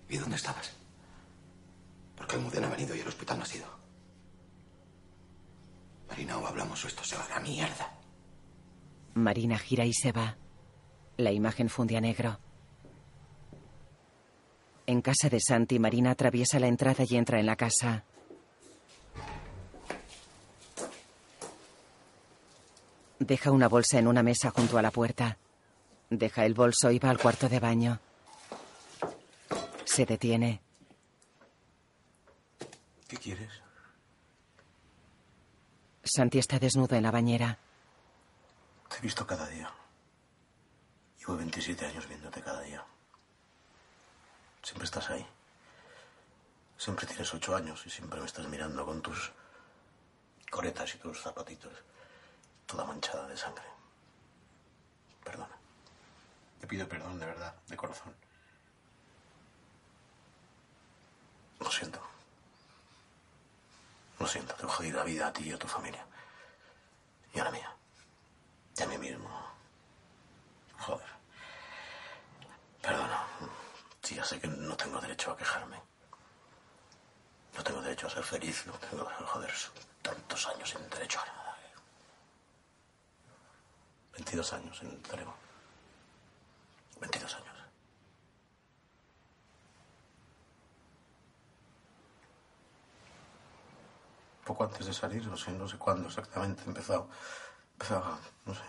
¿Y 0.10 0.18
dónde 0.18 0.36
estabas? 0.36 0.76
Porque 2.18 2.36
Almudena 2.36 2.68
ha 2.68 2.72
venido 2.72 2.94
y 2.94 3.00
el 3.00 3.08
hospital 3.08 3.38
no 3.38 3.44
ha 3.44 3.48
sido. 3.48 3.68
Marina, 6.10 6.38
o 6.40 6.46
hablamos 6.46 6.84
o 6.84 6.90
esto 6.90 7.06
se 7.06 7.16
va 7.16 7.24
a 7.24 7.30
la 7.30 7.40
mierda. 7.40 7.90
Marina 9.14 9.58
gira 9.58 9.86
y 9.86 9.94
se 9.94 10.12
va. 10.12 10.36
La 11.16 11.32
imagen 11.32 11.70
funde 11.70 11.96
a 11.96 12.02
negro. 12.02 12.38
En 14.88 15.02
casa 15.02 15.30
de 15.30 15.40
Santi, 15.40 15.80
Marina 15.80 16.12
atraviesa 16.12 16.60
la 16.60 16.68
entrada 16.68 17.06
y 17.08 17.16
entra 17.16 17.40
en 17.40 17.46
la 17.46 17.56
casa. 17.56 18.04
Deja 23.20 23.52
una 23.52 23.68
bolsa 23.68 24.00
en 24.00 24.08
una 24.08 24.24
mesa 24.24 24.52
junto 24.52 24.78
a 24.78 24.82
la 24.82 24.92
puerta. 24.92 25.38
Deja 26.10 26.46
el 26.46 26.54
bolso 26.54 26.92
y 26.92 27.00
va 27.00 27.10
al 27.10 27.18
cuarto 27.18 27.50
de 27.50 27.60
baño. 27.60 28.00
Se 29.86 30.06
detiene. 30.06 30.62
¿Qué 33.08 33.18
quieres? 33.18 33.52
Santi 36.04 36.40
está 36.40 36.60
desnudo 36.60 36.96
en 36.96 37.04
la 37.04 37.12
bañera. 37.12 37.58
Te 38.90 38.98
he 38.98 39.02
visto 39.02 39.26
cada 39.26 39.48
día. 39.48 39.72
Llevo 41.20 41.38
27 41.38 41.86
años 41.86 42.08
viéndote 42.08 42.42
cada 42.42 42.62
día. 42.62 42.86
Siempre 44.62 44.86
estás 44.86 45.10
ahí. 45.10 45.26
Siempre 46.78 47.08
tienes 47.08 47.34
ocho 47.34 47.56
años 47.56 47.86
y 47.86 47.90
siempre 47.90 48.20
me 48.20 48.26
estás 48.26 48.48
mirando 48.48 48.86
con 48.86 49.02
tus 49.02 49.32
coretas 50.50 50.94
y 50.96 50.98
tus 51.00 51.22
zapatitos, 51.22 51.74
toda 52.68 52.86
manchada 52.86 53.26
de 53.28 53.38
sangre. 53.38 53.66
Perdona. 55.24 55.58
Te 56.60 56.68
pido 56.68 56.88
perdón 56.88 57.18
de 57.20 57.26
verdad, 57.26 57.56
de 57.68 57.78
corazón. 57.78 58.14
Lo 61.60 61.72
siento. 61.72 62.00
Lo 64.20 64.28
siento, 64.28 64.54
te 64.56 64.66
he 64.66 64.70
jodido 64.70 64.98
la 64.98 65.04
vida 65.04 65.28
a 65.28 65.34
ti 65.34 65.50
y 65.50 65.54
a 65.54 65.58
tu 65.58 65.68
familia. 65.68 66.06
Y 67.34 67.40
a 67.40 67.46
la 67.46 67.52
mía. 67.52 67.76
Y 68.78 68.84
a 68.84 68.88
mí 68.88 68.98
mismo. 68.98 69.30
Joder. 70.80 71.08
Perdona. 72.82 73.24
Sí, 74.04 74.16
ya 74.16 74.24
sé 74.24 74.40
que 74.40 74.48
no 74.48 74.76
tengo 74.76 75.00
derecho 75.00 75.32
a 75.32 75.38
quejarme. 75.38 75.82
No 77.56 77.64
tengo 77.64 77.82
derecho 77.82 78.08
a 78.08 78.10
ser 78.10 78.24
feliz, 78.24 78.66
no 78.68 78.74
tengo, 78.74 79.06
joder, 79.26 79.52
tantos 80.02 80.48
años 80.48 80.70
sin 80.70 80.90
derecho 80.90 81.20
a 81.20 81.26
nada. 81.26 81.47
22 84.18 84.54
años 84.54 84.82
en 84.82 85.00
Tarego. 85.04 85.34
22 87.00 87.36
años. 87.36 87.48
Poco 94.44 94.64
antes 94.64 94.88
de 94.88 94.94
salir, 94.94 95.28
no 95.28 95.38
sé, 95.38 95.52
no 95.52 95.68
sé 95.68 95.78
cuándo 95.78 96.08
exactamente, 96.08 96.64
empezó, 96.66 97.08
empezaba, 97.74 98.18
no 98.46 98.56
sé, 98.56 98.62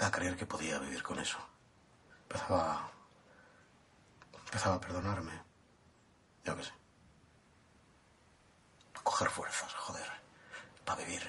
a 0.00 0.10
creer 0.10 0.36
que 0.36 0.44
podía 0.44 0.78
vivir 0.78 1.02
con 1.02 1.18
eso. 1.18 1.38
Empezaba, 2.24 2.90
empezaba 4.46 4.74
a 4.74 4.80
perdonarme. 4.80 5.40
Yo 6.44 6.56
qué 6.56 6.64
sé. 6.64 6.72
A 8.94 9.00
coger 9.02 9.30
fuerzas, 9.30 9.72
joder, 9.72 10.10
para 10.84 11.02
vivir, 11.02 11.22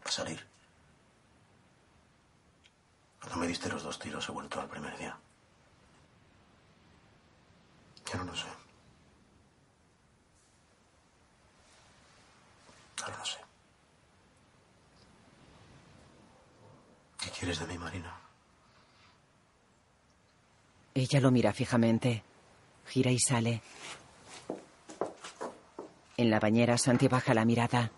para 0.00 0.12
salir. 0.12 0.49
Cuando 3.20 3.36
me 3.38 3.46
diste 3.46 3.68
los 3.68 3.82
dos 3.82 3.98
tiros 3.98 4.28
he 4.28 4.32
vuelto 4.32 4.60
al 4.60 4.68
primer 4.68 4.96
día. 4.96 5.16
Ya 8.10 8.18
no 8.18 8.24
lo 8.24 8.34
sé. 8.34 8.46
No 13.18 13.24
sé. 13.24 13.38
¿Qué 17.22 17.30
quieres 17.30 17.58
de 17.60 17.66
mí, 17.66 17.78
Marina? 17.78 18.14
Ella 20.94 21.20
lo 21.20 21.30
mira 21.30 21.52
fijamente. 21.52 22.22
Gira 22.86 23.10
y 23.10 23.18
sale. 23.18 23.62
En 26.16 26.30
la 26.30 26.40
bañera, 26.40 26.76
Santi 26.76 27.08
baja 27.08 27.32
la 27.34 27.44
mirada. 27.44 27.90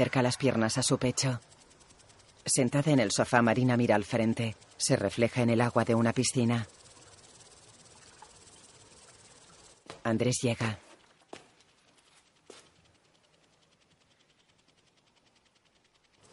Acerca 0.00 0.22
las 0.22 0.38
piernas 0.38 0.78
a 0.78 0.82
su 0.82 0.96
pecho. 0.96 1.42
Sentada 2.46 2.90
en 2.90 3.00
el 3.00 3.12
sofá, 3.12 3.42
Marina 3.42 3.76
mira 3.76 3.96
al 3.96 4.06
frente. 4.06 4.56
Se 4.78 4.96
refleja 4.96 5.42
en 5.42 5.50
el 5.50 5.60
agua 5.60 5.84
de 5.84 5.94
una 5.94 6.14
piscina. 6.14 6.66
Andrés 10.02 10.38
llega. 10.40 10.78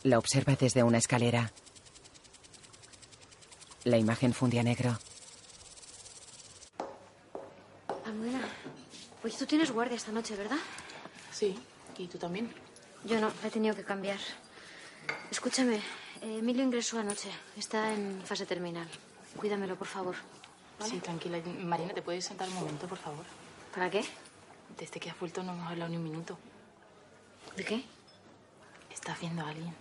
La 0.03 0.17
observa 0.17 0.55
desde 0.55 0.83
una 0.83 0.99
escalera. 0.99 1.51
La 3.83 3.97
imagen 3.97 4.33
funde 4.33 4.61
a 4.61 4.63
negro. 4.63 4.97
Almudena, 8.05 8.47
pues 9.21 9.37
tú 9.37 9.45
tienes 9.45 9.71
guardia 9.71 9.97
esta 9.97 10.13
noche, 10.13 10.37
¿verdad? 10.37 10.55
Sí, 11.33 11.59
y 11.97 12.07
tú 12.07 12.17
también. 12.17 12.49
Yo 13.03 13.19
no, 13.19 13.31
he 13.43 13.49
tenido 13.49 13.75
que 13.75 13.83
cambiar. 13.83 14.19
Escúchame, 15.31 15.81
Emilio 16.21 16.63
ingresó 16.63 16.99
anoche. 16.99 17.29
Está 17.55 17.93
en 17.93 18.21
fase 18.23 18.45
terminal. 18.45 18.87
Cuídamelo, 19.35 19.75
por 19.75 19.87
favor. 19.87 20.15
¿vale? 20.79 20.91
Sí, 20.91 20.99
tranquila. 20.99 21.39
Marina, 21.59 21.93
¿te 21.93 22.01
puedes 22.01 22.25
sentar 22.25 22.47
un 22.49 22.55
momento, 22.55 22.87
por 22.87 22.97
favor? 22.97 23.25
¿Para 23.73 23.89
qué? 23.89 24.03
Desde 24.77 24.99
que 24.99 25.09
has 25.09 25.19
vuelto 25.19 25.43
no 25.43 25.53
hemos 25.53 25.67
hablado 25.69 25.89
ni 25.89 25.97
un 25.97 26.03
minuto. 26.03 26.37
¿De 27.55 27.63
qué? 27.63 27.83
Estás 28.91 29.19
viendo 29.19 29.43
a 29.43 29.49
alguien. 29.49 29.73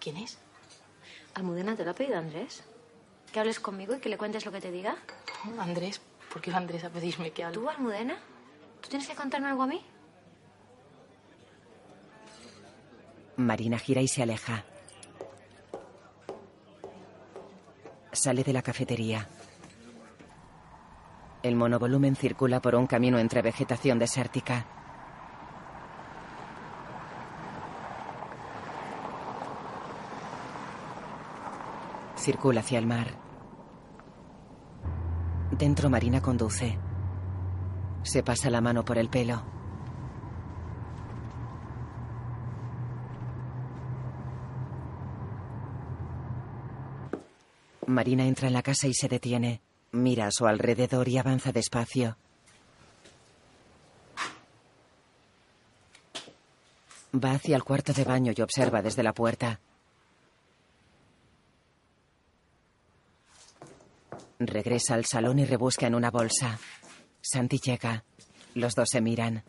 ¿Quién 0.00 0.16
es? 0.16 0.38
Almudena, 1.34 1.76
¿te 1.76 1.84
lo 1.84 1.92
ha 1.92 1.94
pedido 1.94 2.18
Andrés? 2.18 2.62
Que 3.32 3.40
hables 3.40 3.60
conmigo 3.60 3.94
y 3.94 4.00
que 4.00 4.08
le 4.08 4.18
cuentes 4.18 4.44
lo 4.44 4.52
que 4.52 4.60
te 4.60 4.70
diga. 4.70 4.96
Andrés, 5.58 6.00
¿por 6.32 6.42
qué 6.42 6.50
va 6.50 6.58
Andrés 6.58 6.84
a 6.84 6.90
pedirme 6.90 7.30
que 7.30 7.44
hable? 7.44 7.54
¿Tú, 7.54 7.68
Almudena? 7.68 8.18
¿Tú 8.80 8.88
tienes 8.88 9.08
que 9.08 9.14
contarme 9.14 9.48
algo 9.48 9.62
a 9.62 9.66
mí? 9.66 9.82
Marina 13.46 13.78
gira 13.78 14.00
y 14.00 14.08
se 14.08 14.22
aleja. 14.22 14.64
Sale 18.12 18.44
de 18.44 18.52
la 18.52 18.62
cafetería. 18.62 19.28
El 21.42 21.56
monovolumen 21.56 22.14
circula 22.14 22.60
por 22.60 22.74
un 22.74 22.86
camino 22.86 23.18
entre 23.18 23.42
vegetación 23.42 23.98
desértica. 23.98 24.66
Circula 32.16 32.60
hacia 32.60 32.78
el 32.78 32.86
mar. 32.86 33.08
Dentro 35.50 35.90
Marina 35.90 36.20
conduce. 36.22 36.78
Se 38.02 38.22
pasa 38.22 38.50
la 38.50 38.60
mano 38.60 38.84
por 38.84 38.98
el 38.98 39.08
pelo. 39.08 39.42
Marina 47.92 48.26
entra 48.26 48.48
en 48.48 48.54
la 48.54 48.62
casa 48.62 48.88
y 48.88 48.94
se 48.94 49.08
detiene. 49.08 49.60
Mira 49.92 50.26
a 50.26 50.30
su 50.32 50.46
alrededor 50.46 51.08
y 51.08 51.18
avanza 51.18 51.52
despacio. 51.52 52.16
Va 57.14 57.32
hacia 57.32 57.56
el 57.56 57.62
cuarto 57.62 57.92
de 57.92 58.04
baño 58.04 58.32
y 58.34 58.40
observa 58.40 58.80
desde 58.80 59.02
la 59.02 59.12
puerta. 59.12 59.60
Regresa 64.38 64.94
al 64.94 65.04
salón 65.04 65.38
y 65.38 65.44
rebusca 65.44 65.86
en 65.86 65.94
una 65.94 66.10
bolsa. 66.10 66.58
Santi 67.20 67.58
llega. 67.58 68.02
Los 68.54 68.74
dos 68.74 68.88
se 68.90 69.00
miran. 69.00 69.44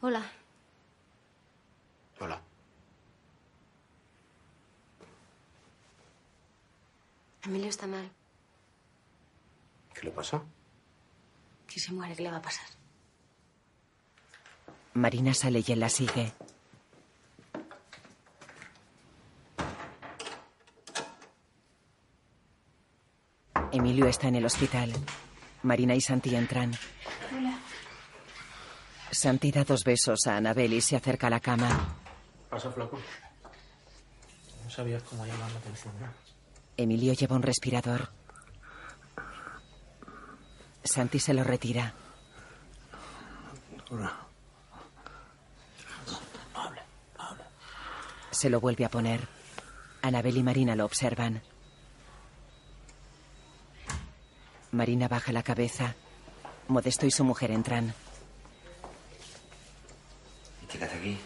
Hola. 0.00 0.22
Hola. 2.20 2.40
Emilio 7.44 7.68
está 7.68 7.86
mal. 7.86 8.08
¿Qué 9.94 10.02
le 10.04 10.10
pasa? 10.12 10.42
Si 11.66 11.80
se 11.80 11.92
muere, 11.92 12.14
¿qué 12.14 12.22
le 12.22 12.30
va 12.30 12.36
a 12.36 12.42
pasar? 12.42 12.66
Marina 14.94 15.34
sale 15.34 15.64
y 15.66 15.72
él 15.72 15.80
la 15.80 15.88
sigue. 15.88 16.32
Emilio 23.72 24.06
está 24.06 24.28
en 24.28 24.36
el 24.36 24.46
hospital. 24.46 24.92
Marina 25.62 25.94
y 25.94 26.00
Santi 26.00 26.34
entran. 26.34 26.72
Hola. 27.36 27.47
Santi 29.10 29.50
da 29.50 29.64
dos 29.64 29.84
besos 29.84 30.26
a 30.26 30.36
Anabel 30.36 30.72
y 30.74 30.80
se 30.80 30.96
acerca 30.96 31.28
a 31.28 31.30
la 31.30 31.40
cama. 31.40 31.96
¿Pasa, 32.50 32.70
flaco? 32.70 32.98
sabías 34.68 35.02
cómo 35.02 35.26
llamar 35.26 35.50
la 35.50 35.58
atención, 35.58 35.92
¿no? 35.98 36.06
Emilio 36.76 37.12
lleva 37.12 37.34
un 37.34 37.42
respirador. 37.42 38.10
Santi 40.84 41.18
se 41.18 41.34
lo 41.34 41.42
retira. 41.42 41.94
Se 48.30 48.48
lo 48.50 48.60
vuelve 48.60 48.84
a 48.84 48.88
poner. 48.88 49.26
Anabel 50.02 50.36
y 50.36 50.42
Marina 50.42 50.76
lo 50.76 50.84
observan. 50.84 51.42
Marina 54.70 55.08
baja 55.08 55.32
la 55.32 55.42
cabeza. 55.42 55.94
Modesto 56.68 57.06
y 57.06 57.10
su 57.10 57.24
mujer 57.24 57.50
entran. 57.50 57.94
Quédate 60.70 60.96
aquí. 60.96 61.18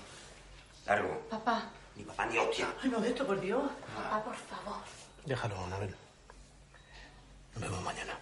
Largo. 0.87 1.21
Papá. 1.31 1.71
Ni 1.97 2.05
papá 2.05 2.27
ni 2.27 2.39
hostia. 2.39 2.75
Ay, 2.83 2.91
Modesto, 2.91 3.27
por 3.27 3.41
Dios. 3.41 3.71
Papá, 3.95 4.25
por 4.25 4.37
favor. 4.37 4.83
Déjalo, 5.27 5.65
Anabel. 5.65 5.95
Nos 7.55 7.63
vemos 7.63 7.83
mañana. 7.83 8.19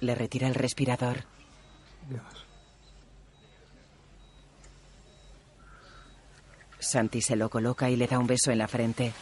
Le 0.00 0.14
retira 0.14 0.48
el 0.48 0.54
respirador. 0.54 1.24
Santi 6.78 7.20
se 7.20 7.36
lo 7.36 7.50
coloca 7.50 7.90
y 7.90 7.96
le 7.96 8.06
da 8.06 8.18
un 8.18 8.26
beso 8.26 8.50
en 8.50 8.58
la 8.58 8.68
frente. 8.68 9.12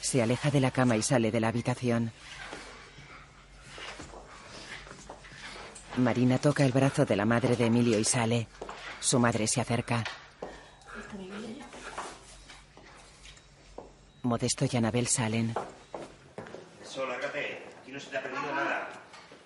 Se 0.00 0.22
aleja 0.22 0.50
de 0.50 0.60
la 0.60 0.70
cama 0.70 0.96
y 0.96 1.02
sale 1.02 1.32
de 1.32 1.40
la 1.40 1.48
habitación. 1.48 2.12
Marina 5.96 6.38
toca 6.38 6.64
el 6.64 6.72
brazo 6.72 7.04
de 7.04 7.16
la 7.16 7.24
madre 7.24 7.56
de 7.56 7.66
Emilio 7.66 7.98
y 7.98 8.04
sale. 8.04 8.46
Su 9.00 9.18
madre 9.18 9.46
se 9.46 9.60
acerca. 9.60 10.02
Modesto 14.22 14.66
y 14.70 14.76
Anabel 14.76 15.06
salen. 15.06 15.54
Eso, 16.82 17.06
lárgate. 17.06 17.62
Aquí 17.80 17.92
no 17.92 18.00
se 18.00 18.10
te 18.10 18.18
ha 18.18 18.22
perdido 18.22 18.52
nada. 18.54 18.88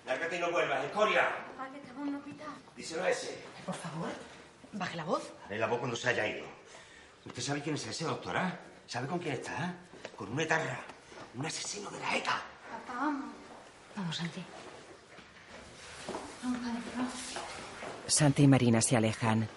Lárgate 0.05 0.37
y 0.37 0.39
no 0.39 0.51
vuelvas. 0.51 0.83
¡Escoria! 0.85 1.29
Papá, 1.55 1.71
que 1.71 1.77
estamos 1.77 2.07
en 2.07 2.15
un 2.15 2.15
hospital. 2.15 2.47
Díselo 2.75 3.03
a 3.03 3.09
ese. 3.11 3.43
Por 3.65 3.75
favor, 3.75 4.09
baje 4.71 4.97
la 4.97 5.03
voz. 5.03 5.31
Haré 5.45 5.59
la 5.59 5.67
voz 5.67 5.79
cuando 5.79 5.95
se 5.95 6.09
haya 6.09 6.25
ido. 6.27 6.45
¿Usted 7.25 7.41
sabe 7.43 7.61
quién 7.61 7.75
es 7.75 7.85
ese, 7.85 8.05
doctora? 8.05 8.59
¿Sabe 8.87 9.07
con 9.07 9.19
quién 9.19 9.35
está? 9.35 9.75
Con 10.15 10.31
un 10.31 10.39
etarra. 10.39 10.79
Un 11.35 11.45
asesino 11.45 11.91
de 11.91 11.99
la 11.99 12.15
ETA. 12.15 12.41
Papá, 12.87 12.99
vamos. 12.99 13.31
Vamos, 13.95 14.15
Santi. 14.15 14.43
Vamos, 16.41 16.59
padre, 16.59 16.81
vamos. 16.95 17.13
Santi 18.07 18.43
y 18.43 18.47
Marina 18.47 18.81
se 18.81 18.97
alejan. 18.97 19.47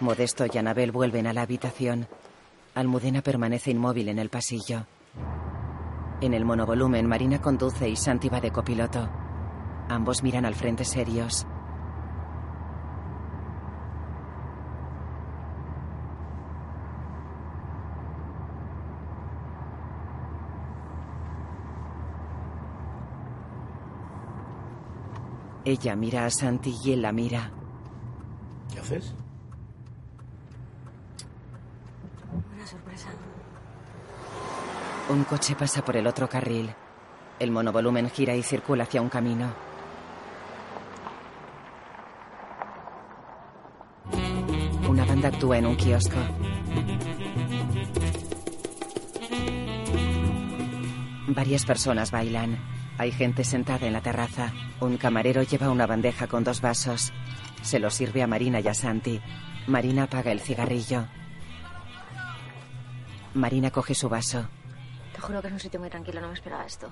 Modesto 0.00 0.44
y 0.52 0.56
Anabel 0.58 0.92
vuelven 0.92 1.26
a 1.26 1.32
la 1.32 1.42
habitación. 1.42 2.06
Almudena 2.74 3.22
permanece 3.22 3.70
inmóvil 3.70 4.08
en 4.08 4.18
el 4.18 4.30
pasillo. 4.30 4.86
En 6.20 6.34
el 6.34 6.44
monovolumen, 6.44 7.06
Marina 7.06 7.40
conduce 7.40 7.88
y 7.88 7.96
Santi 7.96 8.28
va 8.28 8.40
de 8.40 8.50
copiloto. 8.50 9.08
Ambos 9.88 10.22
miran 10.22 10.44
al 10.44 10.54
frente 10.54 10.84
serios. 10.84 11.46
Ella 25.64 25.94
mira 25.96 26.24
a 26.24 26.30
Santi 26.30 26.74
y 26.82 26.92
él 26.92 27.02
la 27.02 27.12
mira. 27.12 27.52
¿Qué 28.72 28.80
haces? 28.80 29.14
Una 32.54 32.66
sorpresa. 32.66 33.08
Un 35.08 35.24
coche 35.24 35.54
pasa 35.54 35.84
por 35.84 35.96
el 35.96 36.06
otro 36.06 36.28
carril. 36.28 36.74
El 37.38 37.50
monovolumen 37.50 38.10
gira 38.10 38.34
y 38.34 38.42
circula 38.42 38.84
hacia 38.84 39.00
un 39.00 39.08
camino. 39.08 39.52
Una 44.88 45.04
banda 45.04 45.28
actúa 45.28 45.58
en 45.58 45.66
un 45.66 45.76
kiosco. 45.76 46.18
Varias 51.28 51.64
personas 51.64 52.10
bailan. 52.10 52.58
Hay 52.98 53.12
gente 53.12 53.44
sentada 53.44 53.86
en 53.86 53.92
la 53.92 54.00
terraza. 54.00 54.52
Un 54.80 54.96
camarero 54.96 55.42
lleva 55.42 55.70
una 55.70 55.86
bandeja 55.86 56.26
con 56.26 56.42
dos 56.42 56.60
vasos. 56.60 57.12
Se 57.62 57.78
lo 57.78 57.90
sirve 57.90 58.22
a 58.22 58.26
Marina 58.26 58.60
y 58.60 58.68
a 58.68 58.74
Santi. 58.74 59.20
Marina 59.66 60.04
apaga 60.04 60.32
el 60.32 60.40
cigarrillo. 60.40 61.06
Marina 63.34 63.70
coge 63.70 63.94
su 63.94 64.08
vaso. 64.08 64.48
Te 65.12 65.20
juro 65.20 65.40
que 65.40 65.48
es 65.48 65.52
un 65.52 65.60
sitio 65.60 65.78
muy 65.78 65.90
tranquilo, 65.90 66.20
no 66.20 66.28
me 66.28 66.34
esperaba 66.34 66.64
esto. 66.64 66.90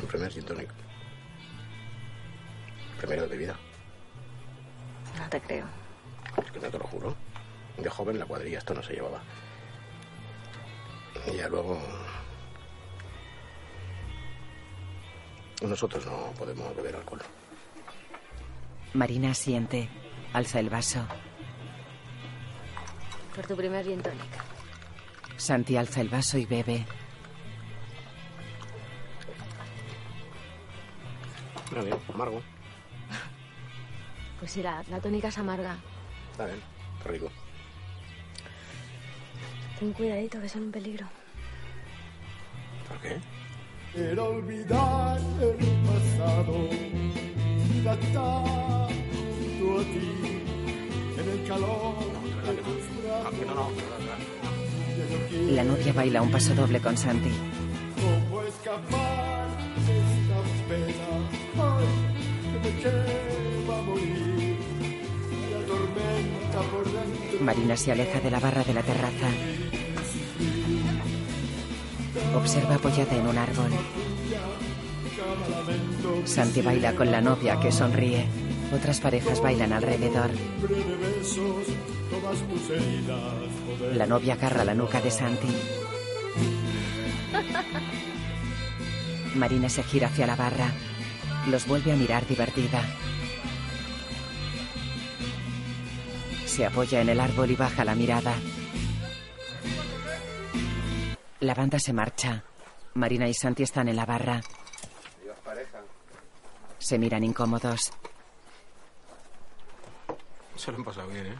Un 0.00 0.06
primer 0.06 0.30
gin 0.30 0.44
tonic. 0.44 0.70
Primero 2.98 3.26
de 3.28 3.36
vida. 3.36 3.56
No 5.18 5.28
te 5.28 5.40
creo. 5.40 5.66
Es 6.36 6.50
que 6.50 6.60
no 6.60 6.68
te 6.68 6.78
lo 6.78 6.84
juro. 6.86 7.16
De 7.78 7.90
joven 7.90 8.18
la 8.18 8.26
cuadrilla 8.26 8.58
esto 8.58 8.74
no 8.74 8.82
se 8.82 8.94
llevaba. 8.94 9.20
Y 11.32 11.36
ya 11.36 11.48
luego... 11.48 11.80
Nosotros 15.62 16.04
no 16.06 16.32
podemos 16.38 16.74
beber 16.76 16.96
alcohol. 16.96 17.22
Marina 18.94 19.30
asiente. 19.30 19.88
Alza 20.32 20.60
el 20.60 20.68
vaso. 20.70 21.06
Por 23.34 23.46
tu 23.46 23.56
primer 23.56 23.84
gin 23.84 24.02
tonic. 24.02 24.22
Santi 25.36 25.76
alza 25.76 26.00
el 26.00 26.08
vaso 26.08 26.38
y 26.38 26.46
bebe. 26.46 26.86
Está 31.64 31.82
bien, 31.82 31.98
amargo. 32.12 32.42
Pues 34.38 34.52
sí, 34.52 34.62
la, 34.62 34.82
la 34.88 35.00
tónica 35.00 35.28
es 35.28 35.38
amarga. 35.38 35.76
Está 36.32 36.46
bien, 36.46 36.60
está 36.98 37.10
rico. 37.10 37.30
Ten 39.78 39.92
cuidadito, 39.92 40.40
que 40.40 40.48
son 40.48 40.62
un 40.64 40.72
peligro. 40.72 41.06
¿Por 42.88 42.98
qué? 43.00 43.20
Era 43.96 44.22
olvidar 44.24 45.18
el 45.40 45.56
pasado, 45.86 46.68
está 47.80 48.88
junto 49.10 49.80
a 49.80 49.84
ti, 49.84 50.10
en 51.18 51.26
el 51.30 51.48
calor 51.48 51.94
de 52.44 52.52
tus 52.56 52.84
brazos. 53.02 53.72
La 55.50 55.64
novia 55.64 55.92
baila 55.94 56.20
un 56.20 56.30
paso 56.30 56.54
doble 56.54 56.78
con 56.80 56.94
Santi. 56.94 57.30
cómo 57.96 58.42
escapar 58.42 59.48
de 59.86 59.98
esta 59.98 60.38
pena, 60.68 61.10
ay, 61.56 61.88
que 62.52 62.58
me 62.64 62.70
lleva 62.82 63.78
a 63.78 63.82
morir, 63.82 64.56
la 65.52 65.60
tormenta 65.66 66.60
por 66.70 66.84
dentro. 66.84 67.40
Marina 67.40 67.76
se 67.78 67.92
aleja 67.92 68.20
de 68.20 68.30
la 68.30 68.40
barra 68.40 68.62
de 68.62 68.74
la 68.74 68.82
terraza. 68.82 69.28
Observa 72.36 72.74
apoyada 72.74 73.16
en 73.16 73.26
un 73.26 73.38
árbol. 73.38 73.70
Santi 76.24 76.60
baila 76.60 76.94
con 76.94 77.10
la 77.10 77.20
novia 77.20 77.58
que 77.58 77.72
sonríe. 77.72 78.26
Otras 78.74 79.00
parejas 79.00 79.40
bailan 79.40 79.72
alrededor. 79.72 80.30
La 83.94 84.06
novia 84.06 84.34
agarra 84.34 84.64
la 84.64 84.74
nuca 84.74 85.00
de 85.00 85.10
Santi. 85.10 85.48
Marina 89.34 89.68
se 89.68 89.82
gira 89.82 90.08
hacia 90.08 90.26
la 90.26 90.36
barra. 90.36 90.70
Los 91.50 91.66
vuelve 91.66 91.92
a 91.92 91.96
mirar 91.96 92.26
divertida. 92.26 92.82
Se 96.44 96.66
apoya 96.66 97.00
en 97.00 97.08
el 97.08 97.20
árbol 97.20 97.50
y 97.50 97.56
baja 97.56 97.84
la 97.84 97.94
mirada. 97.94 98.34
La 101.46 101.54
banda 101.54 101.78
se 101.78 101.92
marcha. 101.92 102.42
Marina 102.94 103.28
y 103.28 103.32
Santi 103.32 103.62
están 103.62 103.86
en 103.86 103.94
la 103.94 104.04
barra. 104.04 104.40
Se 106.76 106.98
miran 106.98 107.22
incómodos. 107.22 107.92
Se 110.56 110.72
lo 110.72 110.78
han 110.78 110.84
pasado 110.84 111.06
bien, 111.06 111.26
¿eh? 111.28 111.38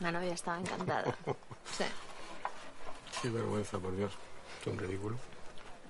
La 0.00 0.12
novia 0.12 0.32
estaba 0.32 0.58
encantada. 0.58 1.14
Sí. 1.76 1.84
Qué 3.20 3.28
vergüenza, 3.28 3.78
por 3.78 3.94
Dios. 3.94 4.12
Es 4.62 4.66
un 4.66 4.78
ridículo. 4.78 5.16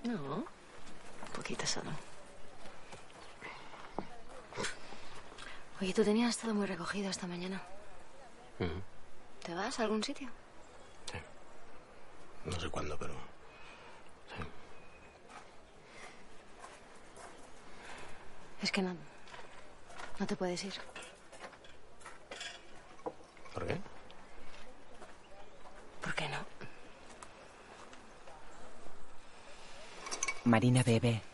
No, 0.02 0.34
un 0.34 0.44
poquito 1.32 1.64
solo. 1.64 1.90
Oye, 5.80 5.94
tú 5.94 6.02
tenías 6.02 6.36
todo 6.38 6.54
muy 6.54 6.66
recogido 6.66 7.08
esta 7.08 7.28
mañana. 7.28 7.62
Ujú. 8.58 8.82
¿Te 9.44 9.54
vas 9.54 9.78
a 9.78 9.84
algún 9.84 10.02
sitio? 10.02 10.28
No 12.44 12.58
sé 12.58 12.68
cuándo, 12.70 12.98
pero... 12.98 13.14
Es 18.62 18.70
que 18.70 18.82
no. 18.82 18.94
No 20.18 20.26
te 20.26 20.36
puedes 20.36 20.62
ir. 20.64 20.74
¿Por 23.52 23.66
qué? 23.66 23.76
¿Por 26.00 26.14
qué 26.14 26.28
no? 26.28 26.38
Marina 30.44 30.82
bebe. 30.82 31.31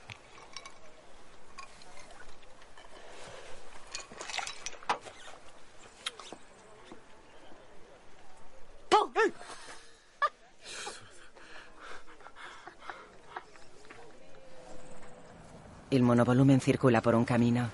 El 15.91 16.03
monovolumen 16.03 16.61
circula 16.61 17.01
por 17.01 17.15
un 17.15 17.25
camino. 17.25 17.71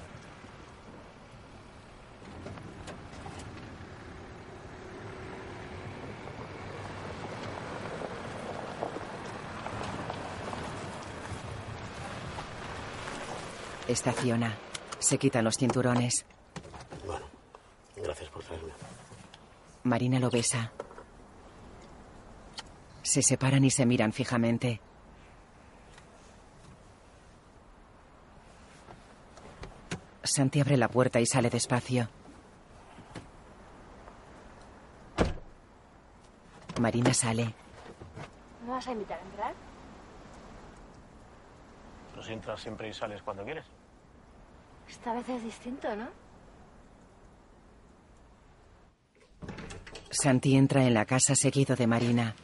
Estaciona. 13.88 14.56
Se 15.00 15.18
quitan 15.18 15.44
los 15.44 15.56
cinturones. 15.56 16.24
Bueno, 17.04 17.26
gracias 17.96 18.30
por 18.30 18.44
traerme. 18.44 18.72
Marina 19.82 20.20
lo 20.20 20.30
besa. 20.30 20.72
Se 23.02 23.22
separan 23.22 23.64
y 23.64 23.70
se 23.70 23.84
miran 23.84 24.12
fijamente. 24.12 24.80
Santi 30.34 30.60
abre 30.60 30.76
la 30.76 30.88
puerta 30.88 31.20
y 31.20 31.26
sale 31.26 31.48
despacio. 31.48 32.08
Marina 36.80 37.14
sale. 37.14 37.54
¿Me 38.64 38.70
vas 38.72 38.84
a 38.88 38.90
invitar 38.90 39.16
a 39.16 39.22
entrar? 39.22 39.54
Si 42.20 42.32
entras 42.32 42.60
siempre 42.60 42.88
y 42.88 42.92
sales 42.92 43.22
cuando 43.22 43.44
quieres. 43.44 43.64
Esta 44.88 45.12
vez 45.14 45.28
es 45.28 45.44
distinto, 45.44 45.94
¿no? 45.94 46.08
Santi 50.10 50.56
entra 50.56 50.84
en 50.84 50.94
la 50.94 51.04
casa 51.04 51.36
seguido 51.36 51.76
de 51.76 51.86
Marina. 51.86 52.34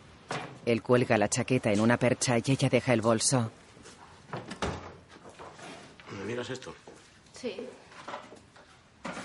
Él 0.65 0.81
cuelga 0.81 1.19
la 1.19 1.29
chaqueta 1.29 1.73
en 1.73 1.81
una 1.81 1.97
percha 1.97 2.39
y 2.39 2.53
ella 2.53 2.69
deja 2.69 2.93
el 2.93 3.01
bolso. 3.01 3.51
¿Me 6.13 6.25
miras 6.25 6.51
esto? 6.51 6.73
Sí. 7.41 7.57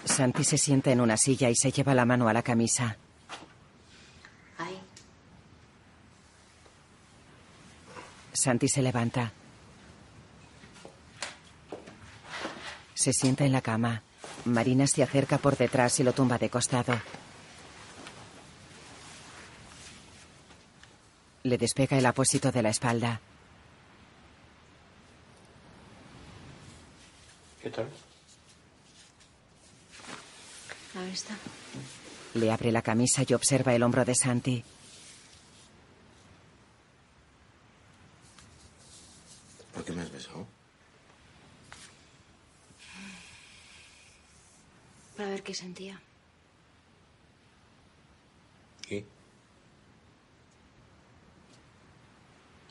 Santi 0.05 0.45
se 0.45 0.57
sienta 0.57 0.91
en 0.91 1.01
una 1.01 1.17
silla 1.17 1.49
y 1.49 1.55
se 1.55 1.71
lleva 1.71 1.93
la 1.93 2.05
mano 2.05 2.29
a 2.29 2.33
la 2.33 2.43
camisa. 2.43 2.95
Ahí. 4.57 4.79
Santi 8.31 8.69
se 8.69 8.81
levanta. 8.81 9.33
Se 12.93 13.11
sienta 13.11 13.43
en 13.43 13.51
la 13.51 13.61
cama. 13.61 14.01
Marina 14.45 14.87
se 14.87 15.03
acerca 15.03 15.37
por 15.37 15.57
detrás 15.57 15.99
y 15.99 16.03
lo 16.03 16.13
tumba 16.13 16.37
de 16.37 16.49
costado. 16.49 16.97
Le 21.43 21.57
despega 21.57 21.97
el 21.97 22.05
apósito 22.05 22.51
de 22.51 22.61
la 22.61 22.69
espalda. 22.69 23.19
¿Qué 27.61 27.69
tal? 27.69 27.89
Le 32.33 32.51
abre 32.51 32.71
la 32.71 32.81
camisa 32.81 33.23
y 33.27 33.33
observa 33.33 33.73
el 33.73 33.83
hombro 33.83 34.03
de 34.05 34.15
Santi. 34.15 34.63
¿Por 39.73 39.83
qué 39.83 39.91
me 39.93 40.01
has 40.01 40.11
besado? 40.11 40.47
Para 45.15 45.29
ver 45.29 45.43
qué 45.43 45.53
sentía. 45.53 46.01
¿Y? 48.89 49.03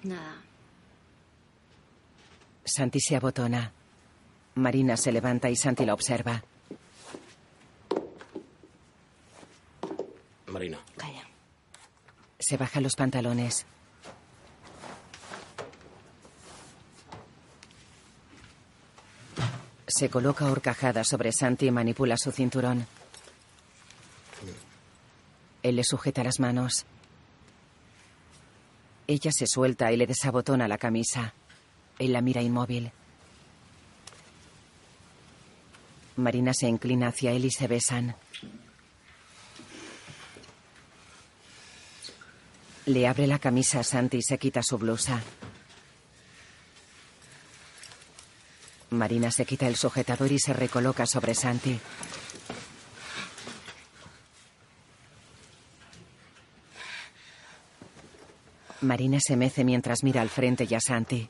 Nada. 0.03 0.43
Santi 2.64 3.01
se 3.01 3.16
abotona. 3.16 3.72
Marina 4.57 4.97
se 4.97 5.12
levanta 5.12 5.51
y 5.51 5.57
Santi 5.57 5.85
la 5.85 5.95
observa. 5.95 6.43
Marina. 10.55 10.79
Se 12.39 12.57
baja 12.57 12.81
los 12.81 12.95
pantalones. 12.95 13.67
Se 19.89 20.09
coloca 20.09 20.47
horcajada 20.47 21.03
sobre 21.03 21.33
Santi 21.33 21.67
y 21.67 21.71
manipula 21.73 22.17
su 22.17 22.31
cinturón. 22.31 22.87
Él 25.65 25.77
le 25.77 25.83
sujeta 25.83 26.23
las 26.23 26.39
manos. 26.39 26.87
Ella 29.09 29.33
se 29.33 29.49
suelta 29.49 29.91
y 29.91 29.97
le 29.97 30.07
desabotona 30.07 30.69
la 30.69 30.79
camisa. 30.79 31.35
Él 31.99 32.13
la 32.13 32.21
mira 32.21 32.43
inmóvil. 32.43 32.93
Marina 36.17 36.55
se 36.55 36.68
inclina 36.68 37.09
hacia 37.09 37.33
él 37.33 37.45
y 37.45 37.51
se 37.51 37.67
besan. 37.67 38.14
Le 42.87 43.07
abre 43.09 43.27
la 43.27 43.39
camisa 43.39 43.81
a 43.81 43.83
Santi 43.83 44.19
y 44.19 44.23
se 44.23 44.39
quita 44.39 44.63
su 44.63 44.77
blusa. 44.77 45.23
Marina 48.91 49.31
se 49.31 49.45
quita 49.47 49.67
el 49.67 49.77
sujetador 49.77 50.31
y 50.31 50.39
se 50.39 50.53
recoloca 50.53 51.07
sobre 51.07 51.35
Santi. 51.35 51.81
Marina 58.83 59.19
se 59.19 59.37
mece 59.37 59.65
mientras 59.65 60.05
mira 60.05 60.21
al 60.21 60.29
frente 60.29 60.67
y 60.69 60.75
a 60.75 60.81
Santi. 60.81 61.29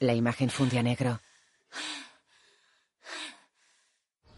La 0.00 0.14
imagen 0.14 0.48
funde 0.48 0.78
a 0.78 0.82
negro. 0.82 1.20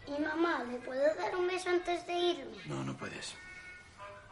Y 0.09 0.21
mamá, 0.21 0.65
¿le 0.65 0.79
puedo 0.79 1.15
dar 1.15 1.37
un 1.37 1.47
beso 1.47 1.71
antes 1.71 2.05
de 2.05 2.13
irme? 2.13 2.57
No, 2.67 2.83
no 2.83 2.97
puedes. 2.97 3.35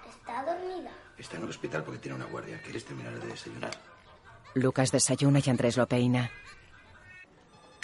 Está 0.09 0.45
dormida. 0.45 0.91
Está 1.17 1.37
en 1.37 1.45
el 1.45 1.51
hospital 1.51 1.85
porque 1.85 2.01
tiene 2.01 2.17
una 2.17 2.25
guardia. 2.27 2.61
¿Quieres 2.61 2.85
terminar 2.85 3.19
de 3.21 3.29
desayunar? 3.29 3.71
Lucas 4.55 4.91
desayuna 4.91 5.41
y 5.45 5.49
Andrés 5.49 5.77
lo 5.77 5.87
peina. 5.87 6.33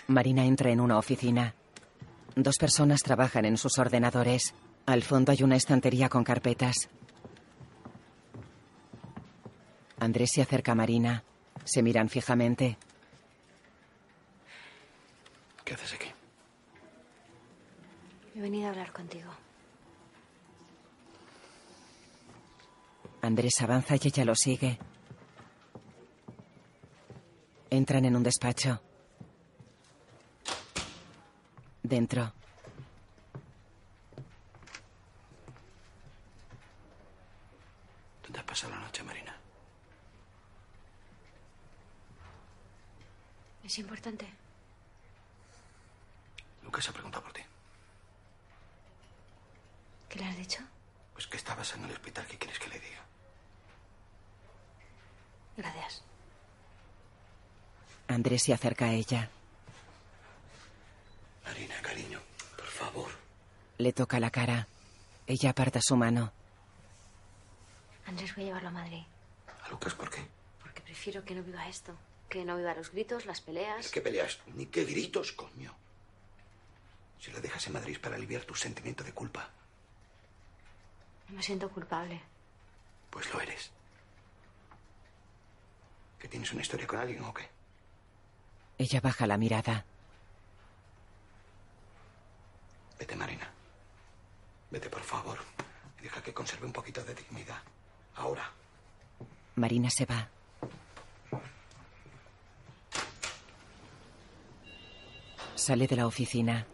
Marina 0.09 0.44
entra 0.44 0.70
en 0.70 0.81
una 0.81 0.98
oficina. 0.98 1.55
Dos 2.35 2.56
personas 2.59 3.02
trabajan 3.02 3.44
en 3.44 3.56
sus 3.56 3.78
ordenadores. 3.78 4.55
Al 4.86 5.05
fondo 5.05 5.31
hay 5.31 5.44
una 5.44 5.55
estantería 5.55 6.09
con 6.09 6.24
carpetas. 6.24 6.89
Andrés 10.01 10.31
se 10.35 10.43
acerca 10.43 10.73
a 10.73 10.74
Marina. 10.74 11.23
Se 11.64 11.82
miran 11.82 12.09
fijamente. 12.09 12.77
¿Qué 15.67 15.75
haces 15.75 15.95
aquí? 15.95 16.07
He 18.37 18.41
venido 18.41 18.69
a 18.69 18.71
hablar 18.71 18.93
contigo. 18.93 19.33
Andrés 23.21 23.61
avanza 23.61 23.97
y 23.97 24.07
ella 24.07 24.25
lo 24.25 24.37
sigue. 24.37 24.79
Entran 27.69 28.05
en 28.05 28.15
un 28.15 28.23
despacho. 28.23 28.81
Dentro. 31.83 32.33
¿Dónde 38.23 38.39
has 38.39 38.45
pasado 38.45 38.73
la 38.73 38.83
noche, 38.83 39.03
Marina? 39.03 39.37
¿Es 43.65 43.77
importante? 43.81 44.45
Ha 46.89 46.93
preguntado 46.93 47.24
por 47.24 47.32
ti. 47.32 47.40
¿Qué 50.09 50.19
le 50.19 50.27
has 50.27 50.36
dicho? 50.36 50.61
Pues 51.15 51.27
que 51.27 51.36
estabas 51.39 51.74
en 51.74 51.85
el 51.85 51.90
hospital. 51.90 52.27
¿Qué 52.27 52.36
quieres 52.36 52.59
que 52.59 52.69
le 52.69 52.78
diga? 52.78 53.03
Gracias. 55.57 56.03
Andrés 58.09 58.43
se 58.43 58.53
acerca 58.53 58.86
a 58.86 58.93
ella. 58.93 59.31
Marina, 61.44 61.74
cariño, 61.82 62.20
por 62.57 62.66
favor. 62.66 63.11
Le 63.78 63.93
toca 63.93 64.20
la 64.20 64.31
cara. 64.31 64.69
Ella 65.27 65.51
aparta 65.51 65.81
su 65.82 65.97
mano. 65.97 66.31
Andrés, 68.07 68.35
voy 68.35 68.44
a 68.44 68.47
llevarlo 68.48 68.69
a 68.69 68.73
Madrid. 68.73 69.03
¿A 69.65 69.69
Lucas 69.70 69.94
por 69.94 70.11
qué? 70.11 70.24
Porque 70.61 70.82
prefiero 70.82 71.24
que 71.24 71.35
no 71.35 71.43
viva 71.43 71.66
esto. 71.69 71.97
Que 72.28 72.44
no 72.44 72.57
viva 72.57 72.74
los 72.74 72.93
gritos, 72.93 73.24
las 73.24 73.40
peleas. 73.40 73.90
¿Qué 73.90 74.01
peleas? 74.01 74.39
Ni 74.55 74.66
qué 74.66 74.85
gritos, 74.85 75.32
coño. 75.32 75.74
Si 77.21 77.31
lo 77.31 77.41
dejas 77.41 77.67
en 77.67 77.73
Madrid 77.73 77.99
para 78.01 78.17
aliviar 78.17 78.43
tu 78.45 78.55
sentimiento 78.55 79.03
de 79.05 79.13
culpa, 79.13 79.49
No 81.29 81.37
me 81.37 81.43
siento 81.43 81.69
culpable. 81.71 82.21
pues 83.11 83.33
lo 83.33 83.41
eres. 83.41 83.71
¿Que 86.19 86.29
tienes 86.29 86.53
una 86.53 86.63
historia 86.63 86.87
con 86.87 86.99
alguien 87.01 87.23
o 87.25 87.35
qué? 87.35 87.49
Ella 88.79 89.01
baja 89.01 89.27
la 89.27 89.37
mirada. 89.37 89.85
Vete, 92.99 93.17
Marina. 93.17 93.51
Vete, 94.71 94.89
por 94.89 95.03
favor. 95.03 95.39
Y 95.99 96.03
deja 96.03 96.23
que 96.23 96.33
conserve 96.35 96.67
un 96.67 96.73
poquito 96.73 97.03
de 97.05 97.15
dignidad. 97.15 97.61
Ahora. 98.17 98.51
Marina 99.57 99.89
se 99.91 100.05
va. 100.07 100.29
Sale 105.55 105.87
de 105.87 105.97
la 105.97 106.07
oficina. 106.07 106.67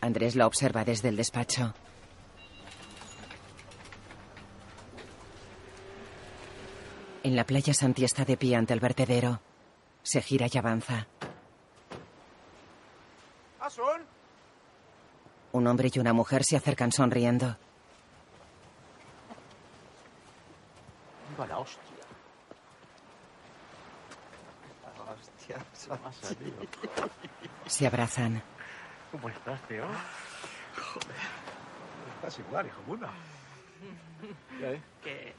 Andrés 0.00 0.34
la 0.34 0.46
observa 0.46 0.84
desde 0.84 1.08
el 1.08 1.16
despacho. 1.16 1.74
En 7.22 7.36
la 7.36 7.44
playa 7.44 7.74
Santi 7.74 8.04
está 8.04 8.24
de 8.24 8.36
pie 8.36 8.56
ante 8.56 8.72
el 8.72 8.80
vertedero. 8.80 9.40
Se 10.02 10.22
gira 10.22 10.46
y 10.50 10.56
avanza. 10.56 11.06
¿Asun? 13.60 14.06
Un 15.52 15.66
hombre 15.66 15.90
y 15.92 15.98
una 15.98 16.14
mujer 16.14 16.44
se 16.44 16.56
acercan 16.56 16.92
sonriendo. 16.92 17.56
Viva 21.30 21.46
la 21.46 21.58
hostia. 21.58 21.80
La 24.96 25.12
hostia. 25.12 26.00
Se 27.66 27.86
abrazan. 27.86 28.42
¿Cómo 29.10 29.28
estás, 29.28 29.60
tío? 29.62 29.84
Joder. 30.76 31.16
Estás 32.16 32.38
igual, 32.38 32.66
hijo 32.66 32.80
puta. 32.82 33.10
¿Qué? 34.58 34.80
Que 35.02 35.34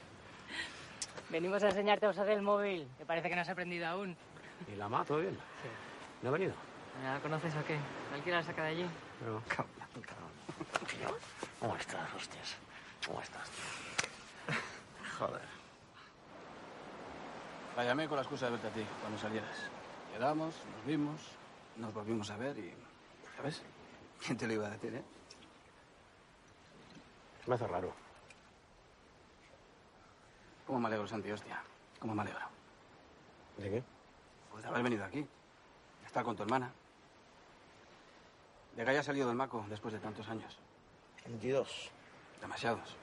venimos 1.30 1.62
a 1.62 1.68
enseñarte 1.68 2.06
a 2.06 2.10
usar 2.10 2.28
el 2.28 2.42
móvil, 2.42 2.86
que 2.98 3.06
parece 3.06 3.28
que 3.28 3.34
no 3.34 3.40
has 3.40 3.48
aprendido 3.48 3.86
aún. 3.86 4.16
¿Y 4.70 4.76
la 4.76 4.88
ma, 4.88 5.04
todo 5.04 5.18
bien? 5.18 5.38
¿No 6.22 6.28
ha 6.28 6.32
venido? 6.32 6.54
¿Ya 7.02 7.14
la 7.14 7.20
conoces 7.20 7.54
o 7.56 7.64
qué? 7.64 7.78
¿Cualquiera 8.10 8.40
la 8.40 8.44
saca 8.44 8.64
de 8.64 8.68
allí? 8.68 8.86
No. 9.26 9.42
Cabrón. 9.48 9.72
¿Cómo 11.58 11.76
estás, 11.76 12.14
hostias? 12.14 12.56
¿Cómo 13.06 13.22
estás, 13.22 13.48
tío? 13.50 14.54
Joder. 15.18 15.48
La 17.76 17.84
llamé 17.84 18.06
con 18.06 18.16
la 18.16 18.22
excusa 18.22 18.46
de 18.46 18.52
verte 18.52 18.68
a 18.68 18.70
ti 18.70 18.84
cuando 19.00 19.18
salieras. 19.18 19.70
Quedamos, 20.12 20.54
nos 20.76 20.86
vimos, 20.86 21.20
nos 21.76 21.94
volvimos 21.94 22.30
a 22.30 22.36
ver 22.36 22.58
y... 22.58 22.74
¿Sabes? 23.42 23.60
¿Quién 24.24 24.38
te 24.38 24.46
lo 24.46 24.52
iba 24.52 24.68
a 24.68 24.70
decir, 24.70 24.94
eh? 24.94 25.02
Me 27.48 27.56
hace 27.56 27.66
raro. 27.66 27.92
¿Cómo 30.64 30.78
me 30.78 30.86
alegro, 30.86 31.08
Santi, 31.08 31.28
hostia? 31.32 31.60
¿Cómo 31.98 32.14
me 32.14 32.22
alegro? 32.22 32.46
¿De 33.56 33.68
qué? 33.68 33.82
Pues 34.52 34.62
de 34.62 34.68
haber 34.68 34.84
venido 34.84 35.04
aquí. 35.04 35.22
De 35.22 36.06
estar 36.06 36.22
con 36.22 36.36
tu 36.36 36.44
hermana. 36.44 36.70
De 38.76 38.84
que 38.84 38.90
haya 38.90 39.02
salido 39.02 39.26
del 39.26 39.36
maco 39.36 39.66
después 39.68 39.92
de 39.92 39.98
tantos 39.98 40.28
años. 40.28 40.56
22. 41.24 41.90
Demasiados. 42.40 42.96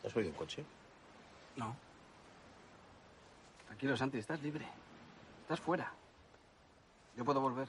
¿Te 0.00 0.06
has 0.06 0.12
pedido 0.12 0.30
un 0.30 0.36
coche? 0.36 0.64
No. 1.56 1.74
Tranquilo, 3.66 3.96
Santi, 3.96 4.18
estás 4.18 4.40
libre. 4.42 4.68
Estás 5.42 5.58
fuera. 5.58 5.92
Yo 7.20 7.24
puedo 7.26 7.42
volver. 7.42 7.68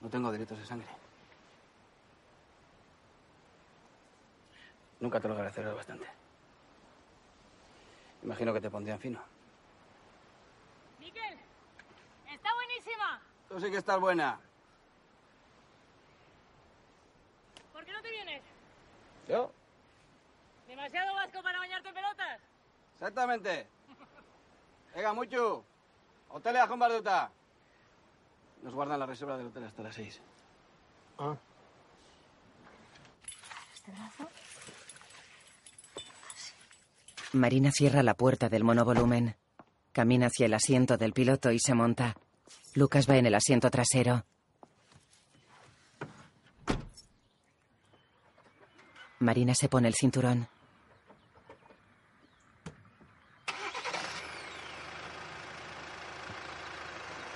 No 0.00 0.10
tengo 0.10 0.32
delitos 0.32 0.58
de 0.58 0.66
sangre. 0.66 0.88
Nunca 4.98 5.20
te 5.20 5.28
lo 5.28 5.34
agradeceré 5.34 5.72
bastante. 5.72 6.04
Imagino 8.24 8.52
que 8.52 8.60
te 8.60 8.68
pondrían 8.68 8.98
fino. 8.98 9.22
¡Miquel! 10.98 11.38
¡Está 12.28 12.52
buenísima! 12.52 13.22
Tú 13.48 13.60
sí 13.60 13.70
que 13.70 13.76
estás 13.76 14.00
buena. 14.00 14.40
¿Por 17.72 17.84
qué 17.84 17.92
no 17.92 18.02
te 18.02 18.10
vienes? 18.10 18.42
¿Yo? 19.28 19.52
¿Demasiado 20.66 21.14
vasco 21.14 21.40
para 21.44 21.60
bañarte 21.60 21.90
en 21.90 21.94
pelotas? 21.94 22.40
Exactamente. 22.94 23.68
Venga, 24.96 25.12
mucho. 25.12 25.64
Hoteles 26.30 26.62
a 26.62 26.66
Barduta. 26.66 27.30
Nos 28.62 28.74
guardan 28.74 28.98
la 28.98 29.06
reserva 29.06 29.36
del 29.36 29.46
hotel 29.46 29.64
hasta 29.64 29.82
las 29.82 29.94
seis. 29.94 30.20
Ah. 31.18 31.36
¿Este 33.74 33.92
brazo? 33.92 34.28
Marina 37.32 37.70
cierra 37.72 38.02
la 38.02 38.14
puerta 38.14 38.48
del 38.48 38.64
monovolumen. 38.64 39.36
Camina 39.92 40.26
hacia 40.26 40.46
el 40.46 40.54
asiento 40.54 40.96
del 40.96 41.12
piloto 41.12 41.50
y 41.50 41.58
se 41.58 41.74
monta. 41.74 42.14
Lucas 42.74 43.08
va 43.08 43.16
en 43.16 43.26
el 43.26 43.34
asiento 43.34 43.70
trasero. 43.70 44.24
Marina 49.18 49.54
se 49.54 49.68
pone 49.68 49.88
el 49.88 49.94
cinturón. 49.94 50.48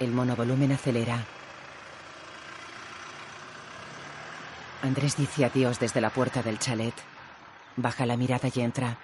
El 0.02 0.10
monovolumen 0.10 0.72
acelera. 0.72 1.24
Andrés 4.82 5.16
dice 5.16 5.44
adiós 5.44 5.78
desde 5.78 6.00
la 6.00 6.10
puerta 6.10 6.42
del 6.42 6.58
chalet. 6.58 6.94
Baja 7.76 8.04
la 8.04 8.16
mirada 8.16 8.48
y 8.52 8.60
entra. 8.62 8.98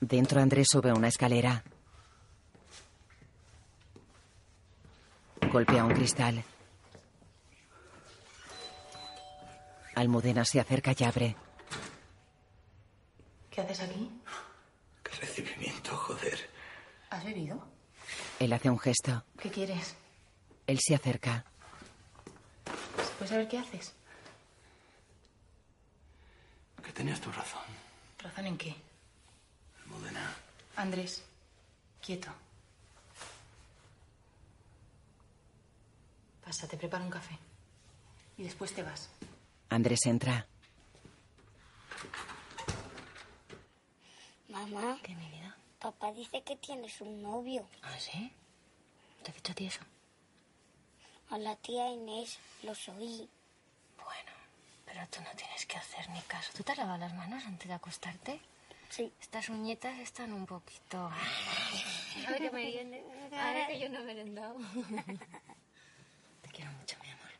Dentro 0.00 0.40
Andrés 0.40 0.68
sube 0.68 0.92
una 0.92 1.06
escalera. 1.06 1.62
Golpea 5.52 5.84
un 5.84 5.94
cristal. 5.94 6.42
Almudena 9.94 10.44
se 10.44 10.58
acerca 10.58 10.92
y 10.98 11.04
abre. 11.04 11.49
¿Qué 13.60 13.66
haces 13.74 13.90
aquí? 13.90 14.10
Qué 15.02 15.12
recibimiento, 15.16 15.94
joder. 15.94 16.48
¿Has 17.10 17.22
bebido? 17.22 17.62
Él 18.38 18.54
hace 18.54 18.70
un 18.70 18.78
gesto. 18.78 19.22
¿Qué 19.38 19.50
quieres? 19.50 19.94
Él 20.66 20.78
se 20.80 20.94
acerca. 20.94 21.44
¿Se 22.96 23.12
puede 23.18 23.28
saber 23.28 23.48
qué 23.48 23.58
haces? 23.58 23.92
Que 26.82 26.90
tenías 26.92 27.20
tu 27.20 27.30
razón, 27.32 27.60
¿Razón 28.20 28.46
en 28.46 28.56
qué? 28.56 28.74
Almudena. 29.84 30.34
Andrés, 30.76 31.22
quieto. 32.00 32.30
Pasa, 36.42 36.66
te 36.66 36.78
preparo 36.78 37.04
un 37.04 37.10
café. 37.10 37.38
Y 38.38 38.42
después 38.44 38.72
te 38.72 38.82
vas. 38.82 39.10
Andrés 39.68 40.00
entra. 40.06 40.46
Mamá. 44.50 44.98
¿Qué, 45.02 45.14
mi 45.14 45.28
vida? 45.28 45.56
Papá 45.78 46.12
dice 46.12 46.42
que 46.42 46.56
tienes 46.56 47.00
un 47.00 47.22
novio. 47.22 47.66
¿Ah, 47.82 47.98
sí? 47.98 48.32
¿Te 49.22 49.30
ha 49.30 49.34
dicho 49.34 49.52
a 49.52 49.54
ti 49.54 49.66
eso? 49.66 49.80
A 51.30 51.38
la 51.38 51.56
tía 51.56 51.88
Inés 51.88 52.38
los 52.62 52.88
oí. 52.88 53.28
Bueno, 53.96 54.32
pero 54.84 55.06
tú 55.08 55.20
no 55.22 55.30
tienes 55.36 55.64
que 55.66 55.76
hacer 55.76 56.08
ni 56.10 56.20
caso. 56.22 56.52
¿Tú 56.56 56.62
te 56.62 56.72
has 56.72 56.78
lavado 56.78 56.98
las 56.98 57.14
manos 57.14 57.44
antes 57.46 57.68
de 57.68 57.74
acostarte? 57.74 58.40
Sí. 58.88 59.12
Estas 59.20 59.48
uñetas 59.48 59.98
están 60.00 60.32
un 60.32 60.46
poquito... 60.46 60.98
Ahora 62.26 62.38
que 62.38 62.50
meriende. 62.50 63.04
Ahora 63.32 63.66
que 63.68 63.78
yo 63.78 63.88
no 63.88 64.00
he 64.00 64.04
merendado. 64.04 64.56
Te 66.42 66.48
quiero 66.50 66.72
mucho, 66.72 66.96
mi 67.02 67.10
amor. 67.10 67.30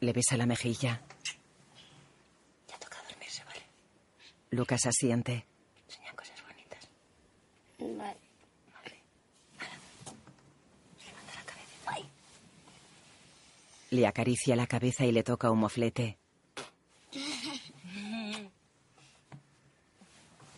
Le 0.00 0.12
besa 0.14 0.34
la 0.38 0.46
mejilla. 0.46 1.02
Ya 2.66 2.78
toca 2.78 2.96
dormirse, 3.06 3.44
¿vale? 3.44 3.60
Lucas 4.50 4.86
asiente. 4.86 5.46
Cosas 6.16 6.42
bonitas. 6.46 6.88
Vale. 7.78 8.16
Levanta 11.06 11.34
la 11.34 11.44
cabeza. 11.44 12.08
Le 13.90 14.06
acaricia 14.06 14.56
la 14.56 14.66
cabeza 14.66 15.04
y 15.04 15.12
le 15.12 15.22
toca 15.22 15.50
un 15.50 15.60
moflete. 15.60 16.18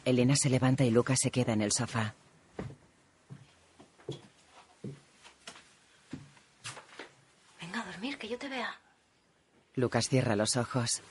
Elena 0.04 0.34
se 0.36 0.50
levanta 0.50 0.84
y 0.84 0.90
Lucas 0.90 1.18
se 1.22 1.30
queda 1.30 1.52
en 1.52 1.62
el 1.62 1.70
sofá. 1.72 2.14
Venga 7.60 7.80
a 7.80 7.86
dormir, 7.86 8.18
que 8.18 8.28
yo 8.28 8.36
te 8.38 8.48
vea. 8.48 8.78
Lucas 9.76 10.08
cierra 10.08 10.34
los 10.36 10.56
ojos. 10.56 11.02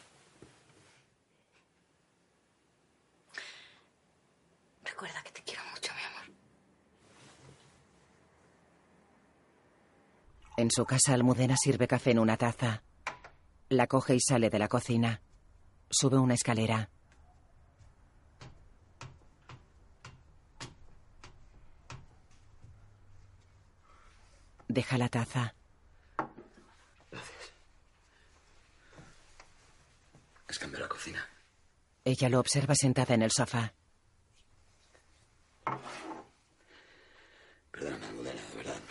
Recuerda 4.83 5.23
que 5.23 5.31
te 5.31 5.41
quiero 5.41 5.63
mucho, 5.71 5.91
mi 5.95 6.03
amor. 6.03 6.25
En 10.61 10.69
su 10.69 10.85
casa, 10.85 11.15
Almudena 11.15 11.57
sirve 11.57 11.88
café 11.88 12.11
en 12.11 12.19
una 12.19 12.38
taza. 12.38 12.83
La 13.69 13.88
coge 13.88 14.13
y 14.13 14.19
sale 14.19 14.51
de 14.51 14.59
la 14.59 14.67
cocina. 14.67 15.19
Sube 15.89 16.19
una 16.19 16.35
escalera. 16.35 16.88
Deja 24.67 24.99
la 24.99 25.09
taza. 25.09 25.55
Has 30.47 30.59
cambiado 30.59 30.85
la 30.85 30.89
cocina. 30.89 31.27
Ella 32.05 32.29
lo 32.29 32.39
observa 32.39 32.75
sentada 32.75 33.15
en 33.15 33.23
el 33.23 33.31
sofá. 33.31 33.73
Perdóname, 37.71 38.05
Almudena, 38.05 38.41
de 38.51 38.57
verdad. 38.57 38.81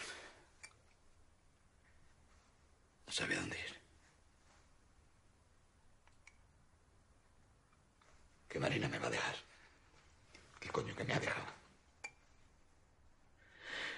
No 3.11 3.17
sabía 3.17 3.41
dónde 3.41 3.59
ir. 3.59 3.77
Que 8.49 8.61
Marina 8.61 8.87
me 8.87 9.01
va 9.01 9.09
a 9.09 9.11
dejar. 9.11 9.35
¿Qué 10.61 10.69
coño 10.69 10.95
que 10.95 11.03
me 11.03 11.15
ha 11.15 11.19
dejado? 11.19 11.45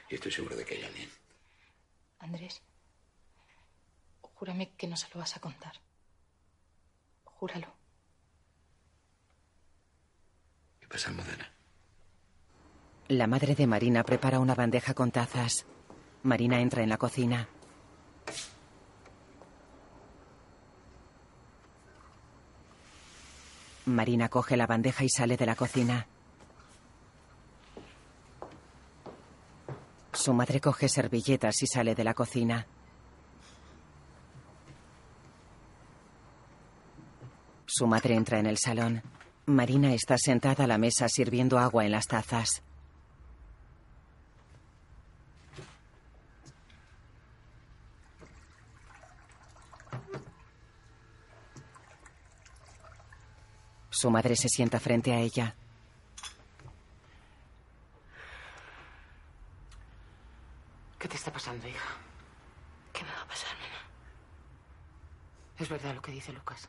Y 0.08 0.14
estoy 0.14 0.32
seguro 0.32 0.56
de 0.56 0.64
que 0.64 0.76
hay 0.76 0.84
alguien. 0.84 1.10
Andrés, 2.20 2.62
júrame 4.22 4.72
que 4.78 4.86
no 4.86 4.96
se 4.96 5.10
lo 5.10 5.20
vas 5.20 5.36
a 5.36 5.40
contar. 5.40 5.74
Júralo. 7.24 7.66
¿Qué 10.80 10.88
pasa, 10.88 11.10
Almudena? 11.10 11.52
La 13.08 13.26
madre 13.26 13.54
de 13.54 13.66
Marina 13.66 14.04
prepara 14.04 14.38
una 14.38 14.54
bandeja 14.54 14.94
con 14.94 15.10
tazas. 15.10 15.66
Marina 16.22 16.62
entra 16.62 16.82
en 16.82 16.88
la 16.88 16.96
cocina. 16.96 17.46
Marina 23.86 24.28
coge 24.28 24.56
la 24.56 24.66
bandeja 24.66 25.04
y 25.04 25.08
sale 25.08 25.36
de 25.36 25.46
la 25.46 25.56
cocina. 25.56 26.06
Su 30.12 30.32
madre 30.32 30.60
coge 30.60 30.88
servilletas 30.88 31.62
y 31.62 31.66
sale 31.66 31.94
de 31.94 32.04
la 32.04 32.14
cocina. 32.14 32.66
Su 37.66 37.86
madre 37.86 38.14
entra 38.14 38.38
en 38.38 38.46
el 38.46 38.58
salón. 38.58 39.02
Marina 39.46 39.94
está 39.94 40.16
sentada 40.18 40.64
a 40.64 40.66
la 40.66 40.78
mesa 40.78 41.08
sirviendo 41.08 41.58
agua 41.58 41.84
en 41.84 41.92
las 41.92 42.06
tazas. 42.06 42.62
Su 54.02 54.10
madre 54.10 54.34
se 54.34 54.48
sienta 54.48 54.80
frente 54.80 55.12
a 55.12 55.20
ella. 55.20 55.54
¿Qué 60.98 61.06
te 61.06 61.14
está 61.14 61.32
pasando, 61.32 61.68
hija? 61.68 61.88
¿Qué 62.92 63.04
me 63.04 63.12
va 63.12 63.22
a 63.22 63.28
pasar, 63.28 63.54
mamá? 63.54 63.78
Es 65.56 65.68
verdad 65.68 65.94
lo 65.94 66.02
que 66.02 66.10
dice 66.10 66.32
Lucas. 66.32 66.68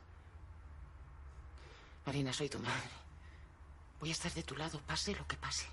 Marina, 2.06 2.32
soy 2.32 2.48
tu 2.48 2.60
madre. 2.60 2.88
Voy 3.98 4.10
a 4.10 4.12
estar 4.12 4.32
de 4.32 4.44
tu 4.44 4.54
lado, 4.54 4.80
pase 4.86 5.12
lo 5.16 5.26
que 5.26 5.36
pase. 5.36 5.66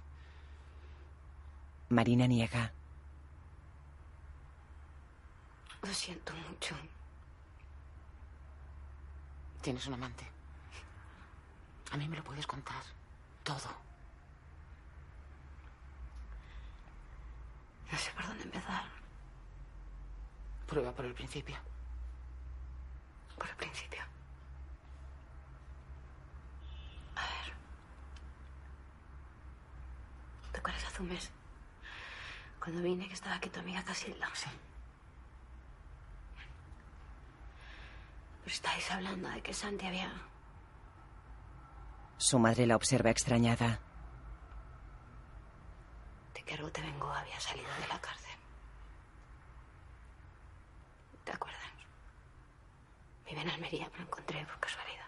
Marina 1.90 2.26
niega. 2.26 2.74
Lo 5.84 5.94
siento 5.94 6.34
mucho. 6.34 6.76
Tienes 9.62 9.86
un 9.86 9.94
amante. 9.94 10.31
A 11.92 11.98
mí 11.98 12.08
me 12.08 12.18
lo 12.18 12.24
puedes 12.24 12.48
contar. 12.48 12.82
Todo. 13.44 13.70
No 17.92 17.98
sé 17.98 18.12
por 18.12 18.26
dónde 18.26 18.44
empezar. 18.44 18.84
Prueba 20.68 20.94
por 20.94 21.06
el 21.06 21.14
principio. 21.14 21.58
Por 23.38 23.50
el 23.50 23.56
principio. 23.58 24.02
A 27.16 27.22
ver. 27.22 27.54
¿Te 30.54 30.60
acuerdas 30.60 30.86
hace 30.86 31.02
un 31.02 31.10
mes? 31.10 31.30
Cuando 32.60 32.82
vine 32.82 33.08
que 33.08 33.14
estaba 33.16 33.36
aquí 33.36 33.50
tu 33.50 33.60
amiga 33.60 33.84
Casilda. 33.84 34.30
Sí. 34.34 34.50
Pues 38.44 38.56
estáis 38.56 38.90
hablando 38.92 39.28
de 39.30 39.42
que 39.42 39.54
Santi 39.54 39.86
había... 39.88 40.12
Su 42.22 42.38
madre 42.38 42.68
la 42.68 42.76
observa 42.76 43.10
extrañada. 43.10 43.80
De 46.35 46.43
que 46.43 46.56
te 46.56 46.81
vengó 46.81 47.11
había 47.11 47.39
salido 47.39 47.68
de 47.81 47.88
la 47.88 47.99
cárcel. 47.99 48.38
¿Te 51.23 51.31
acuerdas? 51.31 51.60
Vive 53.26 53.41
en 53.41 53.49
Almería, 53.49 53.89
pero 53.91 54.03
encontré 54.03 54.45
por 54.45 54.60
casualidad. 54.60 55.07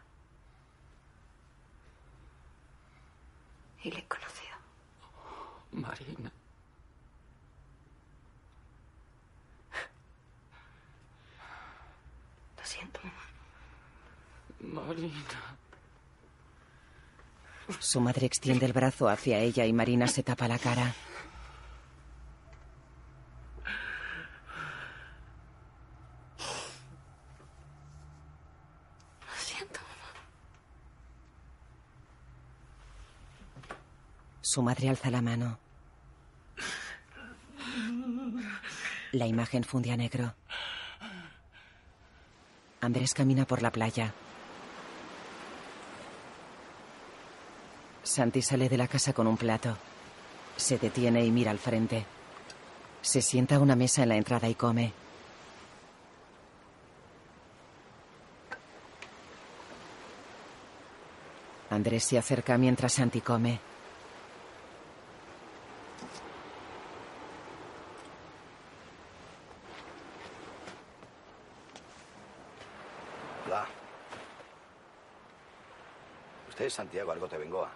Y 3.84 3.91
le 3.91 3.99
he 3.99 4.07
conocido. 4.07 4.57
Marina. 5.72 6.31
Lo 12.57 12.65
siento, 12.65 12.99
mamá. 13.03 14.88
Marina. 14.88 15.62
Su 17.80 18.02
madre 18.02 18.26
extiende 18.26 18.65
el 18.65 18.73
brazo 18.73 19.07
hacia 19.07 19.40
ella 19.40 19.65
y 19.65 19.73
Marina 19.73 20.07
se 20.07 20.23
tapa 20.23 20.48
la 20.48 20.60
cara. 20.60 20.94
Lo 29.22 29.38
siento, 29.38 29.80
mamá. 29.80 30.14
Su 34.41 34.61
madre 34.61 34.90
alza 34.90 35.10
la 35.10 35.22
mano. 35.22 35.60
La 39.11 39.27
imagen 39.27 39.64
funde 39.64 39.91
a 39.91 39.98
negro. 39.98 40.34
Andrés 42.81 43.14
camina 43.14 43.45
por 43.45 43.61
la 43.61 43.72
playa. 43.72 44.14
Santi 48.14 48.44
sale 48.44 48.69
de 48.69 48.77
la 48.77 48.88
casa 48.88 49.11
con 49.11 49.26
un 49.26 49.35
plato. 49.35 49.76
Se 50.56 50.77
detiene 50.77 51.26
y 51.26 51.31
mira 51.31 51.49
al 51.49 51.57
frente. 51.57 52.06
Se 53.02 53.23
sienta 53.23 53.56
a 53.56 53.60
una 53.60 53.76
mesa 53.76 54.03
en 54.03 54.10
la 54.10 54.15
entrada 54.15 54.48
y 54.48 54.53
come. 54.53 54.94
Andrés 61.72 62.03
se 62.03 62.19
acerca 62.19 62.56
mientras 62.56 62.94
Santi 62.94 63.19
come. 63.19 63.60
Hola. 73.48 73.65
Usted 76.49 76.65
es 76.65 76.73
Santiago 76.73 77.11
Argote 77.11 77.40
Bengoa. 77.40 77.72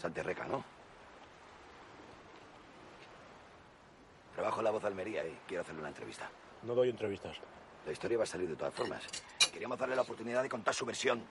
Santerreca, 0.00 0.46
¿no? 0.46 0.64
Trabajo 4.34 4.60
en 4.60 4.64
La 4.64 4.70
Voz 4.70 4.82
de 4.82 4.88
Almería 4.88 5.26
y 5.26 5.38
quiero 5.46 5.62
hacerle 5.62 5.80
una 5.80 5.88
entrevista. 5.88 6.30
No 6.62 6.74
doy 6.74 6.88
entrevistas. 6.90 7.36
La 7.84 7.92
historia 7.92 8.18
va 8.18 8.24
a 8.24 8.26
salir 8.26 8.48
de 8.48 8.56
todas 8.56 8.74
formas. 8.74 9.02
Queríamos 9.52 9.78
darle 9.78 9.96
la 9.96 10.02
oportunidad 10.02 10.42
de 10.42 10.48
contar 10.48 10.74
su 10.74 10.86
versión. 10.86 11.22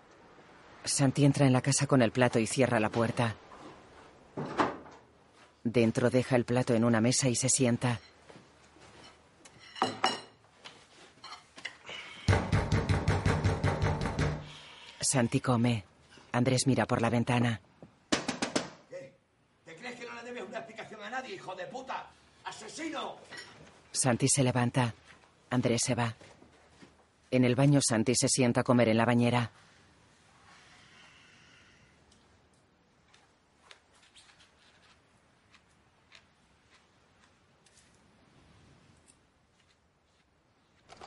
Santi 0.84 1.26
entra 1.26 1.46
en 1.46 1.54
la 1.54 1.62
casa 1.62 1.88
con 1.88 2.02
el 2.02 2.12
plato 2.12 2.40
y 2.40 2.48
cierra 2.48 2.80
la 2.80 2.90
puerta. 2.90 3.36
Dentro 5.64 6.10
deja 6.10 6.36
el 6.36 6.46
plato 6.46 6.74
en 6.74 6.84
una 6.84 7.02
mesa 7.02 7.28
y 7.28 7.36
se 7.36 7.50
sienta. 7.50 8.00
Santi 15.02 15.40
come. 15.40 15.84
Andrés 16.32 16.68
mira 16.68 16.86
por 16.86 17.02
la 17.02 17.10
ventana. 17.10 17.62
Santi 24.02 24.30
se 24.30 24.44
levanta. 24.44 24.94
Andrés 25.50 25.82
se 25.84 25.94
va. 25.94 26.16
En 27.32 27.44
el 27.44 27.56
baño, 27.56 27.82
Santi 27.82 28.16
se 28.16 28.30
sienta 28.30 28.62
a 28.62 28.64
comer 28.64 28.88
en 28.88 28.96
la 28.96 29.04
bañera. 29.04 29.52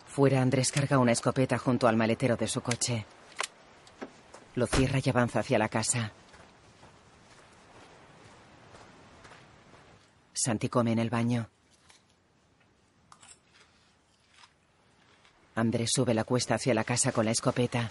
Fuera, 0.04 0.42
Andrés 0.42 0.70
carga 0.70 0.98
una 0.98 1.12
escopeta 1.12 1.56
junto 1.56 1.88
al 1.88 1.96
maletero 1.96 2.36
de 2.36 2.46
su 2.46 2.60
coche. 2.60 3.06
Lo 4.54 4.66
cierra 4.66 4.98
y 5.02 5.08
avanza 5.08 5.40
hacia 5.40 5.58
la 5.58 5.70
casa. 5.70 6.12
Santi 10.34 10.68
come 10.68 10.92
en 10.92 10.98
el 10.98 11.08
baño. 11.08 11.51
Andrés 15.54 15.90
sube 15.92 16.14
la 16.14 16.24
cuesta 16.24 16.54
hacia 16.54 16.74
la 16.74 16.84
casa 16.84 17.12
con 17.12 17.24
la 17.24 17.30
escopeta. 17.30 17.88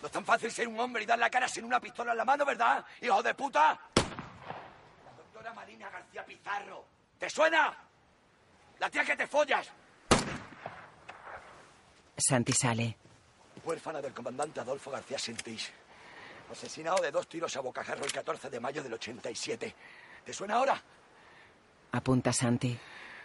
No 0.00 0.06
es 0.06 0.12
tan 0.12 0.24
fácil 0.24 0.50
ser 0.50 0.68
un 0.68 0.78
hombre 0.78 1.02
y 1.02 1.06
dar 1.06 1.18
la 1.18 1.30
cara 1.30 1.48
sin 1.48 1.64
una 1.64 1.80
pistola 1.80 2.12
en 2.12 2.18
la 2.18 2.24
mano, 2.24 2.44
¿verdad? 2.44 2.84
¡Hijo 3.00 3.22
de 3.22 3.34
puta! 3.34 3.78
La 3.96 5.12
doctora 5.16 5.52
Marina 5.54 5.90
García 5.90 6.24
Pizarro. 6.24 6.84
¿Te 7.18 7.28
suena? 7.28 7.76
La 8.78 8.90
tía 8.90 9.04
que 9.04 9.16
te 9.16 9.26
follas. 9.26 9.70
Santi 12.16 12.52
sale. 12.52 12.96
Huérfana 13.64 14.00
del 14.00 14.12
comandante 14.12 14.60
Adolfo 14.60 14.90
García 14.90 15.18
Sentís. 15.18 15.72
Asesinado 16.50 17.00
de 17.02 17.10
dos 17.10 17.28
tiros 17.28 17.56
a 17.56 17.60
bocajarro 17.60 18.04
el 18.04 18.12
14 18.12 18.50
de 18.50 18.60
mayo 18.60 18.82
del 18.82 18.92
87. 18.94 19.74
¿Te 20.24 20.32
suena 20.32 20.56
ahora? 20.56 20.80
Apunta 21.92 22.32
Santi. 22.32 22.78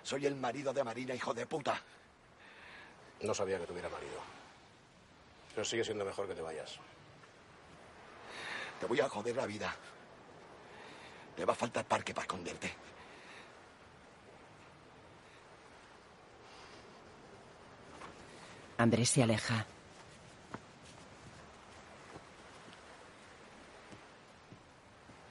Soy 0.04 0.26
el 0.26 0.36
marido 0.36 0.74
de 0.74 0.84
Marina, 0.84 1.14
hijo 1.14 1.34
de 1.34 1.46
puta. 1.46 1.82
No 3.22 3.34
sabía 3.34 3.60
que 3.60 3.66
tuviera 3.66 3.90
marido. 3.90 4.20
Pero 5.50 5.66
sigue 5.66 5.84
siendo 5.84 6.06
mejor 6.06 6.28
que 6.28 6.36
te 6.36 6.42
vayas. 6.42 6.78
Te 8.80 8.86
voy 8.86 9.00
a 9.00 9.10
joder 9.10 9.36
la 9.36 9.46
vida. 9.46 9.76
Te 11.36 11.46
va 11.46 11.54
a 11.54 11.56
faltar 11.56 11.86
parque 11.86 12.14
para 12.14 12.24
esconderte. 12.24 12.74
Andrés 18.78 19.10
se 19.10 19.24
aleja. 19.24 19.66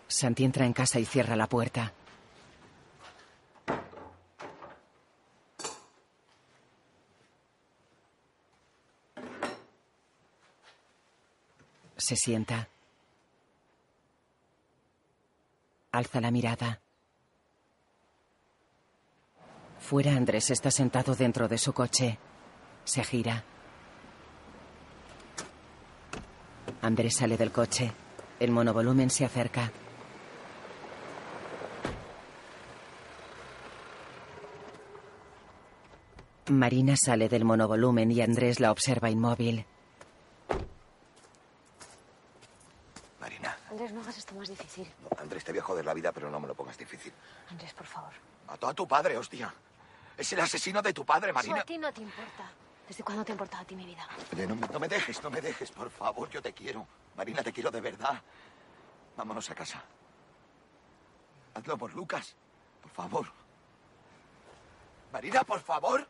Santi 0.08 0.44
entra 0.44 0.64
en 0.64 0.72
casa 0.72 0.98
y 0.98 1.04
cierra 1.04 1.36
la 1.36 1.46
puerta. 1.48 1.92
Se 11.96 12.16
sienta. 12.16 12.68
Alza 15.92 16.20
la 16.20 16.30
mirada. 16.30 16.80
Fuera 19.78 20.12
Andrés 20.16 20.50
está 20.50 20.70
sentado 20.70 21.14
dentro 21.14 21.48
de 21.48 21.58
su 21.58 21.72
coche. 21.72 22.18
Se 22.84 23.04
gira. 23.04 23.44
Andrés 26.82 27.16
sale 27.16 27.36
del 27.36 27.52
coche. 27.52 27.92
El 28.38 28.50
monovolumen 28.50 29.10
se 29.10 29.24
acerca. 29.24 29.70
Marina 36.48 36.94
sale 36.96 37.28
del 37.28 37.44
monovolumen 37.44 38.12
y 38.12 38.20
Andrés 38.20 38.60
la 38.60 38.70
observa 38.70 39.10
inmóvil. 39.10 39.66
Marina. 43.20 43.56
Andrés, 43.70 43.92
no 43.92 44.02
hagas 44.16 44.18
esto 44.18 44.34
más 44.34 44.48
difícil. 44.48 44.90
Andrés, 45.18 45.44
te 45.44 45.52
voy 45.52 45.58
a 45.60 45.62
joder 45.62 45.84
la 45.84 45.94
vida, 45.94 46.12
pero 46.12 46.30
no 46.30 46.40
me 46.40 46.48
lo 46.48 46.54
pongas 46.54 46.76
difícil. 46.78 47.12
Andrés, 47.50 47.72
por 47.74 47.86
favor. 47.86 48.12
Mató 48.46 48.68
a 48.68 48.74
tu 48.74 48.86
padre, 48.88 49.16
hostia. 49.16 49.52
Es 50.16 50.32
el 50.32 50.40
asesino 50.40 50.80
de 50.80 50.92
tu 50.94 51.04
padre, 51.04 51.30
Eso 51.30 51.34
Marina. 51.34 51.60
a 51.60 51.64
ti 51.64 51.76
no 51.78 51.92
te 51.92 52.00
importa. 52.00 52.50
¿Desde 52.88 53.02
cuándo 53.02 53.24
te 53.24 53.32
ha 53.32 53.34
importado 53.34 53.62
a 53.62 53.66
ti 53.66 53.74
mi 53.74 53.84
vida? 53.84 54.06
Oye, 54.32 54.46
no, 54.46 54.54
me- 54.56 54.68
no 54.68 54.78
me 54.78 54.88
dejes, 54.88 55.22
no 55.22 55.28
me 55.30 55.40
dejes, 55.40 55.70
por 55.72 55.90
favor, 55.90 56.30
yo 56.30 56.40
te 56.40 56.52
quiero. 56.52 56.86
Marina, 57.16 57.42
te 57.42 57.52
quiero 57.52 57.70
de 57.70 57.80
verdad. 57.80 58.22
Vámonos 59.16 59.50
a 59.50 59.54
casa. 59.54 59.82
Hazlo 61.54 61.76
por 61.76 61.92
Lucas, 61.94 62.34
por 62.82 62.90
favor. 62.92 63.26
Marina, 65.12 65.42
por 65.42 65.60
favor. 65.60 66.06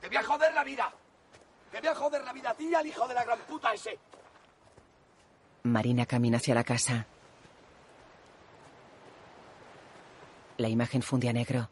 Te 0.00 0.08
voy 0.08 0.16
a 0.16 0.22
joder 0.24 0.54
la 0.54 0.64
vida. 0.64 0.92
Te 1.70 1.80
voy 1.80 1.88
a 1.88 1.94
joder 1.94 2.24
la 2.24 2.32
vida 2.32 2.50
a 2.50 2.54
ti 2.54 2.68
y 2.68 2.74
al 2.74 2.86
hijo 2.86 3.06
de 3.06 3.14
la 3.14 3.24
gran 3.24 3.38
puta 3.40 3.74
ese. 3.74 3.98
Marina 5.70 6.06
camina 6.06 6.38
hacia 6.38 6.54
la 6.54 6.64
casa. 6.64 7.06
La 10.58 10.68
imagen 10.68 11.02
funde 11.02 11.28
a 11.28 11.32
negro. 11.32 11.68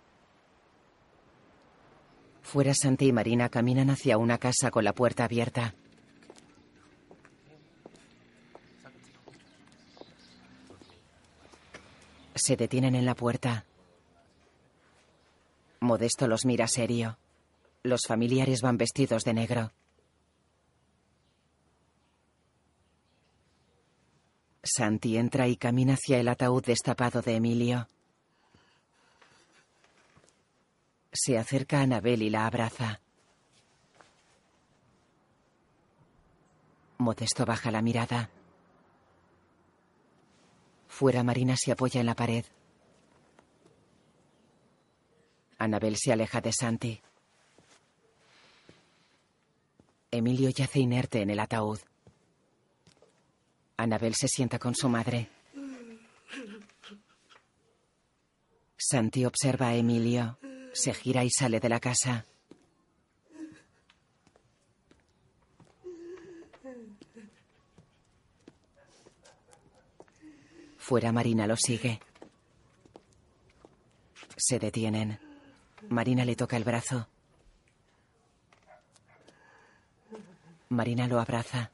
Fuera 2.42 2.74
Santi 2.74 3.06
y 3.06 3.12
Marina 3.12 3.48
caminan 3.48 3.90
hacia 3.90 4.18
una 4.18 4.38
casa 4.38 4.70
con 4.70 4.84
la 4.84 4.92
puerta 4.92 5.24
abierta. 5.24 5.74
Se 12.34 12.56
detienen 12.56 12.94
en 12.94 13.06
la 13.06 13.14
puerta. 13.14 13.64
Modesto 15.80 16.26
los 16.26 16.44
mira 16.44 16.66
serio. 16.66 17.18
Los 17.82 18.02
familiares 18.06 18.60
van 18.60 18.76
vestidos 18.76 19.24
de 19.24 19.34
negro. 19.34 19.72
Santi 24.64 25.18
entra 25.18 25.46
y 25.46 25.56
camina 25.56 25.94
hacia 25.94 26.18
el 26.18 26.28
ataúd 26.28 26.64
destapado 26.64 27.20
de 27.20 27.36
Emilio. 27.36 27.88
Se 31.12 31.38
acerca 31.38 31.78
a 31.78 31.82
Anabel 31.82 32.22
y 32.22 32.30
la 32.30 32.46
abraza. 32.46 33.00
Modesto 36.98 37.44
baja 37.44 37.70
la 37.70 37.82
mirada. 37.82 38.30
Fuera 40.88 41.22
Marina 41.22 41.56
se 41.56 41.70
apoya 41.70 42.00
en 42.00 42.06
la 42.06 42.14
pared. 42.14 42.44
Anabel 45.58 45.96
se 45.96 46.12
aleja 46.12 46.40
de 46.40 46.52
Santi. 46.52 47.00
Emilio 50.10 50.48
yace 50.50 50.78
inerte 50.78 51.20
en 51.20 51.30
el 51.30 51.40
ataúd. 51.40 51.80
Anabel 53.76 54.14
se 54.14 54.28
sienta 54.28 54.58
con 54.58 54.74
su 54.74 54.88
madre. 54.88 55.28
Santi 58.76 59.24
observa 59.24 59.68
a 59.68 59.74
Emilio. 59.74 60.38
Se 60.72 60.92
gira 60.94 61.24
y 61.24 61.30
sale 61.30 61.60
de 61.60 61.68
la 61.68 61.80
casa. 61.80 62.24
Fuera 70.76 71.12
Marina 71.12 71.46
lo 71.46 71.56
sigue. 71.56 71.98
Se 74.36 74.58
detienen. 74.58 75.18
Marina 75.88 76.24
le 76.24 76.36
toca 76.36 76.56
el 76.56 76.64
brazo. 76.64 77.08
Marina 80.68 81.06
lo 81.06 81.20
abraza. 81.20 81.70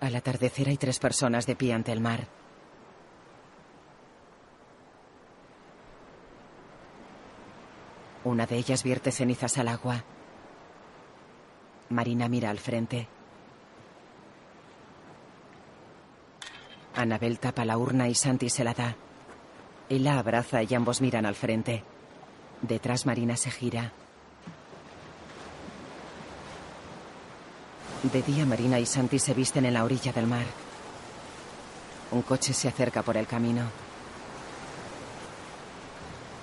Al 0.00 0.14
atardecer 0.14 0.68
hay 0.68 0.76
tres 0.76 0.98
personas 0.98 1.46
de 1.46 1.56
pie 1.56 1.72
ante 1.72 1.92
el 1.92 2.00
mar. 2.00 2.26
Una 8.24 8.46
de 8.46 8.56
ellas 8.56 8.82
vierte 8.82 9.12
cenizas 9.12 9.56
al 9.58 9.68
agua. 9.68 10.04
Marina 11.90 12.28
mira 12.28 12.50
al 12.50 12.58
frente. 12.58 13.08
Anabel 16.94 17.38
tapa 17.38 17.64
la 17.64 17.78
urna 17.78 18.08
y 18.08 18.14
Santi 18.14 18.50
se 18.50 18.64
la 18.64 18.74
da. 18.74 18.96
Él 19.88 20.04
la 20.04 20.18
abraza 20.18 20.62
y 20.62 20.74
ambos 20.74 21.00
miran 21.00 21.26
al 21.26 21.34
frente. 21.34 21.84
Detrás 22.62 23.06
Marina 23.06 23.36
se 23.36 23.50
gira. 23.50 23.92
De 28.02 28.22
día 28.22 28.46
Marina 28.46 28.78
y 28.78 28.86
Santi 28.86 29.18
se 29.18 29.34
visten 29.34 29.64
en 29.66 29.74
la 29.74 29.84
orilla 29.84 30.12
del 30.12 30.26
mar. 30.26 30.44
Un 32.10 32.22
coche 32.22 32.52
se 32.52 32.68
acerca 32.68 33.02
por 33.02 33.16
el 33.16 33.26
camino. 33.26 33.62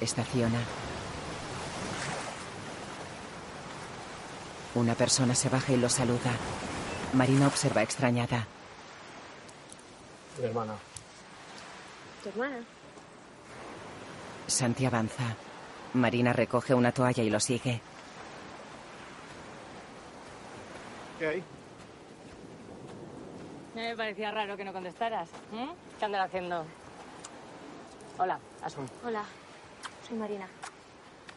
Estaciona. 0.02 0.60
Una 4.76 4.96
persona 4.96 5.36
se 5.36 5.50
baja 5.50 5.72
y 5.72 5.78
lo 5.78 5.88
saluda. 5.88 6.32
Marina 7.14 7.48
observa 7.48 7.84
extrañada. 7.84 8.48
Mi 10.40 10.46
hermana. 10.46 10.74
¿Tu 12.24 12.30
hermana? 12.30 12.58
Santi 14.48 14.86
avanza. 14.86 15.36
Marina 15.94 16.34
recoge 16.34 16.74
una 16.74 16.92
toalla 16.92 17.24
y 17.24 17.30
lo 17.30 17.40
sigue. 17.40 17.82
¿Qué 21.24 21.30
hay? 21.30 21.44
Me 23.74 23.96
parecía 23.96 24.30
raro 24.30 24.58
que 24.58 24.66
no 24.66 24.74
contestaras. 24.74 25.30
¿eh? 25.54 25.70
¿Qué 25.98 26.04
andas 26.04 26.26
haciendo? 26.26 26.66
Hola, 28.18 28.38
Asun. 28.62 28.86
Hola, 29.06 29.24
soy 30.06 30.18
Marina. 30.18 30.50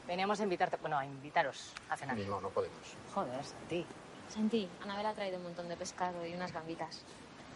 Veníamos 0.08 0.40
a 0.40 0.42
invitarte, 0.42 0.76
bueno, 0.78 0.98
a 0.98 1.06
invitaros 1.06 1.72
a 1.88 1.96
cenar. 1.96 2.18
No, 2.18 2.40
no 2.40 2.48
podemos. 2.48 2.80
Joder, 3.14 3.44
Santi. 3.44 3.86
Santi, 4.28 4.68
Anabel 4.82 5.06
ha 5.06 5.14
traído 5.14 5.36
un 5.36 5.44
montón 5.44 5.68
de 5.68 5.76
pescado 5.76 6.26
y 6.26 6.34
unas 6.34 6.52
gambitas. 6.52 7.02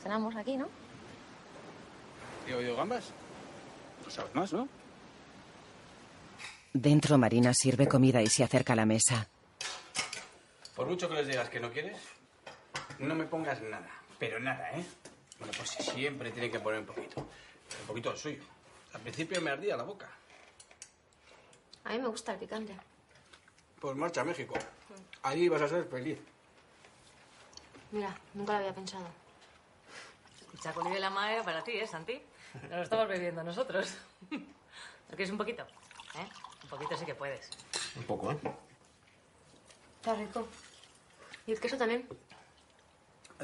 Cenamos 0.01 0.37
aquí, 0.37 0.57
¿no? 0.57 0.69
Digo 2.47 2.61
yo, 2.61 2.77
gambas. 2.77 3.11
No 4.05 4.11
sabes 4.13 4.33
más, 4.37 4.53
¿no? 4.53 4.69
Dentro 6.73 7.19
Marina 7.19 7.53
sirve 7.55 7.89
comida 7.89 8.23
y 8.23 8.29
se 8.29 8.45
acerca 8.45 8.75
a 8.75 8.77
la 8.77 8.87
mesa. 8.87 9.27
Por 10.77 10.87
mucho 10.87 11.09
que 11.09 11.17
les 11.17 11.27
digas 11.27 11.49
que 11.51 11.59
no 11.59 11.73
quieres, 11.73 11.99
no 13.01 13.15
me 13.15 13.25
pongas 13.27 13.61
nada. 13.63 13.89
Pero 14.19 14.39
nada, 14.39 14.71
¿eh? 14.73 14.85
Bueno, 15.39 15.53
pues 15.57 15.71
siempre 15.71 16.31
tiene 16.31 16.51
que 16.51 16.61
poner 16.61 16.81
un 16.81 16.87
poquito. 16.87 17.21
Un 17.21 17.87
poquito 17.87 18.11
del 18.11 18.19
suyo. 18.19 18.43
Al 18.93 19.01
principio 19.01 19.41
me 19.41 19.51
ardía 19.51 19.77
la 19.77 19.85
boca. 19.85 20.09
A 21.85 21.91
mí 21.91 21.99
me 21.99 22.09
gusta 22.09 22.33
el 22.33 22.39
picante. 22.39 22.77
Pues 23.81 23.97
marcha 23.97 24.21
a 24.21 24.25
México. 24.25 24.55
Ahí 25.23 25.49
vas 25.49 25.63
a 25.63 25.69
ser 25.69 25.85
feliz. 25.85 26.19
Mira, 27.93 28.15
nunca 28.35 28.53
lo 28.53 28.59
había 28.59 28.75
pensado. 28.75 29.07
El 30.53 30.61
chacolí 30.61 30.93
de 30.93 31.01
la 31.01 31.11
madre 31.11 31.43
para 31.43 31.65
ti, 31.65 31.73
¿eh, 31.73 31.87
Santi? 31.87 32.21
Nos 32.63 32.71
lo 32.71 32.83
estamos 32.83 33.09
bebiendo 33.09 33.43
nosotros. 33.43 33.97
¿Lo 34.31 35.17
quieres 35.17 35.31
un 35.31 35.39
poquito? 35.39 35.63
¿Eh? 35.63 36.29
Un 36.65 36.69
poquito 36.69 36.97
sí 36.97 37.07
que 37.07 37.15
puedes. 37.15 37.49
Un 37.97 38.03
poco, 38.05 38.33
¿eh? 38.33 38.39
Está 39.97 40.15
rico. 40.15 40.47
¿Y 41.47 41.53
el 41.53 41.61
queso 41.61 41.77
también? 41.77 42.07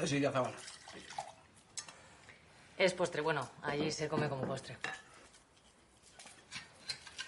Sí, 0.05 0.19
de 0.19 0.27
azabal. 0.27 0.53
Es 2.77 2.93
postre, 2.93 3.21
bueno, 3.21 3.49
allí 3.63 3.91
se 3.91 4.07
come 4.07 4.29
como 4.29 4.45
postre. 4.45 4.77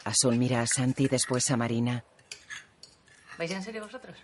Asun 0.04 0.38
mira 0.38 0.62
a 0.62 0.68
Santi 0.68 1.06
y 1.06 1.08
después 1.08 1.50
a 1.50 1.58
Marina. 1.58 2.04
¿Vais 3.38 3.52
en 3.52 3.64
serio 3.64 3.84
vosotros? 3.84 4.18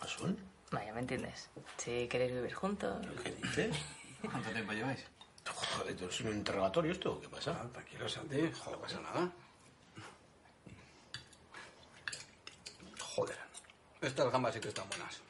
¿Asun? 0.00 0.38
Vaya, 0.70 0.92
¿me 0.92 1.00
entiendes? 1.00 1.48
Si 1.78 2.06
queréis 2.08 2.32
vivir 2.32 2.52
juntos. 2.52 3.06
¿Qué 3.24 3.32
dices? 3.32 3.76
¿Cuánto 4.20 4.50
tiempo 4.50 4.72
lleváis? 4.72 5.04
Joder, 5.46 5.92
¿esto 5.92 6.08
¿es 6.08 6.20
un 6.20 6.28
interrogatorio 6.28 6.92
esto? 6.92 7.20
¿Qué 7.20 7.28
pasa? 7.28 7.58
Ah, 7.62 7.68
tranquilo, 7.72 8.08
Santi. 8.08 8.52
Joder, 8.52 8.72
no 8.72 8.80
pasa 8.80 9.00
nada. 9.00 9.32
Joder. 13.00 13.38
Estas 14.02 14.30
gambas 14.30 14.54
sí 14.54 14.60
que 14.60 14.68
están 14.68 14.88
buenas. 14.88 15.20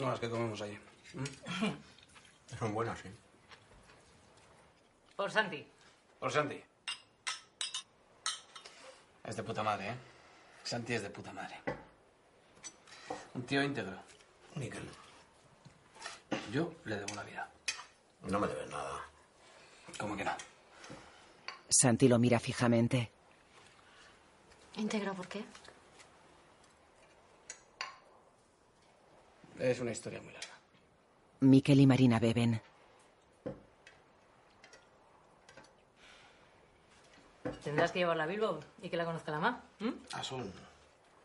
No 0.00 0.10
las 0.10 0.20
que 0.20 0.30
comemos 0.30 0.60
allí. 0.62 0.78
¿Mm? 1.14 1.66
Son 2.58 2.72
buenas, 2.72 2.98
sí. 3.00 3.08
Por 5.16 5.30
Santi. 5.30 5.66
Por 6.18 6.32
Santi. 6.32 6.62
Es 9.24 9.36
de 9.36 9.42
puta 9.42 9.62
madre, 9.62 9.90
¿eh? 9.90 9.94
Santi 10.62 10.94
es 10.94 11.02
de 11.02 11.10
puta 11.10 11.32
madre. 11.32 11.60
Un 13.34 13.42
tío 13.44 13.62
íntegro. 13.62 13.96
Níquel. 14.54 14.88
Yo 16.52 16.72
le 16.84 16.96
debo 16.96 17.14
la 17.14 17.22
vida. 17.24 17.50
No 18.22 18.38
me 18.38 18.46
debes 18.46 18.70
nada. 18.70 19.04
¿Cómo 19.98 20.16
que 20.16 20.24
no? 20.24 20.32
Santi 21.68 22.08
lo 22.08 22.18
mira 22.18 22.40
fijamente. 22.40 23.10
Íntegro, 24.76 25.14
¿por 25.14 25.28
qué? 25.28 25.44
Es 29.58 29.80
una 29.80 29.90
historia 29.90 30.20
muy 30.22 30.32
larga. 30.32 30.57
Miquel 31.40 31.80
y 31.80 31.86
Marina 31.86 32.18
beben. 32.18 32.60
Tendrás 37.62 37.92
que 37.92 38.00
llevarla 38.00 38.24
a 38.24 38.26
Bilbo 38.26 38.60
y 38.82 38.88
que 38.88 38.96
la 38.96 39.04
conozca 39.04 39.30
la 39.30 39.38
mamá. 39.38 39.64
Asun, 40.12 40.52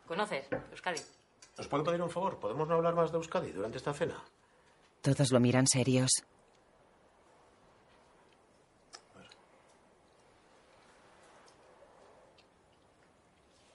¿Conoces? 0.08 0.48
Euskadi. 0.72 1.00
¿os 1.58 1.68
puedo 1.68 1.84
pedir 1.84 2.02
un 2.02 2.10
favor? 2.10 2.40
¿Podemos 2.40 2.68
no 2.68 2.76
hablar 2.76 2.96
más 2.96 3.12
de 3.12 3.18
Euskadi 3.18 3.52
durante 3.52 3.78
esta 3.78 3.94
cena? 3.94 4.22
Todos 5.02 5.32
lo 5.32 5.40
miran 5.40 5.68
serios. 5.68 6.12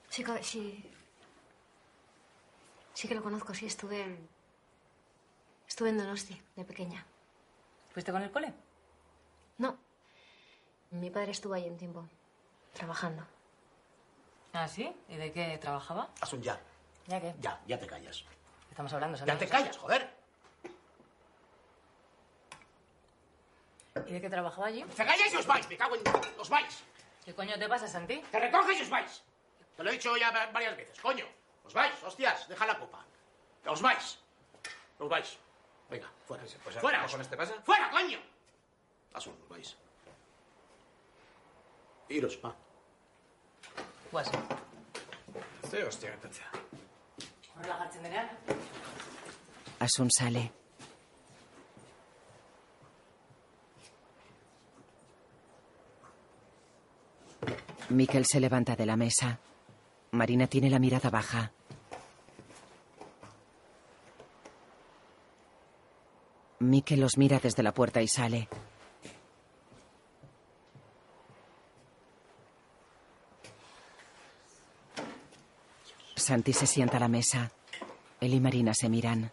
Sí, 0.09 0.23
sí. 0.41 0.91
Sí 2.93 3.07
que 3.07 3.15
lo 3.15 3.23
conozco, 3.23 3.53
sí, 3.53 3.65
estuve 3.65 4.01
en. 4.01 4.38
Estuve 5.79 5.91
en 5.91 5.97
Donosti, 5.97 6.41
de 6.57 6.65
pequeña. 6.65 7.05
¿Fuiste 7.93 8.11
con 8.11 8.21
el 8.21 8.29
cole? 8.29 8.53
No. 9.59 9.77
Mi 10.89 11.09
padre 11.09 11.31
estuvo 11.31 11.53
ahí 11.53 11.69
un 11.69 11.77
tiempo, 11.77 12.05
trabajando. 12.73 13.25
¿Ah, 14.51 14.67
sí? 14.67 14.93
¿Y 15.07 15.15
de 15.15 15.31
qué 15.31 15.57
trabajaba? 15.57 16.09
Asun, 16.19 16.41
ya. 16.41 16.59
¿Ya 17.07 17.21
qué? 17.21 17.33
Ya, 17.39 17.61
ya 17.65 17.79
te 17.79 17.87
callas. 17.87 18.25
Estamos 18.69 18.91
hablando, 18.91 19.17
Santi. 19.17 19.31
¡Ya 19.31 19.37
te 19.39 19.47
callas, 19.47 19.77
joder! 19.77 20.13
¿Y 24.05 24.11
de 24.11 24.19
qué 24.19 24.29
trabajaba 24.29 24.67
allí? 24.67 24.83
¡Te 24.83 25.05
calláis 25.05 25.33
y 25.33 25.37
os 25.37 25.47
vais! 25.47 25.69
¡Me 25.69 25.77
cago 25.77 25.95
en... 25.95 26.01
¡Os 26.41 26.49
vais! 26.49 26.83
¿Qué 27.23 27.33
coño 27.33 27.57
te 27.57 27.69
pasa, 27.69 27.87
Santi? 27.87 28.17
¡Te 28.29 28.37
recoges 28.37 28.79
y 28.79 28.81
os 28.81 28.89
vais! 28.89 29.23
Te 29.77 29.83
lo 29.85 29.91
he 29.91 29.93
dicho 29.93 30.17
ya 30.17 30.29
va- 30.31 30.47
varias 30.47 30.75
veces, 30.75 30.99
coño. 30.99 31.23
¡Os 31.63 31.73
vais! 31.73 32.03
¡Hostias! 32.03 32.49
¡Deja 32.49 32.65
la 32.65 32.77
copa! 32.77 33.05
¡Os 33.65 33.81
vais! 33.81 34.19
¡Os 34.99 35.07
vais! 35.07 35.39
Venga, 35.89 36.07
fuera. 36.27 36.43
Pues, 36.63 36.75
¡Fuera! 36.77 37.05
¿Con 37.07 37.21
este 37.21 37.35
pasa? 37.35 37.53
¡Fuera, 37.63 37.89
coño! 37.89 38.19
Asun, 39.13 39.35
vais. 39.49 39.75
Iros, 42.09 42.39
va. 42.43 42.55
Guaso. 44.11 44.31
Sí, 45.69 45.77
hostia, 45.77 46.11
qué 46.11 46.17
pensa. 46.17 46.43
Relajarse, 47.61 48.01
Nerea. 48.01 48.37
Asun 49.79 50.09
sale. 50.11 50.51
Miquel 57.89 58.25
se 58.25 58.39
levanta 58.39 58.75
de 58.75 58.85
la 58.85 58.95
mesa. 58.95 59.39
Marina 60.11 60.47
tiene 60.47 60.69
la 60.69 60.79
mirada 60.79 61.09
baja. 61.09 61.51
Miquel 66.59 66.99
los 66.99 67.17
mira 67.17 67.39
desde 67.39 67.63
la 67.63 67.73
puerta 67.73 68.01
y 68.01 68.07
sale. 68.07 68.49
Santi 76.15 76.53
se 76.53 76.67
sienta 76.67 76.97
a 76.97 76.99
la 76.99 77.07
mesa. 77.07 77.51
Él 78.19 78.33
y 78.33 78.39
Marina 78.39 78.73
se 78.73 78.89
miran. 78.89 79.31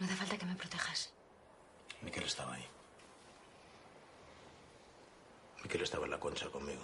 No 0.00 0.06
hace 0.06 0.16
falta 0.16 0.38
que 0.38 0.46
me 0.46 0.56
protejas. 0.56 1.12
Miquel 2.00 2.24
estaba 2.24 2.54
ahí. 2.54 2.66
Miquel 5.62 5.82
estaba 5.82 6.06
en 6.06 6.10
la 6.10 6.18
concha 6.18 6.48
conmigo. 6.48 6.82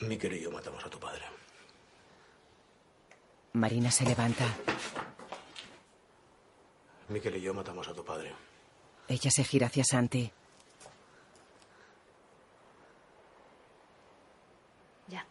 Miquel 0.00 0.32
y 0.34 0.42
yo 0.42 0.50
matamos 0.50 0.84
a 0.84 0.90
tu 0.90 0.98
padre. 0.98 1.24
Marina 3.66 3.90
se 3.90 4.04
levanta. 4.04 4.44
Miquel 7.08 7.34
y 7.34 7.40
yo 7.40 7.52
matamos 7.52 7.88
a 7.88 7.92
tu 7.92 8.04
padre. 8.04 8.32
Ella 9.08 9.28
se 9.28 9.42
gira 9.42 9.66
hacia 9.66 9.82
Santi. 9.82 10.30
Ya. 15.08 15.26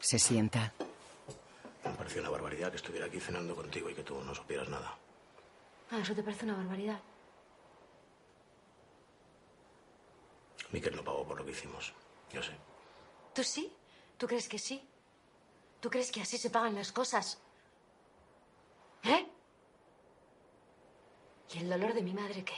Se 0.00 0.18
sienta. 0.18 0.70
Me 1.82 1.92
pareció 1.92 2.20
una 2.20 2.28
barbaridad 2.28 2.68
que 2.68 2.76
estuviera 2.76 3.06
aquí 3.06 3.20
cenando 3.20 3.56
contigo 3.56 3.88
y 3.88 3.94
que 3.94 4.02
tú 4.02 4.22
no 4.22 4.34
supieras 4.34 4.68
nada. 4.68 4.98
Ah, 5.90 6.00
eso 6.00 6.14
te 6.14 6.22
parece 6.22 6.44
una 6.44 6.56
barbaridad. 6.56 7.00
Miquel 10.72 10.94
no 10.94 11.02
pagó 11.02 11.24
por 11.26 11.38
lo 11.38 11.46
que 11.46 11.52
hicimos. 11.52 11.94
Yo 12.34 12.42
sé. 12.42 12.52
¿Tú 13.32 13.44
sí? 13.44 13.72
¿Tú 14.18 14.26
crees 14.26 14.48
que 14.48 14.58
sí? 14.58 14.84
¿Tú 15.80 15.88
crees 15.88 16.10
que 16.10 16.20
así 16.20 16.36
se 16.36 16.50
pagan 16.50 16.74
las 16.74 16.90
cosas? 16.90 17.38
¿Eh? 19.04 19.26
¿Y 21.52 21.58
el 21.58 21.70
dolor 21.70 21.94
de 21.94 22.02
mi 22.02 22.12
madre 22.12 22.44
qué? 22.44 22.56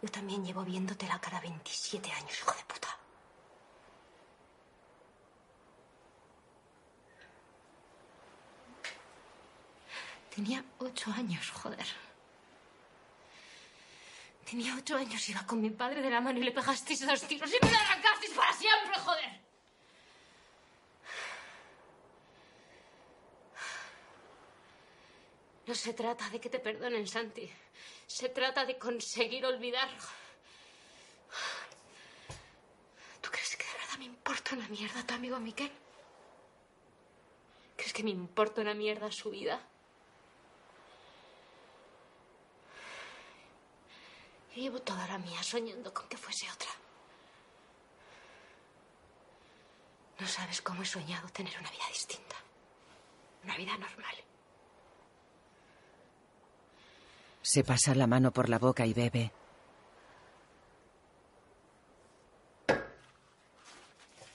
Yo 0.00 0.08
también 0.10 0.44
llevo 0.44 0.62
viéndote 0.62 1.08
la 1.08 1.20
cara 1.20 1.40
27 1.40 2.12
años, 2.12 2.38
hijo 2.38 2.52
de 2.52 2.64
puta. 2.72 2.88
Tenía 10.32 10.64
ocho 10.78 11.10
años, 11.10 11.50
joder. 11.50 12.07
Tenía 14.48 14.74
ocho 14.76 14.96
años, 14.96 15.28
iba 15.28 15.44
con 15.46 15.60
mi 15.60 15.68
padre 15.68 16.00
de 16.00 16.08
la 16.08 16.22
mano 16.22 16.38
y 16.38 16.42
le 16.42 16.52
pegasteis 16.52 17.06
dos 17.06 17.20
tiros 17.28 17.50
y 17.50 17.58
me 17.62 17.70
la 17.70 17.80
arrancasteis 17.80 18.32
para 18.32 18.52
siempre, 18.54 18.98
joder. 18.98 19.40
No 25.66 25.74
se 25.74 25.92
trata 25.92 26.30
de 26.30 26.40
que 26.40 26.48
te 26.48 26.60
perdonen, 26.60 27.06
Santi. 27.06 27.50
Se 28.06 28.30
trata 28.30 28.64
de 28.64 28.78
conseguir 28.78 29.44
olvidar. 29.44 29.90
¿Tú 33.20 33.28
crees 33.30 33.54
que 33.54 33.64
de 33.64 33.72
verdad 33.72 33.98
me 33.98 34.06
importa 34.06 34.54
una 34.54 34.68
mierda 34.68 35.06
tu 35.06 35.12
amigo 35.12 35.38
Miquel? 35.38 35.70
¿Crees 37.76 37.92
que 37.92 38.02
me 38.02 38.10
importa 38.10 38.62
una 38.62 38.72
mierda 38.72 39.12
su 39.12 39.28
vida? 39.28 39.60
Llevo 44.60 44.80
toda 44.80 45.06
la 45.06 45.18
mía 45.18 45.42
soñando 45.42 45.92
con 45.92 46.08
que 46.08 46.16
fuese 46.16 46.46
otra. 46.50 46.70
No 50.18 50.26
sabes 50.26 50.60
cómo 50.62 50.82
he 50.82 50.86
soñado 50.86 51.28
tener 51.28 51.56
una 51.58 51.70
vida 51.70 51.84
distinta. 51.92 52.36
Una 53.44 53.56
vida 53.56 53.76
normal. 53.76 54.14
Se 57.42 57.62
pasa 57.62 57.94
la 57.94 58.06
mano 58.06 58.32
por 58.32 58.48
la 58.48 58.58
boca 58.58 58.84
y 58.84 58.92
bebe. 58.92 59.32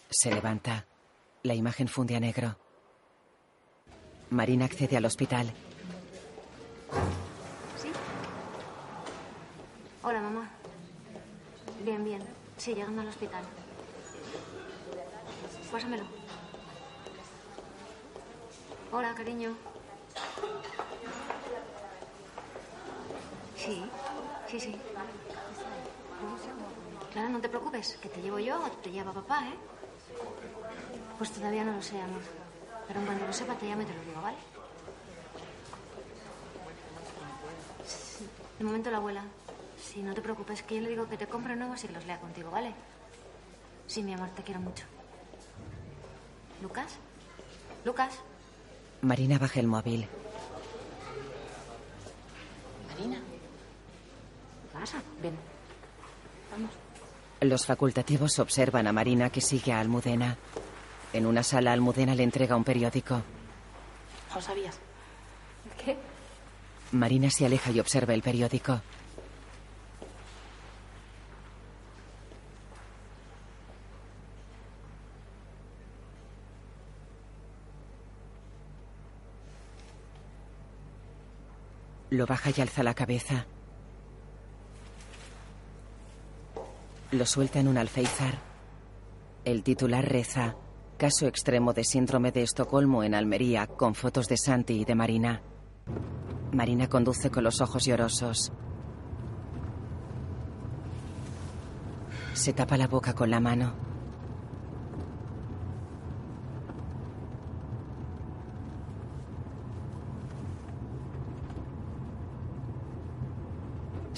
Se 0.09 0.31
levanta. 0.31 0.85
La 1.43 1.53
imagen 1.53 1.89
funde 1.89 2.15
a 2.15 2.19
negro. 2.21 2.57
Marina 4.29 4.65
accede 4.65 4.95
al 4.95 5.05
hospital. 5.05 5.53
Hola, 10.05 10.19
mamá. 10.19 10.49
Bien, 11.81 12.03
bien. 12.03 12.21
Sí, 12.57 12.75
llegando 12.75 13.01
al 13.01 13.07
hospital. 13.07 13.41
Pásamelo. 15.71 16.03
Hola, 18.91 19.15
cariño. 19.15 19.55
Sí, 23.55 23.85
sí, 24.49 24.59
sí. 24.59 24.75
Claro, 27.13 27.29
no 27.29 27.39
te 27.39 27.47
preocupes, 27.47 27.97
que 28.01 28.09
te 28.09 28.21
llevo 28.21 28.39
yo 28.39 28.61
o 28.61 28.69
te 28.83 28.91
lleva 28.91 29.13
papá, 29.13 29.47
¿eh? 29.47 29.57
Pues 31.17 31.31
todavía 31.31 31.63
no 31.63 31.71
lo 31.71 31.81
sé, 31.81 32.01
amor. 32.01 32.21
Pero 32.89 32.99
en 32.99 33.05
cuanto 33.05 33.25
lo 33.25 33.31
sepa, 33.31 33.55
te 33.55 33.67
llamo 33.67 33.83
y 33.83 33.85
te 33.85 33.93
lo 33.93 34.01
digo, 34.01 34.21
¿vale? 34.21 34.37
De 38.59 38.65
momento 38.65 38.91
la 38.91 38.97
abuela. 38.97 39.23
Sí, 39.83 40.01
no 40.01 40.13
te 40.13 40.21
preocupes, 40.21 40.63
que 40.63 40.75
yo 40.75 40.81
le 40.81 40.89
digo 40.89 41.07
que 41.07 41.17
te 41.17 41.27
compre 41.27 41.55
nuevos 41.55 41.83
y 41.83 41.87
que 41.87 41.93
los 41.93 42.05
lea 42.05 42.19
contigo, 42.19 42.49
¿vale? 42.49 42.73
Sí, 43.85 44.01
mi 44.01 44.13
amor, 44.13 44.29
te 44.29 44.41
quiero 44.41 44.61
mucho. 44.61 44.85
¿Lucas? 46.61 46.95
¿Lucas? 47.83 48.19
Marina 49.01 49.37
baja 49.37 49.59
el 49.59 49.67
móvil. 49.67 50.07
Marina. 52.89 53.17
¿Qué 53.17 54.79
pasa? 54.79 55.01
Ven. 55.21 55.35
Vamos. 56.51 56.71
Los 57.41 57.65
facultativos 57.65 58.39
observan 58.39 58.87
a 58.87 58.93
Marina 58.93 59.29
que 59.29 59.41
sigue 59.41 59.73
a 59.73 59.81
Almudena. 59.81 60.37
En 61.11 61.25
una 61.25 61.43
sala, 61.43 61.73
Almudena 61.73 62.15
le 62.15 62.23
entrega 62.23 62.55
un 62.55 62.63
periódico. 62.63 63.15
¿No 64.29 64.35
lo 64.35 64.41
sabías? 64.41 64.79
¿Qué? 65.83 65.97
Marina 66.93 67.29
se 67.29 67.45
aleja 67.45 67.71
y 67.71 67.79
observa 67.81 68.13
el 68.13 68.21
periódico. 68.21 68.81
Lo 82.13 82.27
baja 82.27 82.51
y 82.55 82.61
alza 82.61 82.83
la 82.83 82.93
cabeza. 82.93 83.47
Lo 87.11 87.25
suelta 87.25 87.59
en 87.59 87.67
un 87.67 87.79
alféizar. 87.79 88.37
El 89.43 89.63
titular 89.63 90.07
reza: 90.07 90.55
Caso 90.99 91.25
extremo 91.25 91.73
de 91.73 91.83
síndrome 91.83 92.31
de 92.31 92.43
Estocolmo 92.43 93.03
en 93.03 93.15
Almería, 93.15 93.65
con 93.65 93.95
fotos 93.95 94.27
de 94.27 94.37
Santi 94.37 94.81
y 94.81 94.85
de 94.85 94.93
Marina. 94.93 95.41
Marina 96.51 96.87
conduce 96.87 97.31
con 97.31 97.45
los 97.45 97.61
ojos 97.61 97.83
llorosos. 97.83 98.51
Se 102.35 102.53
tapa 102.53 102.77
la 102.77 102.85
boca 102.85 103.15
con 103.15 103.31
la 103.31 103.39
mano. 103.39 103.73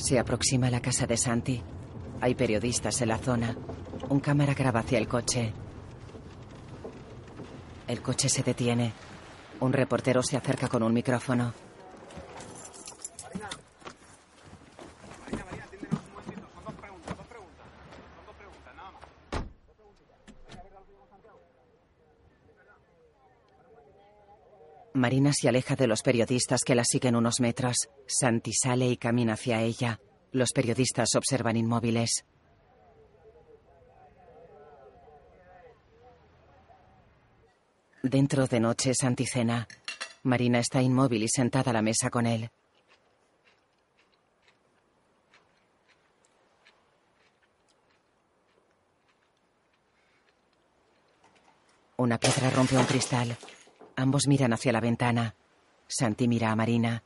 Se 0.06 0.19
aproxima 0.19 0.68
a 0.68 0.69
la 0.69 0.82
casa 0.82 1.07
de 1.07 1.18
Santi. 1.18 1.60
Hay 2.22 2.36
periodistas 2.36 3.02
en 3.02 3.07
la 3.07 3.18
zona. 3.18 3.57
Un 4.07 4.19
cámara 4.19 4.53
graba 4.53 4.82
hacia 4.82 4.99
el 4.99 5.07
coche. 5.07 5.52
El 7.88 8.03
coche 8.03 8.30
se 8.30 8.44
detiene. 8.44 8.94
Un 9.61 9.73
reportero 9.73 10.22
se 10.22 10.38
acerca 10.38 10.68
con 10.68 10.84
un 10.84 10.94
micrófono. 10.94 11.56
Marina 25.26 25.41
se 25.41 25.49
aleja 25.49 25.76
de 25.76 25.88
los 25.88 26.03
periodistas 26.03 26.61
que 26.64 26.76
la 26.76 26.84
siguen 26.84 27.15
unos 27.15 27.39
metros. 27.39 27.89
Santi 28.06 28.53
sale 28.53 28.88
y 28.88 28.95
camina 28.95 29.34
hacia 29.34 29.60
ella. 29.60 29.99
Los 30.31 30.52
periodistas 30.52 31.15
observan 31.15 31.57
inmóviles. 31.57 32.26
Dentro 38.03 38.45
de 38.45 38.60
noche, 38.60 38.93
Santi 38.93 39.26
cena. 39.26 39.68
Marina 40.22 40.60
está 40.60 40.80
inmóvil 40.84 41.23
y 41.23 41.27
sentada 41.27 41.72
a 41.72 41.73
la 41.73 41.81
mesa 41.81 42.11
con 42.11 42.27
él. 42.27 42.52
Una 51.97 52.19
piedra 52.19 52.52
rompe 52.52 52.77
un 52.77 52.85
cristal. 52.85 53.35
Ambos 53.95 54.27
miran 54.27 54.53
hacia 54.53 54.73
la 54.73 54.81
ventana. 54.81 55.35
Santi 55.88 56.27
mira 56.27 56.51
a 56.51 56.55
Marina. 56.55 57.03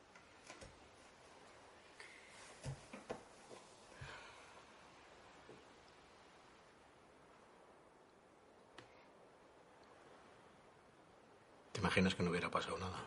¿Te 11.72 11.80
imaginas 11.80 12.14
que 12.14 12.22
no 12.22 12.30
hubiera 12.30 12.50
pasado 12.50 12.76
nada? 12.78 12.98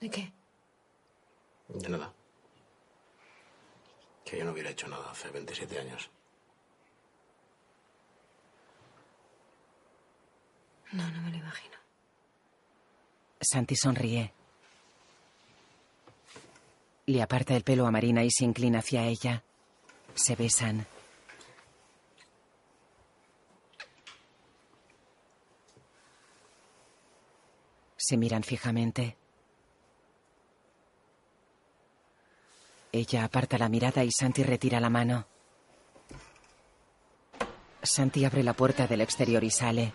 ¿De 0.00 0.10
qué? 0.10 0.32
De 1.68 1.88
nada. 1.88 2.12
Que 4.24 4.38
yo 4.38 4.44
no 4.44 4.52
hubiera 4.52 4.70
hecho 4.70 4.86
nada 4.86 5.10
hace 5.10 5.30
27 5.30 5.78
años. 5.78 6.10
No, 10.92 11.10
no 11.10 11.22
me 11.22 11.30
lo 11.30 11.36
imagino. 11.36 11.76
Santi 13.40 13.76
sonríe. 13.76 14.32
Le 17.06 17.22
aparta 17.22 17.56
el 17.56 17.62
pelo 17.62 17.86
a 17.86 17.90
Marina 17.90 18.24
y 18.24 18.30
se 18.30 18.44
inclina 18.44 18.80
hacia 18.80 19.04
ella. 19.04 19.42
Se 20.14 20.34
besan. 20.34 20.86
Se 27.96 28.16
miran 28.16 28.42
fijamente. 28.42 29.16
Ella 32.90 33.24
aparta 33.24 33.58
la 33.58 33.68
mirada 33.68 34.02
y 34.02 34.10
Santi 34.10 34.42
retira 34.42 34.80
la 34.80 34.88
mano. 34.88 35.26
Santi 37.82 38.24
abre 38.24 38.42
la 38.42 38.54
puerta 38.54 38.86
del 38.86 39.02
exterior 39.02 39.44
y 39.44 39.50
sale. 39.50 39.92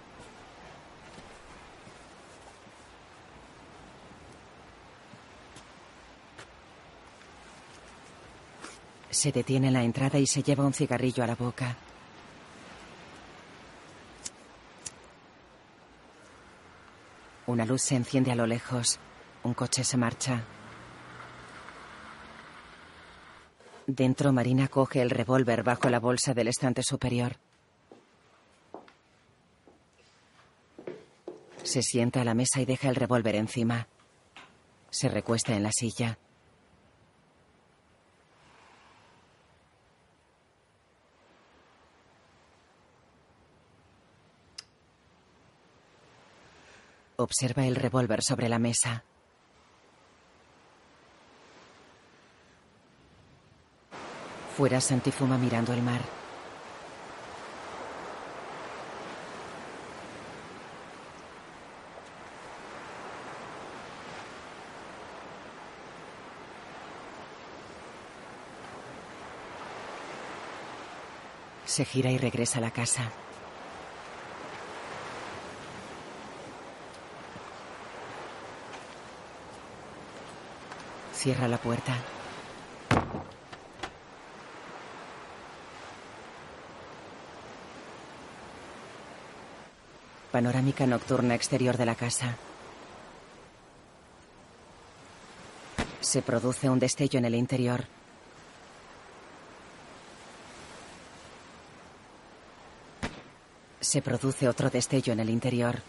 Se 9.14 9.31
detiene 9.31 9.68
en 9.68 9.73
la 9.73 9.84
entrada 9.84 10.18
y 10.18 10.26
se 10.26 10.41
lleva 10.41 10.65
un 10.65 10.73
cigarrillo 10.73 11.23
a 11.23 11.27
la 11.27 11.35
boca. 11.35 11.77
Una 17.45 17.64
luz 17.64 17.84
se 17.84 17.95
enciende 17.95 18.31
a 18.31 18.35
lo 18.35 18.48
lejos. 18.48 18.99
Un 19.44 19.53
coche 19.53 19.84
se 19.84 19.98
marcha. 19.98 20.44
Dentro, 23.85 24.34
Marina 24.34 24.68
coge 24.68 25.02
el 25.02 25.11
revólver 25.11 25.61
bajo 25.61 25.90
la 25.90 25.99
bolsa 25.99 26.34
del 26.34 26.48
estante 26.48 26.81
superior. 26.81 27.38
Se 31.61 31.84
sienta 31.84 32.22
a 32.22 32.26
la 32.26 32.34
mesa 32.34 32.61
y 32.61 32.65
deja 32.65 32.90
el 32.90 32.95
revólver 32.95 33.35
encima. 33.35 33.88
Se 34.90 35.07
recuesta 35.07 35.56
en 35.56 35.64
la 35.64 35.72
silla. 35.72 36.18
Observa 47.18 47.65
el 47.65 47.76
revólver 47.76 48.23
sobre 48.23 48.49
la 48.49 48.60
mesa. 48.60 49.03
Fuera 54.57 54.81
Santi 54.81 55.11
fuma 55.11 55.38
mirando 55.38 55.73
el 55.73 55.81
mar. 55.81 56.02
Se 71.65 71.85
gira 71.85 72.11
y 72.11 72.18
regresa 72.18 72.60
a 72.60 72.61
la 72.61 72.72
casa. 72.72 73.11
Cierra 81.24 81.48
la 81.48 81.58
puerta. 81.58 81.95
Panorámica 90.34 90.86
nocturna 90.86 91.34
exterior 91.34 91.78
de 91.78 91.86
la 91.86 91.95
casa. 91.95 92.36
Se 96.02 96.22
produce 96.22 96.70
un 96.70 96.80
destello 96.80 97.20
en 97.20 97.24
el 97.24 97.36
interior. 97.36 97.86
Se 103.80 104.02
produce 104.02 104.50
otro 104.50 104.70
destello 104.70 105.14
en 105.14 105.22
el 105.22 105.30
interior. 105.30 105.82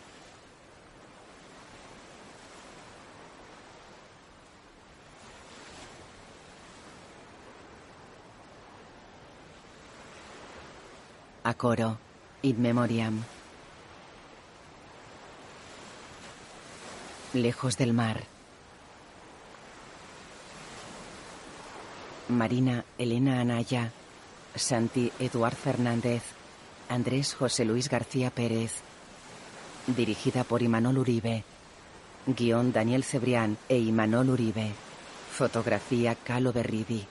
Coro. 11.55 11.98
In 12.43 12.60
memoriam. 12.60 13.22
Lejos 17.32 17.76
del 17.76 17.93
mar. 17.93 18.24
Marina 22.28 22.85
Elena 22.98 23.40
Anaya. 23.40 23.90
Santi 24.55 25.12
Eduard 25.18 25.56
Fernández. 25.56 26.22
Andrés 26.89 27.35
José 27.35 27.64
Luis 27.64 27.89
García 27.89 28.31
Pérez. 28.31 28.82
Dirigida 29.86 30.44
por 30.44 30.62
Imanol 30.62 30.98
Uribe. 30.98 31.44
Guión 32.26 32.72
Daniel 32.72 33.05
Cebrián 33.05 33.59
e 33.68 33.78
Imanol 33.78 34.31
Uribe. 34.31 34.72
Fotografía 35.32 36.14
Calo 36.14 36.52
Berridi. 36.52 37.06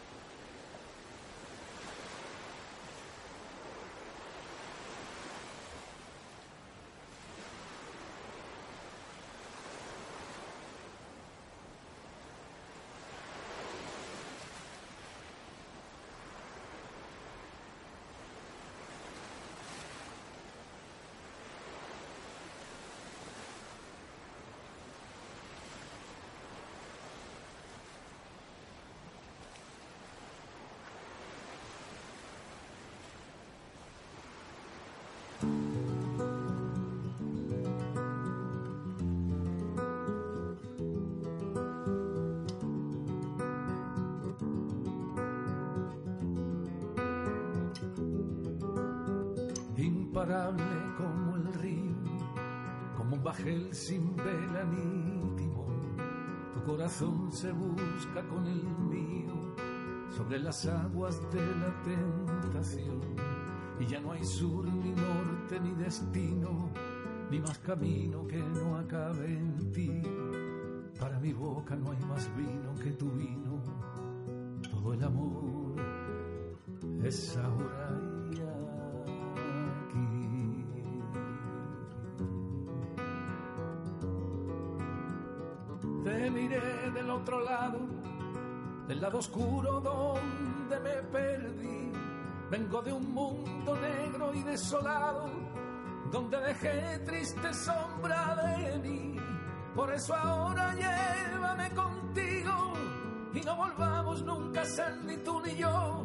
Corazón 56.83 57.31
se 57.31 57.49
busca 57.53 58.21
con 58.27 58.45
el 58.45 58.61
mío 58.61 59.55
sobre 60.09 60.37
las 60.37 60.65
aguas 60.65 61.17
de 61.31 61.39
la 61.55 61.81
tentación. 61.81 62.99
Y 63.79 63.85
ya 63.85 64.01
no 64.01 64.11
hay 64.11 64.25
sur, 64.25 64.65
ni 64.65 64.91
norte, 64.91 65.61
ni 65.61 65.71
destino, 65.81 66.69
ni 67.31 67.39
más 67.39 67.57
camino 67.59 68.27
que 68.27 68.37
no 68.37 68.75
acabe 68.75 69.27
en 69.27 69.71
ti. 69.71 70.01
Para 70.99 71.21
mi 71.21 71.31
boca 71.31 71.73
no 71.77 71.91
hay 71.91 71.99
más 71.99 72.29
vino 72.35 72.75
que 72.83 72.91
tu 72.91 73.09
vino. 73.11 73.63
Todo 74.69 74.93
el 74.93 75.03
amor 75.05 75.75
es 77.01 77.37
ahora 77.37 77.82
otro 87.23 87.39
lado, 87.39 87.79
del 88.85 88.99
lado 88.99 89.19
oscuro 89.19 89.79
donde 89.79 90.79
me 90.81 91.01
perdí. 91.03 91.89
Vengo 92.51 92.81
de 92.81 92.91
un 92.91 93.13
mundo 93.13 93.77
negro 93.77 94.33
y 94.33 94.43
desolado, 94.43 95.29
donde 96.11 96.37
dejé 96.37 96.99
triste 97.05 97.53
sombra 97.53 98.35
de 98.35 98.77
mí. 98.79 99.15
Por 99.73 99.93
eso 99.93 100.13
ahora 100.13 100.75
llévame 100.75 101.69
contigo 101.71 102.73
y 103.33 103.39
no 103.39 103.55
volvamos 103.55 104.21
nunca 104.23 104.61
a 104.61 104.65
ser 104.65 104.97
ni 105.05 105.15
tú 105.17 105.39
ni 105.39 105.55
yo, 105.55 106.03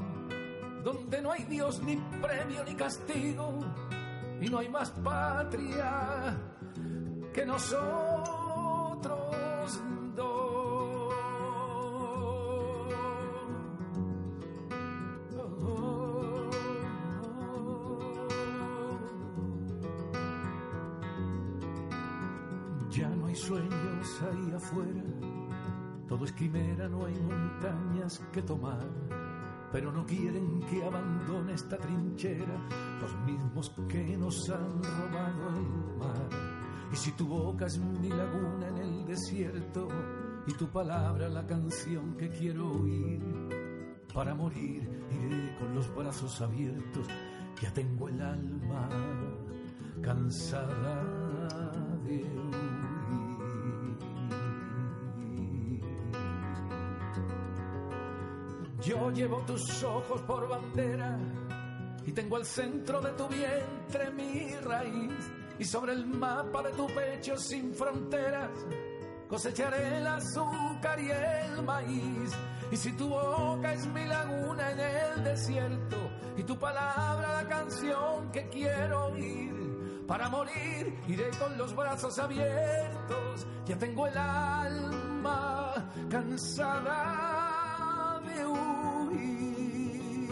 donde 0.85 1.20
no 1.20 1.32
hay 1.32 1.43
Dios 1.45 1.82
ni 1.82 1.97
premio 2.23 2.62
ni 2.65 2.74
castigo 2.77 3.59
y 4.40 4.49
no 4.49 4.59
hay 4.59 4.69
más 4.69 4.90
patria 4.90 6.39
que 7.35 7.45
nosotros 7.45 9.38
que 28.32 28.43
tomar 28.43 28.86
pero 29.72 29.93
no 29.93 30.05
quieren 30.06 30.60
que 30.62 30.82
abandone 30.82 31.55
esta 31.55 31.76
trinchera 31.76 32.56
los 33.01 33.14
mismos 33.26 33.70
que 33.89 34.16
nos 34.16 34.48
han 34.51 34.82
robado 34.82 35.56
el 35.56 35.98
mar. 35.98 36.28
Y 36.90 36.97
si 36.97 37.12
tu 37.12 37.26
boca 37.26 37.66
es 37.66 37.78
mi 37.78 38.09
laguna 38.09 38.68
en 38.68 38.78
el 38.78 39.05
desierto 39.05 39.89
y 40.47 40.52
tu 40.55 40.68
palabra 40.68 41.28
la 41.28 41.47
canción 41.47 42.16
que 42.16 42.30
quiero 42.30 42.72
oír, 42.72 43.20
para 44.14 44.35
morir 44.35 44.89
iré 45.10 45.55
con 45.59 45.74
los 45.74 45.94
brazos 45.94 46.40
abiertos, 46.40 47.06
ya 47.60 47.72
tengo 47.74 48.09
el 48.09 48.22
alma 48.22 48.89
cansada 50.01 51.05
de 52.05 52.38
Yo 58.82 59.10
llevo 59.10 59.38
tus 59.46 59.82
ojos 59.82 60.20
por 60.22 60.48
bandera 60.48 61.18
y 62.06 62.12
tengo 62.12 62.38
el 62.38 62.44
centro 62.44 63.00
de 63.00 63.10
tu 63.12 63.28
vientre 63.28 64.10
mi 64.12 64.55
raíz 64.56 65.30
y 65.59 65.64
sobre 65.64 65.92
el 65.92 66.06
mapa 66.06 66.62
de 66.62 66.70
tu 66.70 66.86
pecho 66.86 67.36
sin 67.36 67.74
fronteras 67.74 68.50
cosecharé 69.28 69.98
el 69.98 70.06
azúcar 70.06 70.98
y 70.98 71.10
el 71.10 71.62
maíz. 71.62 72.32
Y 72.70 72.76
si 72.76 72.92
tu 72.92 73.09
boca 73.09 73.72
es 73.72 73.86
mi 73.86 74.05
laguna 74.05 74.72
en 74.72 74.80
el 74.80 75.24
desierto 75.24 75.96
y 76.36 76.42
tu 76.42 76.59
palabra 76.59 77.42
la 77.42 77.48
canción 77.48 78.30
que 78.32 78.48
quiero 78.48 79.06
oír, 79.06 80.05
para 80.06 80.28
morir 80.28 80.98
iré 81.06 81.30
con 81.38 81.56
los 81.59 81.74
brazos 81.76 82.18
abiertos. 82.18 83.46
Ya 83.66 83.76
tengo 83.78 84.06
el 84.06 84.16
alma 84.16 85.90
cansada 86.10 87.47
de 88.39 88.47
huir. 88.47 90.28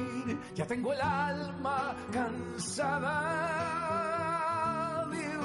Ya 0.55 0.67
tengo 0.67 0.93
el 0.93 1.01
alma 1.01 1.97
cansada 2.13 3.13
de 5.11 5.39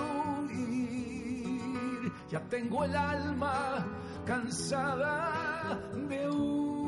huir. 0.43 2.11
Ya 2.29 2.39
tengo 2.49 2.83
el 2.83 2.95
alma 2.95 3.85
cansada 4.25 5.79
de 6.09 6.29
huir. 6.29 6.80